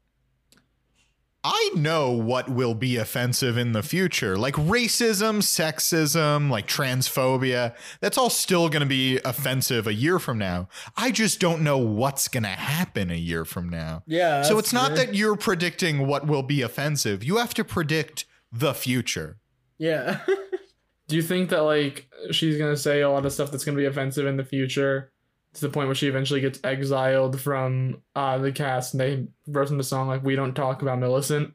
I 1.47 1.71
know 1.75 2.11
what 2.11 2.49
will 2.49 2.75
be 2.75 2.97
offensive 2.97 3.59
in 3.59 3.73
the 3.73 3.83
future. 3.83 4.39
Like 4.39 4.55
racism, 4.55 5.43
sexism, 5.43 6.51
like 6.51 6.67
transphobia. 6.67 7.75
That's 8.01 8.17
all 8.17 8.31
still 8.31 8.71
going 8.71 8.81
to 8.81 8.87
be 8.87 9.21
offensive 9.27 9.87
a 9.87 9.93
year 9.93 10.19
from 10.19 10.39
now. 10.39 10.69
I 10.97 11.11
just 11.11 11.41
don't 11.41 11.63
know 11.63 11.77
what's 11.77 12.29
going 12.29 12.45
to 12.45 12.49
happen 12.49 13.11
a 13.11 13.17
year 13.17 13.45
from 13.45 13.69
now. 13.69 14.03
yeah. 14.07 14.43
so 14.43 14.59
it's 14.59 14.73
not 14.73 14.89
true. 14.89 14.97
that 14.97 15.15
you're 15.15 15.37
predicting 15.37 16.07
what 16.07 16.27
will 16.27 16.43
be 16.43 16.63
offensive. 16.63 17.23
You 17.23 17.37
have 17.37 17.53
to 17.55 17.65
predict 17.65 18.25
the 18.51 18.73
future. 18.73 19.37
Yeah. 19.77 20.21
Do 21.09 21.17
you 21.17 21.23
think 21.23 21.51
that 21.51 21.61
like 21.61 22.09
she's 22.31 22.57
gonna 22.57 22.79
say 22.79 23.03
a 23.03 23.11
lot 23.11 23.27
of 23.27 23.33
stuff 23.33 23.51
that's 23.51 23.65
gonna 23.65 23.77
be 23.77 23.85
offensive 23.85 24.25
in 24.27 24.39
the 24.39 24.45
future 24.45 25.13
to 25.55 25.61
the 25.61 25.69
point 25.69 25.89
where 25.89 25.95
she 25.95 26.09
eventually 26.09 26.41
gets 26.41 26.59
exiled 26.63 27.41
from 27.41 28.03
uh, 28.15 28.39
the 28.39 28.53
cast 28.53 28.95
and 28.95 29.01
they 29.01 29.27
wrote 29.47 29.71
in 29.71 29.79
the 29.79 29.85
song 29.85 30.09
like 30.09 30.23
"We 30.23 30.37
don't 30.37 30.55
talk 30.55 30.83
about 30.83 30.99
Millicent"? 30.99 31.55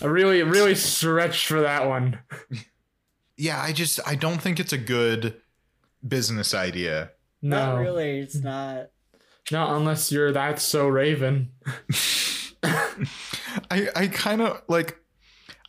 I 0.00 0.06
really, 0.06 0.42
really 0.42 0.74
stretched 0.74 1.46
for 1.46 1.60
that 1.60 1.86
one. 1.88 2.18
Yeah, 3.40 3.62
I 3.62 3.72
just 3.72 4.00
I 4.04 4.16
don't 4.16 4.42
think 4.42 4.58
it's 4.58 4.72
a 4.72 4.78
good 4.78 5.40
business 6.06 6.54
idea. 6.54 7.12
No, 7.40 7.66
Not 7.66 7.78
really. 7.78 8.18
It's 8.18 8.34
not. 8.34 8.88
not 9.52 9.76
unless 9.76 10.10
you're 10.10 10.32
that 10.32 10.58
so 10.58 10.88
Raven. 10.88 11.52
I 12.64 13.88
I 13.94 14.08
kind 14.08 14.42
of 14.42 14.60
like 14.68 14.98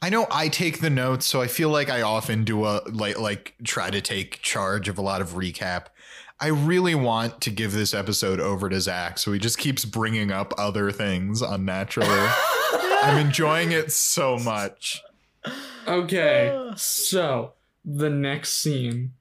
I 0.01 0.09
know 0.09 0.25
I 0.31 0.47
take 0.47 0.79
the 0.81 0.89
notes, 0.89 1.25
so 1.25 1.41
I 1.41 1.47
feel 1.47 1.69
like 1.69 1.89
I 1.89 2.01
often 2.01 2.43
do 2.43 2.65
a 2.65 2.81
like 2.91 3.19
like 3.19 3.53
try 3.63 3.89
to 3.91 4.01
take 4.01 4.41
charge 4.41 4.87
of 4.89 4.97
a 4.97 5.01
lot 5.01 5.21
of 5.21 5.31
recap. 5.33 5.87
I 6.41 6.47
really 6.47 6.95
want 6.95 7.41
to 7.41 7.49
give 7.51 7.73
this 7.73 7.93
episode 7.93 8.39
over 8.39 8.69
to 8.69 8.79
Zach, 8.79 9.17
so 9.17 9.31
he 9.33 9.39
just 9.39 9.57
keeps 9.57 9.83
bringing 9.83 10.31
up 10.31 10.53
other 10.57 10.91
things 10.91 11.41
unnaturally. 11.41 12.09
I'm 13.03 13.17
enjoying 13.17 13.71
it 13.71 13.91
so 13.91 14.37
much. 14.37 15.01
Okay, 15.87 16.71
so 16.75 17.53
the 17.83 18.09
next 18.09 18.53
scene 18.61 19.13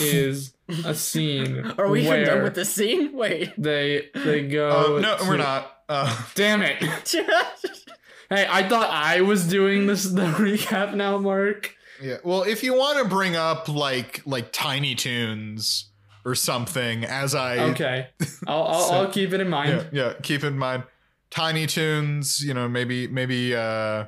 is 0.00 0.54
a 0.84 0.94
scene 0.94 1.72
Are 1.78 1.88
we 1.88 2.02
even 2.06 2.24
done 2.24 2.42
with 2.42 2.54
the 2.54 2.64
scene? 2.64 3.12
Wait. 3.16 3.52
they 3.58 4.08
they 4.14 4.46
go. 4.46 4.70
Oh 4.70 4.98
no, 4.98 5.18
to- 5.18 5.24
we're 5.28 5.36
not. 5.36 5.72
Uh, 5.88 6.24
Damn 6.34 6.62
it! 6.62 6.82
Hey, 8.28 8.44
I 8.50 8.68
thought 8.68 8.90
I 8.90 9.20
was 9.20 9.46
doing 9.46 9.86
this 9.86 10.02
the 10.04 10.22
recap 10.22 10.94
now, 10.94 11.16
Mark. 11.18 11.76
yeah. 12.02 12.16
Well, 12.24 12.42
if 12.42 12.64
you 12.64 12.74
want 12.74 12.98
to 12.98 13.04
bring 13.04 13.36
up 13.36 13.68
like 13.68 14.22
like 14.26 14.50
Tiny 14.52 14.96
Toons 14.96 15.90
or 16.26 16.34
something, 16.34 17.04
as 17.04 17.34
I 17.34 17.58
Okay, 17.70 18.08
I'll 18.46 18.64
I'll, 18.64 18.80
So- 18.82 18.94
I'll 18.94 19.10
keep 19.10 19.32
it 19.32 19.40
in 19.40 19.48
mind. 19.48 19.88
yeah, 19.92 20.02
yeah 20.08 20.12
keep 20.22 20.44
in 20.44 20.58
mind 20.58 20.82
tiny 21.30 21.66
toons 21.66 22.44
you 22.44 22.54
know 22.54 22.68
maybe 22.68 23.06
maybe 23.08 23.54
uh 23.54 24.04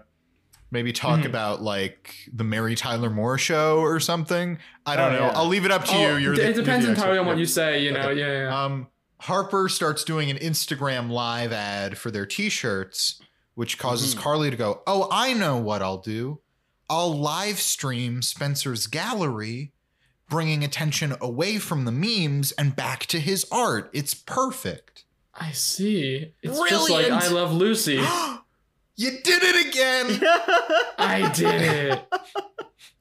maybe 0.70 0.92
talk 0.92 1.20
Mhm. 1.20 1.24
about 1.26 1.62
like 1.62 2.14
the 2.32 2.44
mary 2.44 2.76
tyler 2.76 3.10
moore 3.10 3.36
show 3.38 3.78
or 3.80 3.98
something 3.98 4.56
i 4.86 4.94
don't 4.94 5.12
Oh, 5.14 5.18
know 5.18 5.26
yeah. 5.26 5.32
i'll 5.34 5.48
leave 5.48 5.64
it 5.64 5.72
up 5.72 5.84
to 5.86 5.94
Oh, 5.96 6.16
you 6.16 6.22
you're 6.22 6.34
it 6.34 6.54
the, 6.54 6.62
depends 6.62 6.86
entirely 6.86 7.18
on 7.18 7.26
what 7.26 7.36
Yeah. 7.36 7.40
you 7.40 7.46
say. 7.46 7.82
You 7.82 7.90
know, 7.92 8.00
Okay. 8.10 8.20
yeah, 8.20 8.42
yeah. 8.44 8.64
um 8.64 8.86
harper 9.22 9.68
starts 9.68 10.04
doing 10.04 10.30
an 10.30 10.36
instagram 10.38 11.10
live 11.10 11.52
ad 11.52 11.98
for 11.98 12.10
their 12.12 12.24
t-shirts 12.24 13.20
which 13.56 13.78
causes 13.78 14.14
Mhm. 14.14 14.18
carly 14.20 14.50
to 14.50 14.56
go 14.56 14.82
oh 14.86 15.08
i 15.10 15.32
know 15.32 15.56
what 15.56 15.82
i'll 15.82 15.98
do 15.98 16.40
i'll 16.88 17.18
live 17.18 17.58
stream 17.58 18.22
spencer's 18.22 18.86
gallery 18.86 19.72
bringing 20.28 20.62
attention 20.64 21.14
away 21.20 21.58
from 21.58 21.84
the 21.84 21.92
memes 21.92 22.52
and 22.52 22.76
back 22.76 23.06
to 23.06 23.18
his 23.20 23.46
art 23.50 23.88
it's 23.92 24.14
perfect 24.14 25.04
I 25.40 25.52
see. 25.52 26.32
It's 26.42 26.58
just 26.68 26.90
like 26.90 27.10
I 27.10 27.28
Love 27.28 27.52
Lucy. 27.52 27.94
you 28.96 29.10
did 29.22 29.42
it 29.44 29.66
again 29.68 30.20
I 30.98 31.30
did 31.32 31.62
it. 31.62 32.08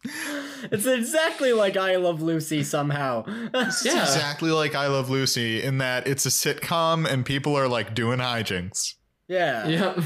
it's 0.72 0.86
exactly 0.86 1.54
like 1.54 1.76
I 1.78 1.96
Love 1.96 2.22
Lucy 2.22 2.64
somehow. 2.64 3.24
It's 3.54 3.84
Yeah. 3.86 4.04
exactly 4.04 4.52
like 4.52 4.76
I 4.76 4.88
Love 4.88 5.10
Lucy 5.10 5.62
in 5.64 5.80
that 5.80 6.08
it's 6.08 6.26
a 6.26 6.30
sitcom 6.30 7.10
and 7.12 7.26
people 7.26 7.58
are 7.58 7.68
like 7.68 7.94
doing 7.96 8.20
hijinks. 8.20 8.94
yeah. 9.28 9.68
Yep. 9.68 10.00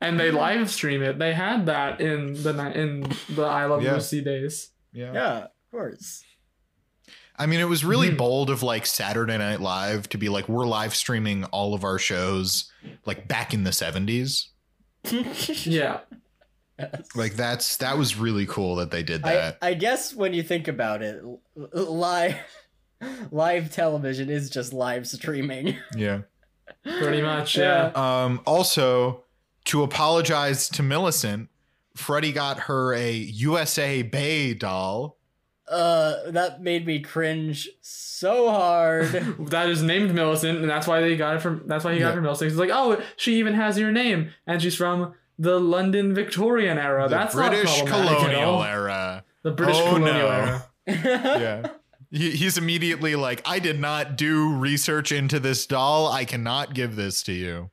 And 0.00 0.20
they 0.20 0.30
live 0.30 0.70
stream 0.70 1.02
it. 1.02 1.18
They 1.18 1.32
had 1.32 1.66
that 1.66 2.00
in 2.00 2.34
the 2.42 2.50
in 2.78 3.10
the 3.34 3.42
I 3.44 3.64
Love 3.66 3.82
Yeah. 3.82 3.94
Lucy 3.94 4.20
days. 4.22 4.70
Yeah. 4.92 5.12
Yeah, 5.12 5.38
of 5.44 5.50
course. 5.70 6.22
I 7.36 7.46
mean, 7.46 7.58
it 7.60 7.68
was 7.68 7.84
really 7.84 8.10
Mhm. 8.10 8.16
bold 8.16 8.50
of 8.50 8.62
like 8.62 8.86
Saturday 8.86 9.36
Night 9.38 9.60
Live 9.60 10.08
to 10.10 10.18
be 10.18 10.28
like, 10.28 10.48
we're 10.48 10.66
live 10.66 10.94
streaming 10.94 11.44
all 11.46 11.74
of 11.74 11.82
our 11.84 11.98
shows 11.98 12.70
like 13.06 13.26
back 13.26 13.52
in 13.52 13.64
the 13.64 13.72
70s. 13.72 14.48
Yeah. 15.66 16.00
Yes. 16.78 17.06
Like 17.14 17.34
that's 17.34 17.76
that 17.76 17.96
was 17.98 18.16
really 18.16 18.46
cool 18.46 18.76
that 18.76 18.90
they 18.90 19.02
did 19.04 19.22
that. 19.22 19.58
I 19.62 19.74
guess 19.74 20.12
when 20.14 20.32
you 20.34 20.42
think 20.42 20.66
about 20.66 21.02
it, 21.02 21.22
live 21.54 22.36
live 23.30 23.70
television 23.72 24.28
is 24.30 24.50
just 24.50 24.72
live 24.72 25.06
streaming. 25.06 25.76
yeah. 25.96 26.22
Pretty 26.82 27.22
much. 27.22 27.56
Yeah. 27.56 27.92
Um 27.94 28.40
also 28.46 29.22
to 29.66 29.82
apologize 29.82 30.68
to 30.70 30.82
Millicent, 30.82 31.48
Freddie 31.96 32.32
got 32.32 32.60
her 32.60 32.92
a 32.94 33.12
USA 33.12 34.02
Bay 34.02 34.52
doll. 34.54 35.16
Uh, 35.66 36.30
that 36.30 36.60
made 36.62 36.86
me 36.86 37.00
cringe 37.00 37.68
so 37.80 38.50
hard. 38.50 39.06
That 39.50 39.68
is 39.70 39.82
named 39.82 40.14
Millicent, 40.14 40.58
and 40.58 40.68
that's 40.68 40.86
why 40.86 41.00
they 41.00 41.16
got 41.16 41.36
it 41.36 41.42
from. 41.42 41.62
That's 41.66 41.84
why 41.84 41.94
he 41.94 41.98
got 42.00 42.06
Yeah. 42.06 42.10
it 42.12 42.14
from 42.16 42.24
Millicent. 42.24 42.50
He's 42.50 42.58
like, 42.58 42.70
oh, 42.72 43.00
she 43.16 43.36
even 43.38 43.54
has 43.54 43.78
your 43.78 43.90
name, 43.92 44.30
and 44.46 44.60
she's 44.60 44.76
from 44.76 45.14
the 45.38 45.58
London 45.58 46.14
Victorian 46.14 46.76
era. 46.78 47.08
The 47.08 47.16
That's 47.16 47.34
British 47.34 47.78
not 47.78 47.86
problematic 47.88 48.12
at 48.18 48.18
colonial 48.30 48.50
all. 48.50 48.62
era. 48.64 49.24
The 49.42 49.50
British 49.52 49.76
Oh, 49.78 49.94
colonial 49.94 50.14
no. 50.14 50.28
era. 50.28 50.66
Yeah. 50.86 51.68
He, 52.10 52.30
he's 52.32 52.56
immediately 52.58 53.16
like, 53.16 53.42
I 53.44 53.58
did 53.58 53.80
not 53.80 54.16
do 54.16 54.54
research 54.54 55.10
into 55.10 55.40
this 55.40 55.66
doll. 55.66 56.06
I 56.12 56.24
cannot 56.24 56.72
give 56.74 56.94
this 56.94 57.22
to 57.24 57.32
you. 57.32 57.70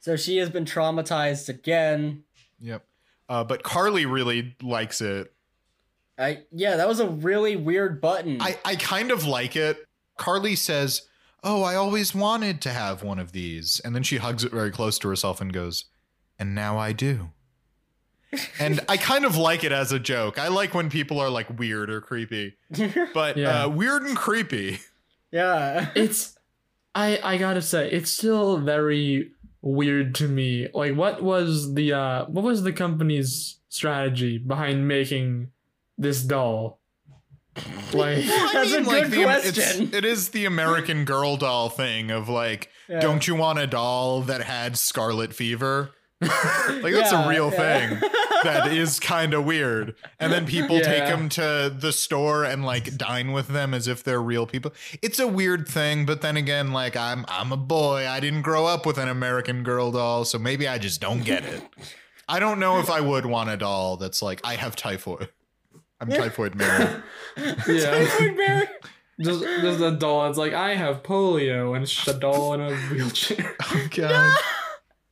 so 0.00 0.16
she 0.16 0.38
has 0.38 0.50
been 0.50 0.64
traumatized 0.64 1.48
again. 1.48 2.24
Yep. 2.60 2.84
Uh, 3.28 3.44
but 3.44 3.62
Carly 3.62 4.04
really 4.06 4.56
likes 4.62 5.00
it. 5.00 5.32
I 6.18 6.42
yeah, 6.50 6.76
that 6.76 6.88
was 6.88 7.00
a 7.00 7.08
really 7.08 7.56
weird 7.56 8.00
button. 8.00 8.40
I, 8.40 8.58
I 8.64 8.76
kind 8.76 9.10
of 9.10 9.26
like 9.26 9.56
it. 9.56 9.84
Carly 10.16 10.56
says, 10.56 11.02
Oh, 11.44 11.62
I 11.62 11.74
always 11.76 12.14
wanted 12.14 12.60
to 12.62 12.70
have 12.70 13.02
one 13.02 13.18
of 13.18 13.32
these. 13.32 13.80
And 13.84 13.94
then 13.94 14.02
she 14.02 14.16
hugs 14.16 14.42
it 14.42 14.50
very 14.50 14.70
close 14.70 14.98
to 15.00 15.08
herself 15.08 15.40
and 15.40 15.52
goes, 15.52 15.84
And 16.38 16.54
now 16.54 16.78
I 16.78 16.92
do. 16.92 17.30
and 18.58 18.80
I 18.88 18.96
kind 18.96 19.24
of 19.24 19.36
like 19.36 19.62
it 19.62 19.72
as 19.72 19.92
a 19.92 19.98
joke. 19.98 20.38
I 20.38 20.48
like 20.48 20.74
when 20.74 20.90
people 20.90 21.20
are 21.20 21.30
like 21.30 21.58
weird 21.58 21.90
or 21.90 22.00
creepy, 22.00 22.56
but 23.14 23.36
Yeah. 23.36 23.64
uh, 23.64 23.68
weird 23.68 24.02
and 24.02 24.16
creepy. 24.16 24.80
yeah. 25.30 25.90
It's 25.94 26.36
I 26.94 27.20
I 27.22 27.36
gotta 27.36 27.62
say, 27.62 27.90
it's 27.90 28.10
still 28.10 28.56
very 28.58 29.30
weird 29.62 30.14
to 30.16 30.28
me. 30.28 30.68
Like 30.72 30.96
what 30.96 31.22
was 31.22 31.74
the 31.74 31.92
uh 31.92 32.24
what 32.26 32.42
was 32.44 32.62
the 32.62 32.72
company's 32.72 33.58
strategy 33.68 34.38
behind 34.38 34.88
making 34.88 35.50
this 35.98 36.22
doll? 36.22 36.80
Like 37.92 38.24
That's 38.24 38.72
a 38.74 38.82
good 38.82 39.10
the, 39.10 39.22
question. 39.24 39.90
It's, 39.94 40.28
the 40.28 40.44
American 40.44 41.04
Girl 41.06 41.36
doll 41.38 41.70
thing 41.70 42.10
of 42.10 42.28
like, 42.28 42.68
Yeah. 42.88 43.00
don't 43.00 43.26
you 43.26 43.34
want 43.34 43.58
a 43.58 43.66
doll 43.66 44.20
that 44.22 44.42
had 44.42 44.76
scarlet 44.76 45.32
fever? 45.32 45.92
Like 46.20 46.92
that's 46.92 47.12
Yeah, 47.12 47.26
a 47.26 47.28
real 47.28 47.50
yeah. 47.52 47.88
thing 47.90 48.10
that 48.44 48.72
is 48.72 49.00
kind 49.00 49.32
of 49.34 49.44
weird. 49.44 49.94
And 50.20 50.32
then 50.32 50.46
people 50.46 50.80
take 50.80 51.04
them 51.04 51.28
to 51.30 51.74
the 51.74 51.92
store 51.92 52.44
and 52.44 52.64
like 52.64 52.96
dine 52.96 53.32
with 53.32 53.48
them 53.48 53.72
as 53.72 53.88
if 53.88 54.04
they're 54.04 54.22
real 54.22 54.46
people. 54.46 54.72
It's 55.02 55.18
a 55.18 55.26
weird 55.26 55.66
thing, 55.66 56.04
but 56.06 56.20
then 56.20 56.36
again, 56.36 56.72
like 56.72 56.96
I'm 56.96 57.24
I'm 57.28 57.52
a 57.52 57.56
boy. 57.56 58.06
I 58.06 58.20
didn't 58.20 58.42
grow 58.42 58.66
up 58.66 58.84
with 58.86 58.98
an 58.98 59.08
American 59.08 59.62
Girl 59.62 59.90
doll, 59.90 60.24
so 60.26 60.38
maybe 60.38 60.68
I 60.68 60.76
just 60.78 61.00
don't 61.00 61.24
get 61.24 61.44
it. 61.44 61.62
I 62.28 62.38
don't 62.40 62.58
know 62.58 62.80
if 62.80 62.90
I 62.90 63.00
would 63.00 63.24
want 63.26 63.50
a 63.50 63.56
doll 63.56 63.96
that's 63.96 64.20
like 64.20 64.40
I 64.44 64.56
have 64.56 64.74
typhoid. 64.76 65.28
I'm 66.00 66.08
typhoid 66.08 66.54
Mary. 66.56 67.02
yeah. 67.36 67.90
Typhoid 67.90 68.36
Mary. 68.36 68.66
Just 69.18 69.42
just 69.42 69.80
a 69.80 69.92
doll 69.92 70.24
that's 70.26 70.36
like 70.36 70.52
I 70.52 70.74
have 70.74 71.02
polio 71.02 71.74
and 71.74 71.82
it's 71.82 71.92
just 71.94 72.08
a 72.08 72.18
doll 72.18 72.52
in 72.54 72.60
a 72.60 72.74
wheelchair. 72.76 73.56
Oh 73.62 73.88
god. 73.94 74.38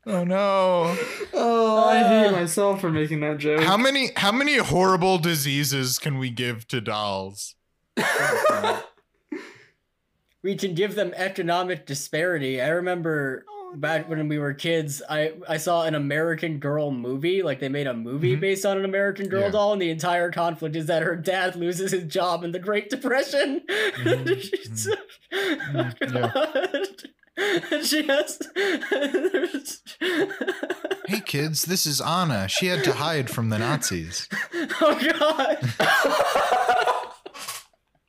Oh 0.06 0.24
no. 0.24 0.94
Oh, 1.32 1.88
I 1.88 1.98
hate 2.06 2.32
myself 2.32 2.82
for 2.82 2.90
making 2.90 3.20
that 3.20 3.38
joke. 3.38 3.62
How 3.62 3.78
many 3.78 4.10
how 4.16 4.30
many 4.32 4.58
horrible 4.58 5.16
diseases 5.18 5.98
can 5.98 6.18
we 6.18 6.28
give 6.28 6.68
to 6.68 6.82
dolls? 6.82 7.54
we 10.42 10.54
can 10.56 10.74
give 10.74 10.94
them 10.94 11.14
economic 11.16 11.86
disparity. 11.86 12.60
I 12.60 12.68
remember 12.68 13.46
back 13.74 14.08
when 14.08 14.26
we 14.28 14.38
were 14.38 14.54
kids, 14.54 15.02
I 15.08 15.32
I 15.48 15.56
saw 15.56 15.82
an 15.84 15.94
American 15.94 16.58
Girl 16.58 16.90
movie. 16.90 17.42
Like 17.42 17.60
they 17.60 17.68
made 17.68 17.86
a 17.86 17.94
movie 17.94 18.36
Mhm. 18.36 18.40
based 18.40 18.64
on 18.66 18.78
an 18.78 18.84
American 18.84 19.28
Girl 19.28 19.42
Yeah. 19.42 19.50
doll, 19.50 19.72
and 19.72 19.82
the 19.82 19.90
entire 19.90 20.30
conflict 20.30 20.76
is 20.76 20.86
that 20.86 21.02
her 21.02 21.16
dad 21.16 21.56
loses 21.56 21.90
his 21.92 22.04
job 22.04 22.44
in 22.44 22.52
the 22.52 22.58
Great 22.58 22.90
Depression. 22.90 23.62
Mhm. 23.68 24.40
She's- 24.40 24.88
Mhm. 25.32 27.10
She 27.84 28.06
has. 28.06 28.38
Hey 31.06 31.20
kids, 31.20 31.64
this 31.66 31.84
is 31.84 32.00
Anna. 32.00 32.48
She 32.48 32.66
had 32.66 32.82
to 32.84 32.92
hide 32.92 33.28
from 33.28 33.50
the 33.50 33.58
Nazis. 33.58 34.26
oh 34.80 34.98
god. 35.18 35.58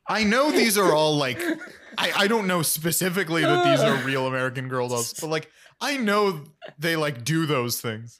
I 0.08 0.24
know 0.24 0.50
these 0.50 0.78
are 0.78 0.92
all 0.94 1.16
like 1.16 1.42
I, 1.98 2.12
I 2.16 2.26
don't 2.28 2.46
know 2.46 2.62
specifically 2.62 3.42
that 3.42 3.64
these 3.64 3.80
are 3.80 3.96
real 4.04 4.26
American 4.26 4.68
Girl 4.68 4.88
dolls, 4.88 5.14
but 5.14 5.28
like 5.28 5.50
I 5.80 5.96
know 5.96 6.44
they 6.78 6.96
like 6.96 7.24
do 7.24 7.46
those 7.46 7.80
things. 7.80 8.18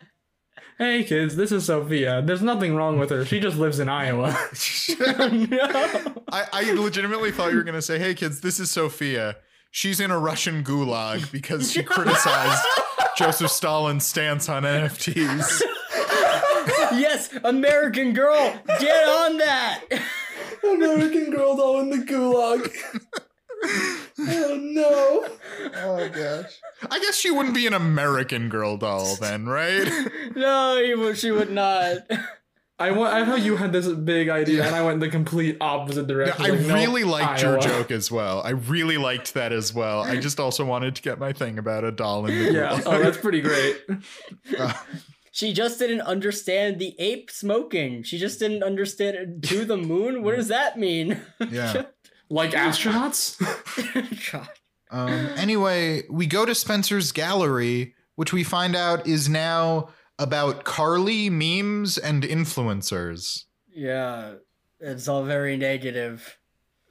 Hey 0.79 1.05
kids, 1.05 1.37
this 1.37 1.53
is 1.53 1.64
Sophia. 1.64 2.20
There's 2.20 2.43
nothing 2.43 2.77
wrong 2.77 2.99
with 2.99 3.09
her. 3.09 3.24
She 3.24 3.41
just 3.41 3.57
lives 3.57 3.79
in 3.79 3.89
Iowa. 3.89 4.37
No. 4.99 5.55
I, 6.31 6.47
I 6.53 6.72
legitimately 6.72 7.33
thought 7.33 7.51
you 7.51 7.57
were 7.57 7.64
gonna 7.64 7.81
say, 7.81 7.99
"Hey 7.99 8.14
kids, 8.14 8.43
this 8.43 8.61
is 8.61 8.70
Sophia. 8.70 9.37
She's 9.70 10.01
in 10.01 10.11
a 10.11 10.18
Russian 10.18 10.62
gulag 10.62 11.33
because 11.33 11.72
she 11.72 11.83
criticized 11.83 12.62
Joseph 13.16 13.51
Stalin's 13.51 14.05
stance 14.05 14.51
on 14.51 14.64
NFTs." 14.64 15.62
yes, 16.99 17.31
American 17.45 18.12
Girl, 18.12 18.55
get 18.79 19.09
on 19.09 19.39
that. 19.39 19.85
American 20.62 21.31
Girl 21.31 21.57
doll 21.57 21.81
in 21.81 21.91
the 21.91 22.05
gulag. 22.05 22.70
Oh 23.65 24.59
no. 24.61 25.27
Oh 25.77 26.09
gosh. 26.09 26.53
I 26.91 26.99
guess 27.01 27.17
she 27.17 27.31
wouldn't 27.31 27.55
be 27.55 27.67
an 27.67 27.75
American 27.75 28.49
Girl 28.49 28.77
doll 28.77 29.17
then, 29.21 29.47
right? 29.47 29.89
No, 30.35 31.13
she 31.15 31.31
would 31.31 31.51
not. 31.51 31.99
I 32.79 32.91
want. 32.91 33.15
I 33.15 33.25
know 33.25 33.37
you 33.37 33.57
had 33.57 33.73
this 33.73 33.89
big 33.89 34.29
idea, 34.29 34.65
and 34.67 34.75
I 34.77 34.83
went 34.85 35.01
the 35.01 35.09
complete 35.09 35.57
opposite 35.63 36.03
Yeah, 36.03 36.15
direction. 36.15 36.45
I 36.45 36.49
Like, 36.51 36.61
no, 36.61 36.75
really 36.75 37.05
liked 37.05 37.43
your 37.43 37.59
joke 37.59 37.91
as 37.91 38.11
well. 38.13 38.43
I 38.43 38.51
really 38.51 38.99
liked 38.99 39.33
that 39.35 39.51
as 39.53 39.73
well. 39.73 40.01
I 40.03 40.17
just 40.19 40.39
also 40.39 40.65
wanted 40.65 40.95
to 40.97 41.03
get 41.03 41.19
my 41.19 41.33
thing 41.33 41.59
about 41.59 41.85
a 41.85 41.91
doll 41.93 42.27
in 42.27 42.39
the 42.39 42.53
Yeah. 42.53 42.69
gulag. 42.79 42.83
Oh, 42.87 42.99
that's 43.03 43.17
pretty 43.19 43.41
great. 43.41 43.81
She 45.33 45.53
just 45.53 45.79
didn't 45.79 46.01
understand 46.01 46.79
the 46.79 46.95
ape 46.99 47.31
smoking. 47.31 48.03
She 48.05 48.17
just 48.17 48.39
didn't 48.39 48.63
understand 48.63 49.17
it. 49.19 49.43
to 49.51 49.67
the 49.67 49.77
moon. 49.77 50.23
What 50.23 50.35
does 50.35 50.49
that 50.49 50.79
mean? 50.79 51.21
yeah. 51.51 51.83
Like 52.29 52.51
astronauts. 52.53 53.39
God. 54.33 54.49
Um, 54.91 55.11
anyway, 55.37 56.03
we 56.11 56.27
go 56.27 56.45
to 56.45 56.55
Spencer's 56.55 57.12
gallery, 57.12 57.95
which 58.14 58.33
we 58.33 58.45
find 58.45 58.74
out 58.77 59.07
is 59.07 59.29
now 59.29 59.89
about 60.18 60.64
Carly 60.64 61.29
memes 61.31 61.99
and 61.99 62.22
influencers. 62.22 63.45
Yeah, 63.72 64.35
it's 64.81 65.09
all 65.09 65.24
very 65.24 65.57
negative. 65.57 66.39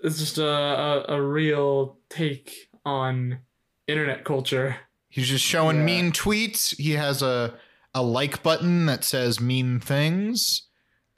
It's 0.04 0.20
just 0.20 0.38
a, 0.38 0.46
a 0.48 1.06
a 1.16 1.22
real 1.22 1.98
take 2.10 2.70
on 2.86 3.40
internet 3.88 4.24
culture. 4.24 4.76
He's 5.10 5.28
just 5.30 5.44
showing 5.46 5.78
Yeah. 5.78 5.84
mean 5.86 6.12
tweets. 6.12 6.76
He 6.78 6.92
has 6.92 7.22
a 7.22 7.56
a 7.94 8.04
like 8.04 8.44
button 8.44 8.86
that 8.88 9.04
says 9.04 9.40
mean 9.40 9.80
things. 9.80 10.64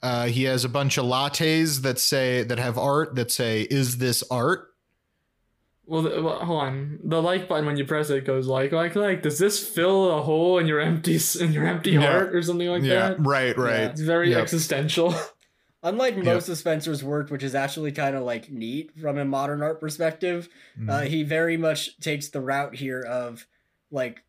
Uh, 0.02 0.26
he 0.26 0.44
has 0.44 0.64
a 0.64 0.68
bunch 0.68 0.96
of 0.96 1.04
lattes 1.04 1.82
that 1.82 1.98
say 1.98 2.44
that 2.44 2.58
have 2.58 2.78
art 2.78 3.14
that 3.16 3.30
say 3.32 3.62
"Is 3.62 3.98
this 3.98 4.22
art?" 4.30 4.66
Well, 5.86 6.02
the, 6.02 6.22
well, 6.22 6.38
hold 6.44 6.62
on. 6.62 6.98
The 7.02 7.22
like 7.22 7.48
button 7.48 7.64
when 7.64 7.76
you 7.78 7.84
press 7.86 8.10
it 8.10 8.24
goes 8.26 8.46
like 8.46 8.72
like 8.72 8.94
like. 8.94 9.22
Does 9.22 9.38
this 9.38 9.66
fill 9.66 10.16
a 10.18 10.22
hole 10.22 10.58
in 10.58 10.66
your 10.66 10.80
empty 10.80 11.18
in 11.40 11.52
your 11.52 11.66
empty 11.66 11.92
Yeah. 11.92 12.00
heart 12.12 12.34
or 12.34 12.42
something 12.42 12.68
like 12.68 12.82
yeah, 12.82 13.08
that? 13.10 13.16
right, 13.26 13.56
right. 13.56 13.80
It's 13.90 14.00
very 14.00 14.30
Yep. 14.30 14.42
existential. 14.42 15.14
Unlike 15.82 16.18
most 16.18 16.48
of 16.48 16.58
Spencer's 16.58 17.02
work, 17.04 17.30
which 17.30 17.42
is 17.44 17.54
actually 17.54 17.92
kind 17.92 18.16
of 18.16 18.24
like 18.24 18.50
neat 18.50 18.90
from 19.00 19.16
a 19.16 19.24
modern 19.24 19.62
art 19.62 19.80
perspective, 19.80 20.48
Mm. 20.78 20.90
uh, 20.90 21.00
he 21.02 21.22
very 21.22 21.56
much 21.56 21.98
takes 22.00 22.28
the 22.28 22.40
route 22.40 22.74
here 22.74 23.00
of 23.02 23.46
like 23.90 24.22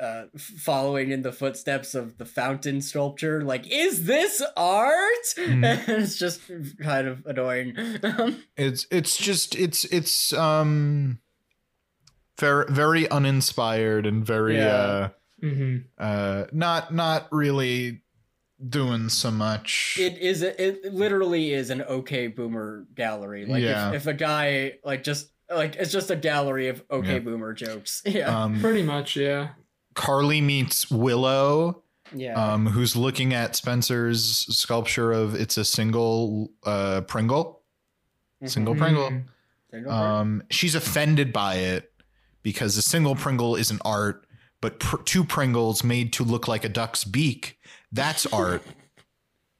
uh, 0.00 0.24
following 0.36 1.10
in 1.10 1.22
the 1.22 1.32
footsteps 1.32 1.94
of 1.94 2.18
the 2.18 2.24
fountain 2.26 2.80
sculpture. 2.80 3.42
Like, 3.42 3.66
is 3.70 4.04
this 4.04 4.42
art? 4.56 5.26
And 5.38 5.64
it's 5.88 6.16
just 6.18 6.40
kind 6.82 7.08
of 7.08 7.24
annoying. 7.26 7.74
It's 8.56 8.86
it's 8.90 9.16
just 9.16 9.54
it's 9.54 9.84
it's 9.86 10.32
um 10.32 11.20
very 12.38 12.66
very 12.68 13.08
uninspired 13.08 14.06
and 14.06 14.24
very 14.24 14.56
Yeah. 14.58 14.66
uh 14.74 15.08
hmm 15.40 15.76
uh 15.98 16.44
not 16.52 16.92
not 16.94 17.28
really 17.32 18.02
doing 18.68 19.10
so 19.10 19.30
much. 19.30 19.96
it 20.00 20.16
is. 20.18 20.40
It 20.42 20.92
literally 20.94 21.52
is 21.52 21.68
an 21.70 21.82
okay 21.82 22.26
boomer 22.26 22.86
gallery. 22.94 23.44
Like, 23.44 23.62
Yeah. 23.62 23.90
if, 23.90 23.96
if 23.96 24.06
a 24.06 24.14
guy 24.14 24.74
like 24.82 25.02
just 25.02 25.30
like 25.50 25.76
it's 25.76 25.92
just 25.92 26.10
a 26.10 26.16
gallery 26.16 26.68
of 26.68 26.82
okay 26.90 27.14
Yeah. 27.14 27.18
boomer 27.20 27.52
jokes. 27.52 28.02
Yeah, 28.06 28.44
um 28.44 28.60
Pretty 28.60 28.82
much, 28.82 29.14
yeah. 29.16 29.48
Carly 29.96 30.40
meets 30.40 30.88
Willow 30.90 31.82
yeah. 32.14 32.34
um 32.52 32.66
who's 32.66 32.94
looking 32.94 33.34
at 33.34 33.56
Spencer's 33.56 34.46
sculpture 34.56 35.12
of 35.12 35.34
it's 35.34 35.56
a 35.56 35.64
single 35.64 36.52
uh 36.64 37.00
Pringle. 37.02 37.62
Mhm. 38.42 38.50
Single 38.50 38.74
Pringle. 38.76 39.10
Mhm. 39.10 39.24
Single 39.72 39.92
Um 39.92 40.42
she's 40.50 40.76
offended 40.76 41.32
by 41.32 41.56
it 41.56 41.92
because 42.42 42.76
a 42.76 42.82
single 42.82 43.16
Pringle 43.16 43.56
isn't 43.56 43.82
art, 43.84 44.24
but 44.60 44.78
pr- 44.78 45.02
two 45.02 45.24
Pringles 45.24 45.82
made 45.82 46.12
to 46.12 46.22
look 46.22 46.46
like 46.46 46.64
a 46.64 46.68
duck's 46.68 47.02
beak, 47.02 47.58
that's 47.90 48.24
art. 48.32 48.62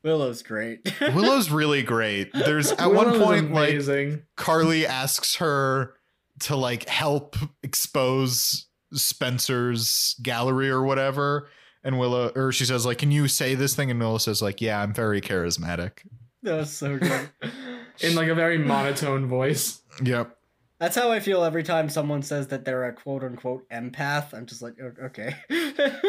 Willow's 0.04 0.42
great. 0.44 0.88
Willow's 1.00 1.50
really 1.50 1.82
great. 1.82 2.32
There's 2.32 2.70
at 2.70 2.92
Willow 2.92 3.06
one 3.06 3.14
is 3.14 3.22
point 3.22 3.52
like. 3.52 4.22
Carly 4.36 4.86
asks 4.86 5.36
her 5.36 5.94
to 6.40 6.54
like 6.54 6.88
help 6.88 7.34
expose 7.64 8.66
Spencer's 8.92 10.16
gallery 10.22 10.70
or 10.70 10.82
whatever. 10.82 11.48
And 11.84 11.98
Willow, 11.98 12.32
or 12.34 12.50
she 12.52 12.64
says, 12.64 12.84
like, 12.84 12.98
can 12.98 13.12
you 13.12 13.28
say 13.28 13.54
this 13.54 13.76
thing? 13.76 13.90
And 13.90 14.00
Willow 14.00 14.18
says, 14.18 14.42
like, 14.42 14.60
yeah, 14.60 14.82
I'm 14.82 14.92
very 14.92 15.20
charismatic. 15.20 15.98
That 16.42 16.56
was 16.56 16.76
so 16.76 16.98
good. 16.98 17.30
in 18.00 18.14
like 18.14 18.28
a 18.28 18.34
very 18.34 18.58
monotone 18.58 19.26
voice. 19.26 19.82
Yep. 20.02 20.36
That's 20.78 20.96
how 20.96 21.10
I 21.10 21.20
feel 21.20 21.42
every 21.42 21.62
time 21.62 21.88
someone 21.88 22.22
says 22.22 22.48
that 22.48 22.64
they're 22.64 22.84
a 22.84 22.92
quote 22.92 23.24
unquote 23.24 23.68
empath. 23.70 24.34
I'm 24.34 24.46
just 24.46 24.62
like, 24.62 24.74
okay. 25.04 25.34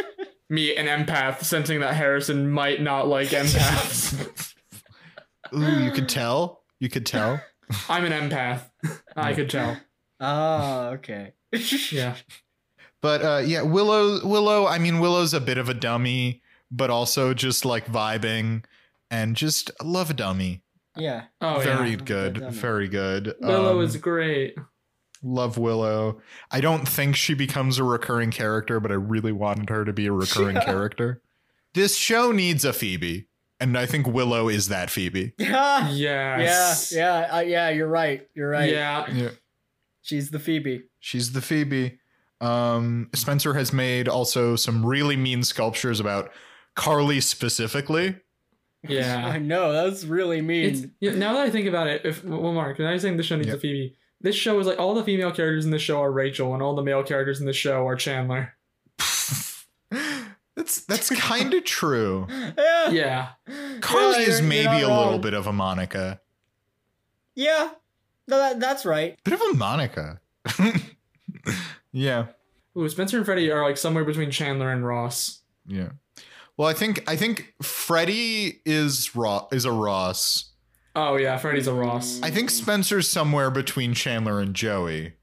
Me, 0.49 0.75
an 0.75 0.88
empath, 0.88 1.43
sensing 1.43 1.82
that 1.82 1.93
Harrison 1.93 2.49
might 2.49 2.82
not 2.82 3.07
like 3.07 3.30
empaths. 3.30 4.53
Ooh, 5.55 5.84
you 5.84 5.91
could 5.91 6.09
tell. 6.09 6.63
You 6.80 6.89
could 6.89 7.05
tell. 7.05 7.41
I'm 7.89 8.05
an 8.05 8.11
empath. 8.11 8.61
I 9.15 9.34
could 9.34 9.49
tell. 9.49 9.78
Ah, 10.19 10.89
okay. 10.89 11.34
Yeah. 11.91 12.15
But 13.02 13.22
uh, 13.24 13.41
yeah, 13.45 13.62
Willow. 13.62 14.26
Willow. 14.26 14.66
I 14.68 14.80
mean, 14.80 15.00
Willow's 15.00 15.34
a 15.34 15.39
bit 15.41 15.58
of 15.58 15.70
a 15.70 15.74
dummy, 15.74 16.41
but 16.72 16.89
also 16.89 17.34
just 17.34 17.64
like 17.66 17.86
vibing, 17.88 18.64
and 19.12 19.36
just 19.36 19.72
love 19.84 20.10
a 20.10 20.14
dummy. 20.14 20.62
Yeah. 20.95 21.26
Oh 21.41 21.60
very 21.60 21.91
yeah. 21.91 21.95
good. 21.98 22.38
Very 22.52 22.88
good. 22.88 23.36
Willow 23.39 23.80
Um, 23.80 23.86
is 23.86 23.98
great. 23.98 24.56
love 25.22 25.58
Willow. 25.58 26.22
I 26.50 26.60
don't 26.60 26.88
think 26.88 27.16
she 27.16 27.34
becomes 27.36 27.78
a 27.78 27.84
recurring 27.84 28.32
character, 28.32 28.80
but 28.80 28.91
I 28.91 28.95
really 28.95 29.32
wanted 29.32 29.70
her 29.70 29.86
to 29.86 29.93
be 29.93 30.08
a 30.08 30.12
recurring 30.12 30.56
Yeah. 30.56 30.66
character. 30.66 31.22
This 31.76 31.95
show 31.95 32.32
needs 32.32 32.66
a 32.66 32.74
Phoebe, 32.74 33.28
and 33.60 33.78
I 33.78 33.86
think 33.86 34.08
Willow 34.08 34.50
is 34.50 34.70
that 34.70 34.89
Phoebe. 34.89 35.34
Yeah. 35.39 35.89
Yes. 35.91 36.91
Yeah. 36.95 37.28
Uh, 37.32 37.39
yeah. 37.41 37.70
You're 37.70 37.88
right. 37.88 38.28
You're 38.34 38.50
right. 38.50 38.72
Yeah. 38.72 39.06
Yeah. 39.12 39.30
She's 40.02 40.32
the 40.32 40.39
Phoebe. 40.39 40.84
She's 41.00 41.34
the 41.34 41.41
Phoebe. 41.41 42.00
Um, 42.40 43.10
Spencer 43.16 43.54
has 43.56 43.74
made 43.74 44.08
also 44.08 44.56
some 44.56 44.86
really 44.86 45.16
mean 45.18 45.44
sculptures 45.44 46.00
about 46.00 46.32
Carly 46.76 47.20
specifically. 47.22 48.18
Yeah, 48.88 49.26
I 49.28 49.34
Yeah. 49.34 49.38
know. 49.40 49.74
That's 49.74 50.04
really 50.06 50.42
mean. 50.42 50.66
It's 50.70 50.86
yeah, 51.00 51.16
now 51.16 51.34
that 51.34 51.42
I 51.48 51.50
think 51.50 51.68
about 51.68 51.88
it, 51.88 52.02
if 52.06 52.24
well 52.24 52.54
Mark, 52.54 52.78
and 52.80 52.88
I 52.88 52.94
was 52.94 53.02
saying 53.02 53.18
the 53.18 53.24
show 53.24 53.36
needs 53.36 53.48
Yep. 53.48 53.58
a 53.58 53.60
Phoebe. 53.60 53.96
This 54.22 54.36
show 54.36 54.60
is 54.60 54.68
like 54.68 54.80
all 54.80 54.94
the 54.94 55.04
female 55.04 55.32
characters 55.32 55.66
in 55.66 55.72
the 55.72 55.80
show 55.80 56.02
are 56.02 56.12
Rachel 56.12 56.54
and 56.54 56.62
all 56.64 56.76
the 56.76 56.84
male 56.84 57.04
characters 57.04 57.40
in 57.40 57.46
the 57.48 57.54
show 57.54 57.88
are 57.88 57.96
Chandler. 57.96 58.54
that's 60.56 60.82
that's 60.82 61.10
kind 61.12 61.54
of 61.54 61.64
true. 61.64 62.28
yeah. 62.30 62.90
Yeah. 62.90 63.28
Carly 63.82 64.24
Yeah, 64.24 64.30
is 64.30 64.40
you're- 64.42 64.56
you're 64.56 64.70
maybe 64.72 64.82
not 64.88 64.92
a 64.92 65.04
little 65.04 65.20
bit 65.20 65.34
of 65.34 65.48
a 65.48 65.54
Monica. 65.54 66.20
Yeah. 67.36 67.70
No, 68.28 68.38
that, 68.38 68.60
that's 68.60 68.86
right. 68.86 69.18
Bit 69.24 69.34
of 69.36 69.42
a 69.42 69.54
Monica. 69.54 70.20
yeah. 71.98 72.28
Ooh, 72.78 72.88
Spencer 72.88 73.18
and 73.18 73.26
Freddie 73.26 73.52
are 73.52 73.64
like 73.64 73.78
somewhere 73.78 74.06
between 74.06 74.30
Chandler 74.30 74.72
and 74.72 74.86
Ross. 74.86 75.41
Yeah. 75.66 75.89
Well, 76.56 76.68
I 76.68 76.74
think 76.74 77.04
I 77.10 77.16
think 77.16 77.54
Freddie 77.62 78.62
is 78.66 79.16
Ross 79.16 79.52
is 79.52 79.66
a 79.66 79.72
Ross. 79.72 80.52
Oh 80.95 81.16
yeah, 81.18 81.38
Freddie's 81.38 81.68
a 81.68 81.74
Ross. 81.74 82.20
I 82.24 82.30
think 82.30 82.50
Spencer's 82.50 83.10
somewhere 83.10 83.50
between 83.52 83.93
Chandler 83.93 84.39
and 84.39 84.56
Joey. 84.56 85.14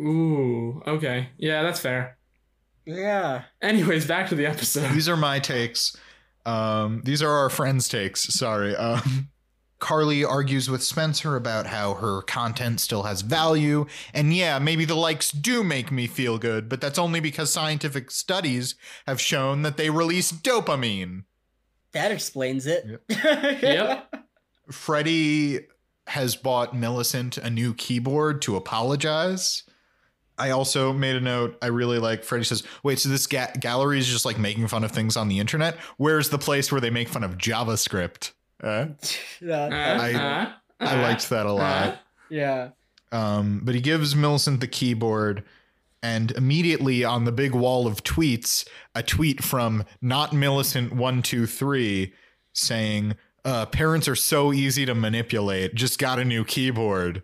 Ooh, 0.00 0.82
okay. 0.86 1.30
Yeah, 1.38 1.62
that's 1.62 1.80
fair. 1.80 2.18
Yeah. 2.86 3.42
Anyways, 3.60 4.06
back 4.06 4.28
to 4.28 4.34
the 4.34 4.46
episode. 4.46 4.92
These 4.92 5.08
are 5.08 5.16
my 5.16 5.38
takes. 5.40 5.96
Um, 6.46 7.02
these 7.04 7.22
are 7.22 7.30
our 7.30 7.50
friends' 7.50 7.88
takes. 7.88 8.22
Sorry. 8.22 8.74
Um, 8.76 9.28
Carly 9.78 10.24
argues 10.24 10.68
with 10.68 10.82
Spencer 10.82 11.36
about 11.36 11.66
how 11.66 11.94
her 11.94 12.22
content 12.22 12.80
still 12.80 13.04
has 13.04 13.22
value. 13.22 13.86
And 14.12 14.34
yeah, 14.34 14.58
maybe 14.58 14.84
the 14.84 14.96
likes 14.96 15.30
do 15.30 15.62
make 15.62 15.92
me 15.92 16.06
feel 16.06 16.38
good, 16.38 16.68
but 16.68 16.80
that's 16.80 16.98
only 16.98 17.20
because 17.20 17.52
scientific 17.52 18.10
studies 18.10 18.74
have 19.06 19.20
shown 19.20 19.62
that 19.62 19.76
they 19.76 19.90
release 19.90 20.32
dopamine. 20.32 21.24
That 21.92 22.12
explains 22.12 22.66
it. 22.66 23.02
Yep. 23.08 24.24
Freddie 24.70 25.60
has 26.08 26.36
bought 26.36 26.76
Millicent 26.76 27.38
a 27.38 27.50
new 27.50 27.74
keyboard 27.74 28.42
to 28.42 28.56
apologize. 28.56 29.62
I 30.38 30.50
also 30.50 30.92
made 30.92 31.16
a 31.16 31.20
note. 31.20 31.58
I 31.60 31.66
really 31.66 31.98
like 31.98 32.22
Freddie 32.22 32.44
says, 32.44 32.62
wait, 32.82 32.98
so 32.98 33.08
this 33.08 33.26
ga- 33.26 33.52
gallery 33.58 33.98
is 33.98 34.06
just 34.06 34.24
like 34.24 34.38
making 34.38 34.68
fun 34.68 34.84
of 34.84 34.92
things 34.92 35.16
on 35.16 35.28
the 35.28 35.38
internet? 35.38 35.76
Where's 35.96 36.28
the 36.28 36.38
place 36.38 36.70
where 36.70 36.80
they 36.80 36.90
make 36.90 37.08
fun 37.08 37.24
of 37.24 37.38
JavaScript? 37.38 38.32
Uh, 38.62 38.86
That- 39.40 39.72
Uh, 39.72 40.02
I- 40.02 40.14
uh, 40.14 40.52
I 40.80 40.94
uh, 40.98 41.02
liked 41.02 41.28
that 41.30 41.46
a 41.46 41.52
lot. 41.52 41.98
yeah. 42.30 42.70
Um, 43.10 43.62
but 43.64 43.74
he 43.74 43.80
gives 43.80 44.14
Millicent 44.14 44.60
the 44.60 44.66
keyboard, 44.68 45.42
and 46.02 46.30
immediately 46.32 47.02
on 47.04 47.24
the 47.24 47.32
big 47.32 47.52
wall 47.54 47.86
of 47.86 48.04
tweets, 48.04 48.68
a 48.94 49.02
tweet 49.02 49.42
from 49.42 49.84
not 50.02 50.32
Millicent 50.32 50.92
one 50.92 51.22
two 51.22 51.46
three 51.46 52.12
saying, 52.52 53.14
uh, 53.44 53.64
"Parents 53.66 54.06
are 54.08 54.14
so 54.14 54.52
easy 54.52 54.84
to 54.86 54.94
manipulate. 54.94 55.74
Just 55.74 55.98
got 55.98 56.18
a 56.18 56.24
new 56.24 56.44
keyboard." 56.44 57.22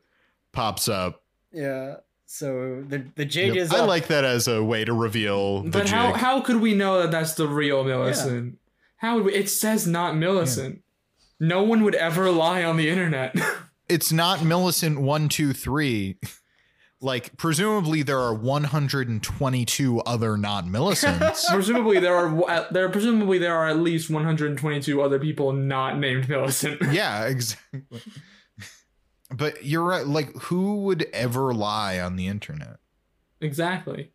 Pops 0.53 0.89
up. 0.89 1.22
Yeah. 1.53 1.97
So 2.26 2.82
the 2.89 3.05
the 3.14 3.24
jig 3.26 3.49
Yep. 3.55 3.57
is 3.64 3.72
I 3.72 3.80
up. 3.80 3.89
like 3.89 4.07
that 4.09 4.24
as 4.24 4.49
a 4.49 4.64
way 4.64 4.85
to 4.85 4.93
reveal 4.93 5.62
the 5.62 5.70
But 5.70 5.80
jig. 5.82 5.89
how 5.91 6.12
how 6.14 6.41
could 6.41 6.57
we 6.62 6.74
know 6.74 7.03
that 7.03 7.11
that's 7.11 7.35
the 7.35 7.47
real 7.47 7.85
Millicent? 7.85 8.59
How 8.97 9.16
would 9.16 9.26
we? 9.26 9.35
It 9.35 9.51
says 9.51 9.87
not 9.87 10.16
Millicent. 10.16 10.80
No 11.41 11.62
one 11.62 11.82
would 11.85 11.95
ever 11.95 12.30
lie 12.30 12.62
on 12.64 12.76
the 12.76 12.89
internet. 12.89 13.35
it's 13.89 14.12
not 14.12 14.45
Millicent 14.45 15.01
one 15.01 15.28
two 15.28 15.53
three. 15.53 16.16
Like 17.01 17.37
presumably 17.37 18.03
there 18.03 18.18
are 18.18 18.32
122 18.32 20.01
other 20.01 20.39
not 20.39 20.66
Millicents. 20.66 21.47
presumably 21.51 21.99
there 21.99 22.16
are 22.16 22.66
there 22.70 22.89
presumably 22.89 23.37
there 23.37 23.55
are 23.55 23.68
at 23.68 23.78
least 23.78 24.09
122 24.09 25.03
other 25.03 25.18
people 25.18 25.53
not 25.53 25.99
named 25.99 26.28
Millicent. 26.30 26.80
yeah, 26.93 27.26
exactly. 27.26 28.01
But 29.30 29.64
you're 29.64 29.82
right. 29.82 30.07
Like, 30.07 30.32
who 30.35 30.82
would 30.82 31.07
ever 31.12 31.53
lie 31.53 31.99
on 31.99 32.16
the 32.16 32.26
internet? 32.26 32.78
exactly. 33.41 34.12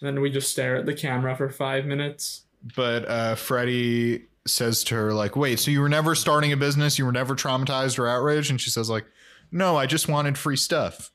And 0.00 0.06
Then 0.06 0.20
we 0.20 0.30
just 0.30 0.50
stare 0.50 0.76
at 0.76 0.86
the 0.86 0.94
camera 0.94 1.36
for 1.36 1.50
five 1.50 1.84
minutes. 1.84 2.44
But 2.76 3.08
uh, 3.08 3.34
Freddie 3.34 4.27
says 4.50 4.84
to 4.84 4.94
her, 4.94 5.12
like, 5.12 5.36
wait, 5.36 5.58
so 5.58 5.70
you 5.70 5.80
were 5.80 5.88
never 5.88 6.14
starting 6.14 6.52
a 6.52 6.56
business? 6.56 6.98
You 6.98 7.06
were 7.06 7.12
never 7.12 7.34
traumatized 7.34 7.98
or 7.98 8.08
outraged? 8.08 8.50
And 8.50 8.60
she 8.60 8.70
says, 8.70 8.90
like, 8.90 9.06
no, 9.50 9.76
I 9.76 9.86
just 9.86 10.08
wanted 10.08 10.36
free 10.36 10.56
stuff. 10.56 11.10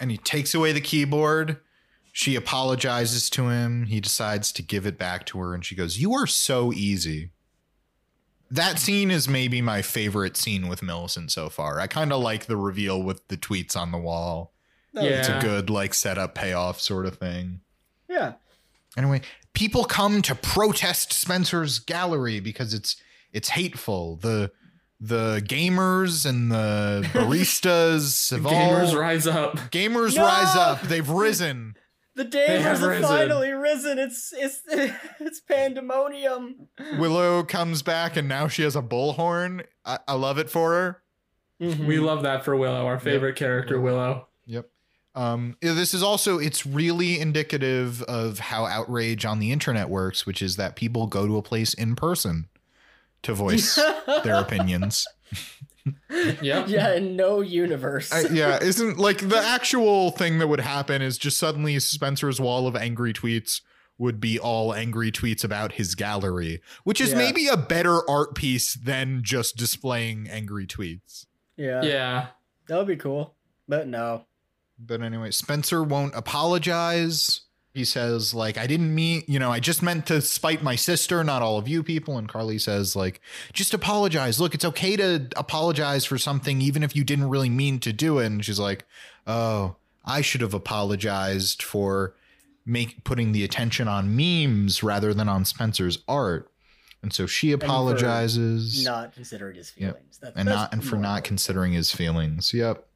And 0.00 0.10
he 0.10 0.16
takes 0.16 0.54
away 0.54 0.72
the 0.72 0.80
keyboard. 0.80 1.58
She 2.12 2.36
apologizes 2.36 3.30
to 3.30 3.48
him. 3.48 3.86
He 3.86 4.00
decides 4.00 4.52
to 4.52 4.62
give 4.62 4.86
it 4.86 4.98
back 4.98 5.26
to 5.26 5.38
her. 5.38 5.54
And 5.54 5.64
she 5.64 5.74
goes, 5.74 5.98
You 5.98 6.14
are 6.14 6.26
so 6.26 6.72
easy. 6.72 7.30
That 8.50 8.78
scene 8.78 9.10
is 9.10 9.28
maybe 9.28 9.60
my 9.60 9.82
favorite 9.82 10.36
scene 10.36 10.68
with 10.68 10.82
Millicent 10.82 11.32
so 11.32 11.48
far. 11.48 11.80
I 11.80 11.86
kind 11.86 12.12
of 12.12 12.20
like 12.20 12.46
the 12.46 12.56
reveal 12.56 13.02
with 13.02 13.26
the 13.28 13.36
tweets 13.36 13.76
on 13.76 13.90
the 13.90 13.98
wall. 13.98 14.52
Yeah. 14.92 15.02
It's 15.02 15.28
a 15.28 15.40
good, 15.40 15.70
like, 15.70 15.92
setup 15.92 16.36
payoff 16.36 16.80
sort 16.80 17.06
of 17.06 17.16
thing. 17.16 17.62
Yeah. 18.08 18.34
Anyway, 18.96 19.20
people 19.54 19.84
come 19.84 20.22
to 20.22 20.34
protest 20.34 21.12
Spencer's 21.12 21.78
gallery 21.78 22.40
because 22.40 22.72
it's 22.74 22.96
it's 23.32 23.50
hateful. 23.50 24.16
The 24.16 24.50
the 25.00 25.42
gamers 25.46 26.24
and 26.24 26.50
the 26.50 27.06
baristas 27.12 28.30
have 28.34 28.42
Gamers 28.42 28.88
all 28.90 28.96
rise 29.00 29.26
up. 29.26 29.56
gamers 29.70 30.14
No! 30.16 30.22
rise 30.24 30.56
up. 30.56 30.82
They've 30.82 31.08
risen. 31.08 31.74
The 32.16 32.24
Damers 32.24 32.46
have 32.60 32.78
have, 32.78 32.82
risen. 32.82 33.02
finally 33.08 33.50
risen. 33.50 33.98
It's 33.98 34.32
it's 34.32 34.60
it's 35.18 35.40
pandemonium. 35.40 36.68
Willow 36.96 37.42
comes 37.42 37.82
back 37.82 38.16
and 38.16 38.28
now 38.28 38.46
she 38.46 38.62
has 38.62 38.76
a 38.76 38.82
bullhorn. 38.82 39.64
I, 39.84 39.98
I 40.06 40.12
love 40.14 40.38
it 40.38 40.48
for 40.48 40.70
her. 40.74 41.02
Mhm. 41.60 41.86
We 41.88 41.98
love 41.98 42.22
that 42.22 42.44
for 42.44 42.54
Willow, 42.54 42.86
our 42.86 43.00
favorite 43.00 43.34
character, 43.34 43.80
Willow. 43.80 44.28
Yep. 45.14 45.22
Um, 45.22 45.56
this 45.60 45.94
is 45.94 46.02
also 46.02 46.38
it's 46.38 46.66
really 46.66 47.20
indicative 47.20 48.02
of 48.02 48.38
how 48.38 48.66
outrage 48.66 49.24
on 49.24 49.38
the 49.38 49.52
internet 49.52 49.88
works, 49.88 50.26
which 50.26 50.42
is 50.42 50.56
that 50.56 50.76
people 50.76 51.06
go 51.06 51.26
to 51.26 51.36
a 51.36 51.42
place 51.42 51.74
in 51.74 51.94
person 51.96 52.48
to 53.22 53.32
voice 53.34 53.76
their 54.24 54.36
opinions. 54.36 55.06
Yep. 56.10 56.40
yeah, 56.68 56.94
in 56.94 57.14
no 57.16 57.40
universe. 57.42 58.12
I, 58.12 58.22
yeah, 58.32 58.58
isn't 58.62 58.98
like 58.98 59.28
the 59.28 59.38
actual 59.38 60.10
thing 60.10 60.38
that 60.38 60.48
would 60.48 60.60
happen 60.60 61.02
is 61.02 61.18
just 61.18 61.38
suddenly 61.38 61.78
Spencer's 61.78 62.40
wall 62.40 62.66
of 62.66 62.74
angry 62.76 63.12
tweets 63.12 63.60
would 63.98 64.18
be 64.20 64.38
all 64.40 64.74
angry 64.74 65.12
tweets 65.12 65.44
about 65.44 65.72
his 65.72 65.94
gallery, 65.94 66.60
which 66.82 67.00
is 67.00 67.10
Yeah. 67.12 67.18
maybe 67.18 67.46
a 67.46 67.56
better 67.56 68.00
art 68.10 68.34
piece 68.34 68.74
than 68.74 69.22
just 69.22 69.56
displaying 69.56 70.26
angry 70.28 70.66
tweets. 70.66 71.26
yeah. 71.56 71.82
Yeah. 71.82 72.26
That 72.66 72.78
would 72.78 72.88
be 72.88 72.96
cool. 72.96 73.34
But 73.68 73.86
no. 73.86 74.24
But 74.78 75.02
anyway, 75.02 75.30
Spencer 75.30 75.82
won't 75.82 76.14
apologize. 76.14 77.42
He 77.72 77.84
says, 77.84 78.32
like, 78.34 78.56
I 78.56 78.68
didn't 78.68 78.94
mean, 78.94 79.24
you 79.26 79.40
know, 79.40 79.50
I 79.50 79.58
just 79.58 79.82
meant 79.82 80.06
to 80.06 80.20
spite 80.20 80.62
my 80.62 80.76
sister, 80.76 81.24
not 81.24 81.42
all 81.42 81.58
of 81.58 81.66
you 81.66 81.82
people. 81.82 82.18
And 82.18 82.28
Carly 82.28 82.58
says, 82.58 82.94
like, 82.94 83.20
just 83.52 83.74
apologize. 83.74 84.38
Look, 84.38 84.54
it's 84.54 84.64
okay 84.64 84.94
to 84.96 85.26
apologize 85.36 86.04
for 86.04 86.16
something, 86.16 86.60
even 86.62 86.84
if 86.84 86.94
you 86.94 87.02
didn't 87.02 87.28
really 87.28 87.50
mean 87.50 87.80
to 87.80 87.92
do 87.92 88.20
it. 88.20 88.26
And 88.26 88.44
she's 88.44 88.60
like, 88.60 88.84
oh, 89.26 89.74
I 90.04 90.20
should 90.20 90.40
have 90.40 90.54
apologized 90.54 91.62
for 91.64 92.14
make 92.64 93.02
putting 93.02 93.32
the 93.32 93.42
attention 93.42 93.88
on 93.88 94.14
memes 94.14 94.82
rather 94.84 95.12
than 95.12 95.28
on 95.28 95.44
Spencer's 95.44 95.98
art. 96.06 96.50
And 97.02 97.12
so 97.12 97.26
she 97.26 97.52
apologizes 97.52 98.84
Not 98.84 99.12
considering 99.12 99.56
his 99.56 99.72
Yep. 99.76 99.94
feelings. 99.94 100.18
That's, 100.18 100.36
and 100.36 100.48
that's 100.48 100.56
not 100.56 100.72
and 100.72 100.84
for 100.84 100.96
not 100.96 101.24
considering 101.24 101.72
his 101.72 101.90
feelings. 101.90 102.54
Yep. 102.54 102.86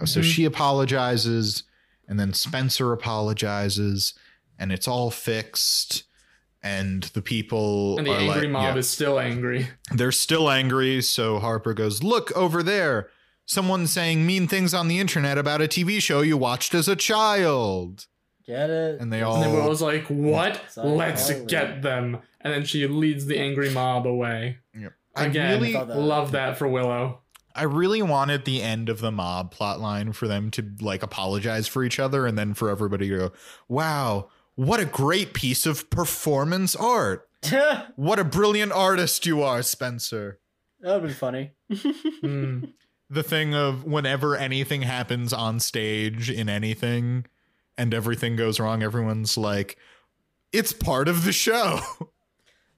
Uh, 0.00 0.06
So 0.06 0.20
Mhm. 0.20 0.24
she 0.24 0.44
apologizes 0.44 1.64
and 2.08 2.18
then 2.18 2.32
Spencer 2.32 2.92
apologizes 2.92 4.14
and 4.58 4.72
it's 4.72 4.86
all 4.88 5.10
fixed 5.10 6.04
and 6.62 7.04
the 7.14 7.22
people 7.22 7.98
And 7.98 8.06
the 8.06 8.12
are 8.12 8.18
angry 8.20 8.42
like, 8.42 8.50
mob 8.50 8.62
yeah, 8.74 8.76
is 8.76 8.88
still 8.88 9.18
angry. 9.18 9.68
they're 9.92 10.12
still 10.12 10.50
angry 10.50 11.02
so 11.02 11.38
Harper 11.40 11.74
goes, 11.74 12.02
"Look 12.02 12.30
over 12.36 12.62
there. 12.62 13.08
Someone's 13.44 13.90
saying 13.92 14.24
mean 14.24 14.46
things 14.46 14.72
on 14.72 14.86
the 14.88 15.00
internet 15.00 15.36
about 15.38 15.60
a 15.60 15.66
TV 15.68 15.98
show 16.00 16.20
you 16.20 16.36
watched 16.36 16.74
as 16.74 16.86
a 16.88 16.94
child." 16.96 18.06
Get 18.46 18.70
it? 18.70 19.00
And 19.00 19.12
they 19.12 19.22
all- 19.22 19.36
And 19.36 19.44
then 19.44 19.52
Willow's 19.52 19.82
like, 19.82 20.06
"What? 20.06 20.60
Sorry, 20.70 20.88
Let's 20.88 21.26
sorry. 21.26 21.44
get 21.46 21.82
them!" 21.82 22.18
And 22.40 22.52
then 22.52 22.64
she 22.64 22.86
leads 22.86 23.26
the 23.26 23.38
angry 23.38 23.70
mob 23.70 24.06
away. 24.06 24.58
I 25.14 25.26
Again, 25.26 25.60
really 25.60 25.74
love 25.74 26.32
that 26.32 26.56
for 26.56 26.66
Willow. 26.68 27.21
I 27.54 27.64
really 27.64 28.02
wanted 28.02 28.44
the 28.44 28.62
end 28.62 28.88
of 28.88 29.00
the 29.00 29.12
mob 29.12 29.54
plotline 29.54 30.14
for 30.14 30.26
them 30.26 30.50
to 30.52 30.72
like 30.80 31.02
apologize 31.02 31.68
for 31.68 31.84
each 31.84 31.98
other 31.98 32.26
and 32.26 32.38
then 32.38 32.54
for 32.54 32.70
everybody 32.70 33.08
to 33.08 33.16
go, 33.16 33.32
wow, 33.68 34.28
what 34.54 34.80
a 34.80 34.84
great 34.84 35.34
piece 35.34 35.66
of 35.66 35.90
performance 35.90 36.74
art. 36.76 37.28
What 37.96 38.18
a 38.18 38.24
brilliant 38.24 38.70
artist 38.72 39.26
you 39.26 39.42
are, 39.42 39.62
Spencer. 39.62 40.38
That 40.80 41.00
would 41.00 41.08
be 41.08 41.14
funny. 41.14 41.52
Hmm. 42.20 42.64
The 43.10 43.22
thing 43.22 43.54
of 43.54 43.84
whenever 43.84 44.36
anything 44.36 44.82
happens 44.82 45.34
on 45.34 45.60
stage 45.60 46.30
in 46.30 46.48
anything 46.48 47.26
and 47.76 47.92
everything 47.92 48.36
goes 48.36 48.58
wrong, 48.58 48.82
everyone's 48.82 49.36
like, 49.36 49.76
it's 50.52 50.72
part 50.72 51.08
of 51.08 51.24
the 51.24 51.32
show. 51.32 51.80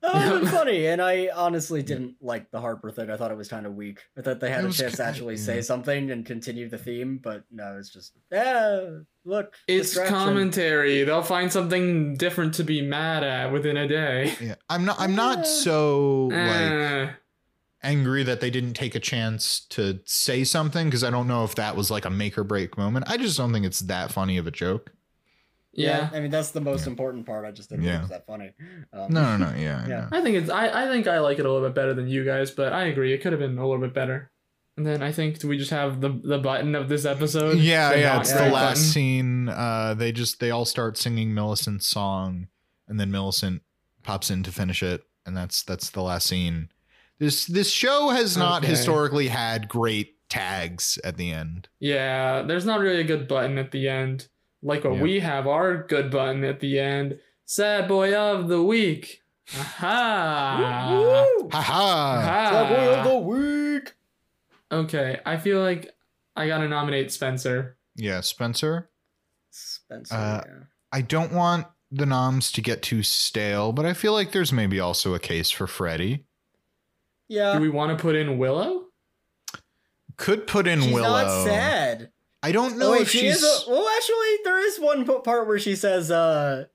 That 0.04 0.14
would 0.14 0.22
have 0.32 0.40
been 0.42 0.48
funny, 0.52 0.86
and 0.86 1.00
I 1.00 1.30
honestly 1.34 1.82
didn't 1.82 2.16
like 2.20 2.50
the 2.50 2.60
Harper 2.60 2.90
thing. 2.90 3.10
I 3.10 3.16
thought 3.16 3.30
it 3.30 3.36
was 3.36 3.48
kind 3.48 3.64
of 3.66 3.74
weak. 3.74 4.00
I 4.18 4.22
thought 4.22 4.40
they 4.40 4.50
had 4.50 4.64
It 4.64 4.70
a 4.70 4.72
chance 4.72 4.78
to 4.92 4.96
kinda- 4.98 5.04
actually 5.04 5.34
yeah. 5.36 5.42
say 5.42 5.60
something 5.62 6.10
and 6.10 6.24
continue 6.26 6.68
the 6.68 6.78
theme, 6.78 7.18
but 7.22 7.44
no, 7.50 7.76
it's 7.78 7.88
just 7.90 8.12
yeah. 8.30 8.98
Look, 9.24 9.54
It's 9.66 9.96
commentary. 10.08 11.02
They'll 11.04 11.22
find 11.22 11.50
something 11.52 12.14
different 12.16 12.54
to 12.54 12.64
be 12.64 12.82
mad 12.82 13.24
at 13.24 13.52
within 13.52 13.76
a 13.78 13.88
day. 13.88 14.34
yeah. 14.40 14.56
I'm 14.68 14.84
not 14.84 15.00
I'm 15.00 15.10
Yeah. 15.10 15.16
not 15.16 15.46
so 15.46 16.26
like 16.26 16.40
Eh. 16.40 17.10
angry 17.82 18.22
that 18.22 18.40
they 18.40 18.50
didn't 18.50 18.74
take 18.74 18.94
a 18.94 19.00
chance 19.00 19.60
to 19.70 20.00
say 20.04 20.44
something 20.44 20.86
because 20.88 21.04
I 21.04 21.10
don't 21.10 21.28
know 21.28 21.44
if 21.44 21.54
that 21.56 21.76
was 21.76 21.90
like 21.90 22.04
a 22.04 22.10
make 22.10 22.36
or 22.38 22.44
break 22.44 22.76
moment. 22.78 23.06
I 23.08 23.16
just 23.16 23.36
don't 23.36 23.52
think 23.52 23.66
it's 23.66 23.80
that 23.80 24.10
funny 24.12 24.36
of 24.38 24.46
a 24.46 24.50
joke. 24.50 24.90
Yeah. 25.76 26.10
I 26.12 26.20
mean 26.20 26.30
that's 26.30 26.50
the 26.50 26.60
most 26.60 26.84
Yeah. 26.86 26.90
important 26.90 27.26
part. 27.26 27.44
I 27.44 27.50
just 27.50 27.70
didn't 27.70 27.84
Yeah. 27.84 27.92
think 27.92 27.98
it 27.98 28.02
was 28.02 28.10
that 28.10 28.26
funny. 28.26 28.52
Um, 28.92 29.12
No, 29.12 29.36
no, 29.36 29.50
no. 29.50 29.56
Yeah, 29.56 29.82
I 29.84 29.88
Yeah. 29.94 30.08
I 30.12 30.20
think 30.20 30.36
it's 30.36 30.50
I, 30.50 30.84
I 30.84 30.88
think 30.88 31.06
I 31.06 31.18
like 31.20 31.38
it 31.38 31.46
a 31.46 31.52
little 31.52 31.66
bit 31.68 31.74
better 31.74 31.94
than 31.94 32.08
you 32.08 32.24
guys, 32.24 32.50
but 32.50 32.72
I 32.72 32.84
agree 32.86 33.12
it 33.12 33.18
could 33.22 33.32
have 33.32 33.40
been 33.40 33.58
a 33.58 33.66
little 33.66 33.80
bit 33.80 33.94
better. 33.94 34.30
And 34.76 34.84
then 34.86 35.02
I 35.02 35.12
think 35.12 35.38
do 35.38 35.46
we 35.48 35.56
just 35.58 35.70
have 35.70 36.00
the 36.00 36.08
the 36.24 36.38
button 36.38 36.74
of 36.74 36.88
this 36.88 37.04
episode? 37.04 37.58
Yeah, 37.58 37.92
The 37.92 38.00
yeah. 38.00 38.20
It's 38.20 38.32
the 38.32 38.48
last 38.50 38.52
button? 38.52 38.76
scene. 38.82 39.48
Uh, 39.48 39.94
they 39.94 40.10
just 40.12 40.40
they 40.40 40.50
all 40.50 40.64
start 40.64 40.96
singing 40.98 41.32
Millicent's 41.34 41.86
song, 41.86 42.48
and 42.88 42.98
then 42.98 43.10
Millicent 43.12 43.62
pops 44.02 44.30
in 44.30 44.42
to 44.42 44.50
finish 44.52 44.82
it, 44.82 45.02
and 45.26 45.36
that's 45.36 45.62
that's 45.62 45.90
the 45.90 46.02
last 46.02 46.26
scene. 46.26 46.70
This 47.20 47.44
this 47.46 47.70
show 47.70 48.08
has 48.10 48.36
not 48.36 48.62
Okay. 48.62 48.70
historically 48.70 49.28
had 49.28 49.68
great 49.68 50.16
tags 50.28 50.98
at 51.04 51.16
the 51.16 51.30
end. 51.30 51.68
Yeah, 51.78 52.42
there's 52.42 52.66
not 52.66 52.80
really 52.80 53.00
a 53.00 53.04
good 53.04 53.28
button 53.28 53.58
at 53.58 53.70
the 53.70 53.88
end. 53.88 54.26
Like 54.64 54.82
what 54.84 54.94
Yeah. 54.96 55.02
we 55.02 55.20
have 55.20 55.46
our 55.46 55.84
good 55.84 56.10
button 56.10 56.42
at 56.42 56.58
the 56.58 56.80
end. 56.80 57.20
Sad 57.44 57.86
boy 57.86 58.14
of 58.16 58.48
the 58.48 58.62
week. 58.62 59.20
Aha. 59.56 60.88
Woo! 60.90 61.48
Ha 61.52 61.60
ha! 61.60 62.48
Sad 62.50 62.68
boy 62.70 62.94
of 62.94 63.04
the 63.04 63.18
week. 63.28 63.92
Okay, 64.72 65.20
I 65.26 65.36
feel 65.36 65.60
like 65.60 65.94
I 66.34 66.46
gotta 66.48 66.66
nominate 66.66 67.12
Spencer. 67.12 67.76
Yeah, 67.94 68.22
Spencer. 68.22 68.88
Spencer. 69.50 70.14
Uh, 70.14 70.42
yeah. 70.46 70.52
I 70.90 71.02
don't 71.02 71.32
want 71.32 71.66
the 71.92 72.06
noms 72.06 72.50
to 72.52 72.60
get 72.62 72.82
too 72.82 73.02
stale, 73.02 73.72
but 73.72 73.84
I 73.84 73.92
feel 73.92 74.12
like 74.14 74.32
there's 74.32 74.52
maybe 74.52 74.80
also 74.80 75.14
a 75.14 75.20
case 75.20 75.50
for 75.50 75.66
Freddie. 75.66 76.24
Yeah. 77.28 77.52
Do 77.54 77.60
we 77.60 77.68
want 77.68 77.96
to 77.96 78.00
put 78.02 78.16
in 78.16 78.38
Willow? 78.38 78.86
Could 80.16 80.46
put 80.46 80.66
in 80.66 80.80
she's 80.80 80.92
Willow. 80.92 81.22
not 81.22 81.44
sad. 81.44 82.10
I 82.44 82.52
don't 82.52 82.76
know 82.78 82.88
Oh, 82.88 82.92
wait, 82.92 83.02
if 83.02 83.10
she 83.10 83.20
she's. 83.20 83.42
is. 83.42 83.64
A, 83.66 83.70
well, 83.70 83.88
actually, 83.96 84.36
there 84.44 84.66
is 84.66 84.78
one 84.78 85.04
part 85.22 85.46
where 85.46 85.58
she 85.58 85.74
says, 85.76 86.10
"Uh, 86.10 86.66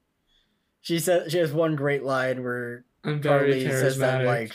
she 0.82 0.98
says 1.00 1.32
she 1.32 1.38
has 1.38 1.52
one 1.54 1.76
great 1.76 2.04
line 2.04 2.44
where 2.44 2.86
I'm 3.04 3.22
very 3.22 3.64
Carly 3.64 3.70
says 3.70 3.98
that 4.00 4.26
like 4.26 4.54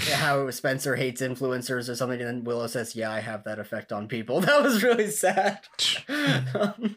how 0.00 0.50
Spencer 0.50 0.96
hates 0.96 1.22
influencers 1.22 1.88
or 1.88 1.94
something, 1.94 2.20
and 2.20 2.28
then 2.28 2.44
Willow 2.44 2.66
says, 2.66 2.94
"Yeah, 2.94 3.10
I 3.10 3.20
have 3.20 3.44
that 3.44 3.58
effect 3.58 3.92
on 3.92 4.08
people." 4.08 4.40
That 4.46 4.62
was 4.62 4.82
really 4.82 5.10
sad. 5.10 5.60
um, 6.08 6.96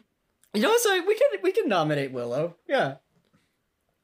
you 0.52 0.62
know, 0.62 0.76
so 0.78 0.92
we 1.06 1.14
can 1.14 1.28
we 1.42 1.52
can 1.52 1.68
nominate 1.68 2.12
Willow. 2.12 2.56
Yeah, 2.68 2.96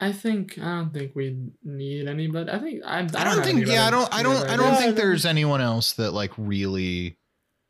I 0.00 0.12
think 0.12 0.58
I 0.58 0.76
don't 0.76 0.92
think 0.94 1.14
we 1.14 1.36
need 1.62 2.08
anybody. 2.08 2.50
I 2.50 2.58
think 2.58 2.82
I. 2.84 2.98
I 2.98 3.02
don't, 3.02 3.16
I 3.16 3.24
don't 3.24 3.44
think. 3.44 3.66
Yeah, 3.66 3.86
I 3.86 3.90
don't. 3.90 4.14
I 4.14 4.22
don't. 4.22 4.36
I 4.48 4.56
don't 4.56 4.66
ideas. 4.66 4.72
Yeah, 4.72 4.84
think 4.86 4.96
there's 4.96 5.26
anyone 5.26 5.60
else 5.60 5.92
that 5.94 6.12
like 6.12 6.32
really 6.38 7.18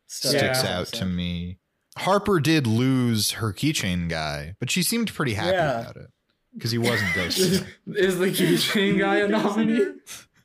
sticks 0.06 0.62
Yeah. 0.64 0.78
out 0.78 0.86
to 0.88 1.04
me. 1.06 1.58
Harper 1.98 2.40
did 2.40 2.66
lose 2.66 3.32
her 3.32 3.52
keychain 3.52 4.08
guy, 4.08 4.54
but 4.60 4.70
she 4.70 4.82
seemed 4.82 5.12
pretty 5.12 5.34
happy 5.34 5.50
Yeah. 5.52 5.80
about 5.80 5.96
it 5.96 6.10
because 6.54 6.70
he 6.70 6.78
wasn't 6.78 7.14
is, 7.16 7.60
ghosted. 7.60 7.66
is 7.96 8.18
the 8.18 8.26
keychain 8.26 8.98
guy 8.98 9.16
a 9.16 9.28
nominee? 9.28 9.86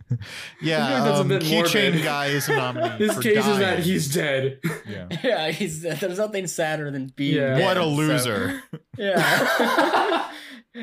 yeah, 0.62 1.02
like 1.02 1.04
that's 1.04 1.18
a 1.20 1.22
um, 1.22 1.30
keychain 1.30 2.04
guy 2.04 2.28
is 2.28 2.48
a 2.50 2.56
nominee. 2.56 2.98
His 2.98 3.14
for 3.14 3.22
case 3.22 3.46
is 3.46 3.58
that 3.60 3.80
he's 3.80 4.14
dead. 4.14 4.60
Yeah. 4.88 5.08
Yeah, 5.24 5.52
he's 5.52 5.82
there's 5.82 6.18
nothing 6.18 6.48
sadder 6.48 6.92
than 6.92 7.08
being 7.16 7.36
Yeah. 7.36 7.56
dead, 7.58 7.64
What 7.66 7.78
a 7.78 7.82
so- 7.82 7.90
loser! 7.90 8.64
yeah. 8.98 10.32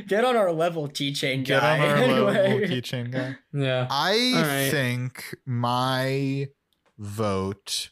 Get 0.08 0.24
on 0.24 0.36
our 0.36 0.50
level, 0.50 0.88
T-chain 0.88 1.44
Get 1.44 1.62
on 1.62 1.80
our 1.80 1.96
level, 2.06 2.58
keychain 2.60 3.12
guy. 3.12 3.36
yeah. 3.52 3.86
I 3.88 4.32
All 4.34 4.42
right. 4.42 4.68
think 4.70 5.36
my 5.46 6.48
vote 6.98 7.90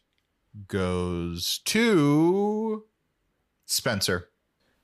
goes 0.68 1.60
to 1.64 2.84
Spencer. 3.66 4.28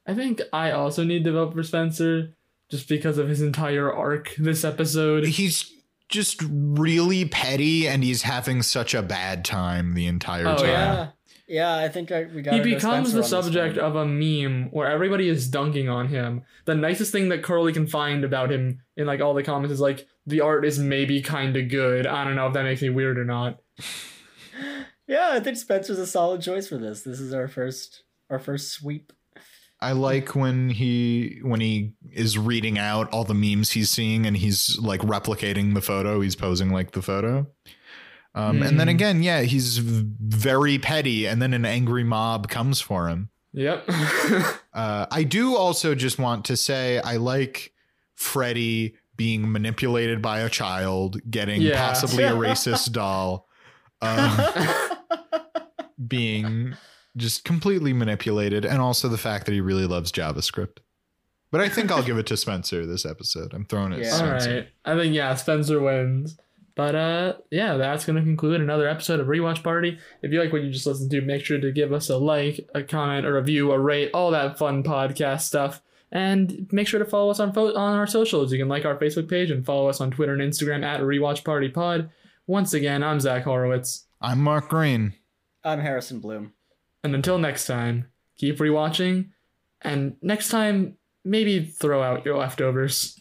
I 0.07 0.15
think 0.15 0.41
I 0.53 0.71
also 0.71 1.05
need 1.05 1.25
to 1.25 1.33
vote 1.33 1.53
for 1.53 1.63
Spencer 1.63 2.35
just 2.71 2.89
because 2.89 3.19
of 3.19 3.29
his 3.29 3.43
entire 3.43 3.93
arc 3.93 4.35
this 4.37 4.65
episode. 4.65 5.27
He's 5.27 5.73
just 6.09 6.43
really 6.51 7.27
petty 7.27 7.87
and 7.87 8.03
he's 8.03 8.23
having 8.23 8.63
such 8.63 8.95
a 8.95 9.03
bad 9.03 9.45
time 9.45 9.95
the 9.95 10.07
entire 10.07 10.47
Oh, 10.49 10.57
time. 10.57 10.67
yeah. 10.67 11.09
Yeah, 11.51 11.77
I 11.79 11.89
think 11.89 12.13
I, 12.13 12.25
we 12.25 12.43
got. 12.43 12.53
He 12.53 12.61
becomes 12.61 13.15
the 13.15 13.23
subject 13.25 13.79
of 13.79 13.97
a 13.97 14.05
meme 14.05 14.69
where 14.71 14.91
everybody 14.91 15.31
is 15.31 15.49
dunking 15.49 15.89
on 15.89 16.09
him. 16.09 16.43
The 16.67 16.75
nicest 16.75 17.11
thing 17.11 17.31
that 17.31 17.43
Carly 17.43 17.73
can 17.73 17.87
find 17.87 18.23
about 18.23 18.53
him 18.53 18.83
in 18.99 19.07
like 19.07 19.23
all 19.23 19.33
the 19.33 19.43
comments 19.43 19.73
is 19.73 19.81
like 19.81 20.07
the 20.27 20.43
art 20.43 20.67
is 20.67 20.79
maybe 20.79 21.23
kind 21.23 21.57
of 21.57 21.71
good. 21.71 22.07
I 22.07 22.25
don't 22.25 22.37
know 22.37 22.49
if 22.49 22.53
that 22.53 22.65
makes 22.65 22.83
me 22.83 22.91
weird 22.91 23.19
or 23.19 23.25
not. 23.25 23.61
Yeah, 25.09 25.31
I 25.33 25.41
think 25.41 25.57
Spencer's 25.57 25.99
a 25.99 26.07
solid 26.07 26.43
choice 26.43 26.69
for 26.69 26.79
this. 26.79 27.03
This 27.03 27.19
is 27.19 27.33
our 27.35 27.49
first 27.49 28.03
our 28.31 28.39
first 28.39 28.71
sweep. 28.73 29.13
I 29.81 29.93
like 29.93 30.35
when 30.35 30.69
he 30.71 31.39
when 31.43 31.61
he 31.61 31.93
is 32.13 32.37
reading 32.37 32.79
out 32.79 33.11
all 33.13 33.25
the 33.25 33.35
memes 33.35 33.71
he's 33.71 33.91
seeing 33.91 34.27
and 34.27 34.37
he's 34.37 34.79
like 34.79 35.01
replicating 35.01 35.75
the 35.75 35.81
photo. 35.81 36.21
He's 36.21 36.37
posing 36.37 36.71
like 36.71 36.91
the 36.93 37.03
photo. 37.03 37.47
Um, 38.35 38.63
And 38.63 38.79
then 38.79 38.89
Mm. 38.89 38.91
again, 38.91 39.23
yeah, 39.23 39.41
he's 39.43 39.79
very 39.79 40.79
petty, 40.79 41.27
and 41.27 41.41
then 41.41 41.55
an 41.55 41.65
angry 41.65 42.05
mob 42.05 42.49
comes 42.49 42.81
for 42.81 43.09
him. 43.09 43.31
Yep. 43.53 43.89
Uh, 44.75 45.07
I 45.11 45.25
do 45.25 45.57
also 45.57 45.97
just 45.97 46.21
want 46.21 46.45
to 46.45 46.57
say 46.57 47.01
I 47.01 47.17
like 47.17 47.73
Freddie 48.15 48.95
being 49.17 49.51
manipulated 49.51 50.23
by 50.23 50.39
a 50.41 50.49
child, 50.49 51.19
getting 51.29 51.63
Yeah. 51.63 51.77
possibly 51.89 52.23
a 52.23 52.33
racist 52.33 52.93
doll, 52.93 53.49
um, 54.03 54.39
being 56.07 56.75
just 57.17 57.45
completely 57.45 57.93
manipulated, 57.93 58.65
and 58.65 58.81
also 58.81 59.09
the 59.09 59.19
fact 59.19 59.47
that 59.47 59.53
he 59.53 59.61
really 59.61 59.87
loves 59.87 60.13
JavaScript. 60.13 60.79
But 61.51 61.61
I 61.63 61.69
think 61.69 61.91
I'll 61.91 62.03
give 62.03 62.19
it 62.19 62.27
to 62.27 62.37
Spencer 62.37 62.85
this 62.87 63.07
episode. 63.07 63.55
I'm 63.55 63.65
throwing 63.65 63.93
it. 63.93 64.01
Yeah. 64.01 64.09
at 64.09 64.15
Spencer. 64.15 64.55
right. 64.55 64.69
I 64.85 64.97
think 64.97 65.15
yeah, 65.15 65.35
Spencer 65.35 65.81
wins. 65.81 66.39
But 66.75 66.95
uh 66.95 67.33
yeah, 67.51 67.77
that's 67.77 68.05
gonna 68.05 68.23
conclude 68.23 68.61
another 68.61 68.87
episode 68.87 69.19
of 69.19 69.27
Rewatch 69.27 69.63
Party. 69.65 69.99
If 70.23 70.31
you 70.31 70.41
like 70.41 70.53
what 70.53 70.63
you 70.63 70.71
just 70.71 70.87
listened 70.87 71.11
to, 71.11 71.21
make 71.23 71.45
sure 71.45 71.59
to 71.59 71.73
give 71.73 71.93
us 71.93 72.09
a 72.11 72.19
like, 72.19 72.69
a 72.75 72.83
comment, 72.83 73.27
a 73.27 73.33
review, 73.33 73.73
a 73.73 73.79
rate, 73.79 74.11
all 74.15 74.31
that 74.31 74.59
fun 74.59 74.83
podcast 74.83 75.41
stuff. 75.41 75.83
And 76.13 76.69
make 76.71 76.87
sure 76.87 77.01
to 77.01 77.05
follow 77.05 77.31
us 77.31 77.41
on 77.41 77.53
fo- 77.53 77.75
on 77.75 77.99
our 77.99 78.07
socials. 78.07 78.53
You 78.53 78.59
can 78.59 78.69
like 78.69 78.85
our 78.85 78.97
Facebook 78.97 79.29
page 79.29 79.51
and 79.51 79.65
follow 79.67 79.89
us 79.89 80.01
on 80.01 80.11
Twitter 80.11 80.33
and 80.35 80.41
Instagram 80.43 80.85
at 80.85 81.01
Rewatch 81.01 81.45
Party 81.45 81.69
Pod. 81.69 82.11
Once 82.47 82.73
again, 82.73 83.03
I'm 83.03 83.21
Zach 83.21 83.45
Horowitz. 83.45 84.07
I'm 84.21 84.41
Mark 84.43 84.69
Green. 84.69 85.15
I'm 85.65 85.81
Harrison 85.81 86.21
Bloom. 86.21 86.53
And 87.05 87.15
until 87.15 87.39
next 87.39 87.67
time, 87.67 88.09
keep 88.37 88.59
rewatching. 88.59 89.31
And 89.83 90.17
next 90.23 90.49
time, 90.49 90.97
maybe 91.25 91.65
throw 91.65 92.03
out 92.03 92.25
your 92.25 92.39
leftovers. 92.39 93.18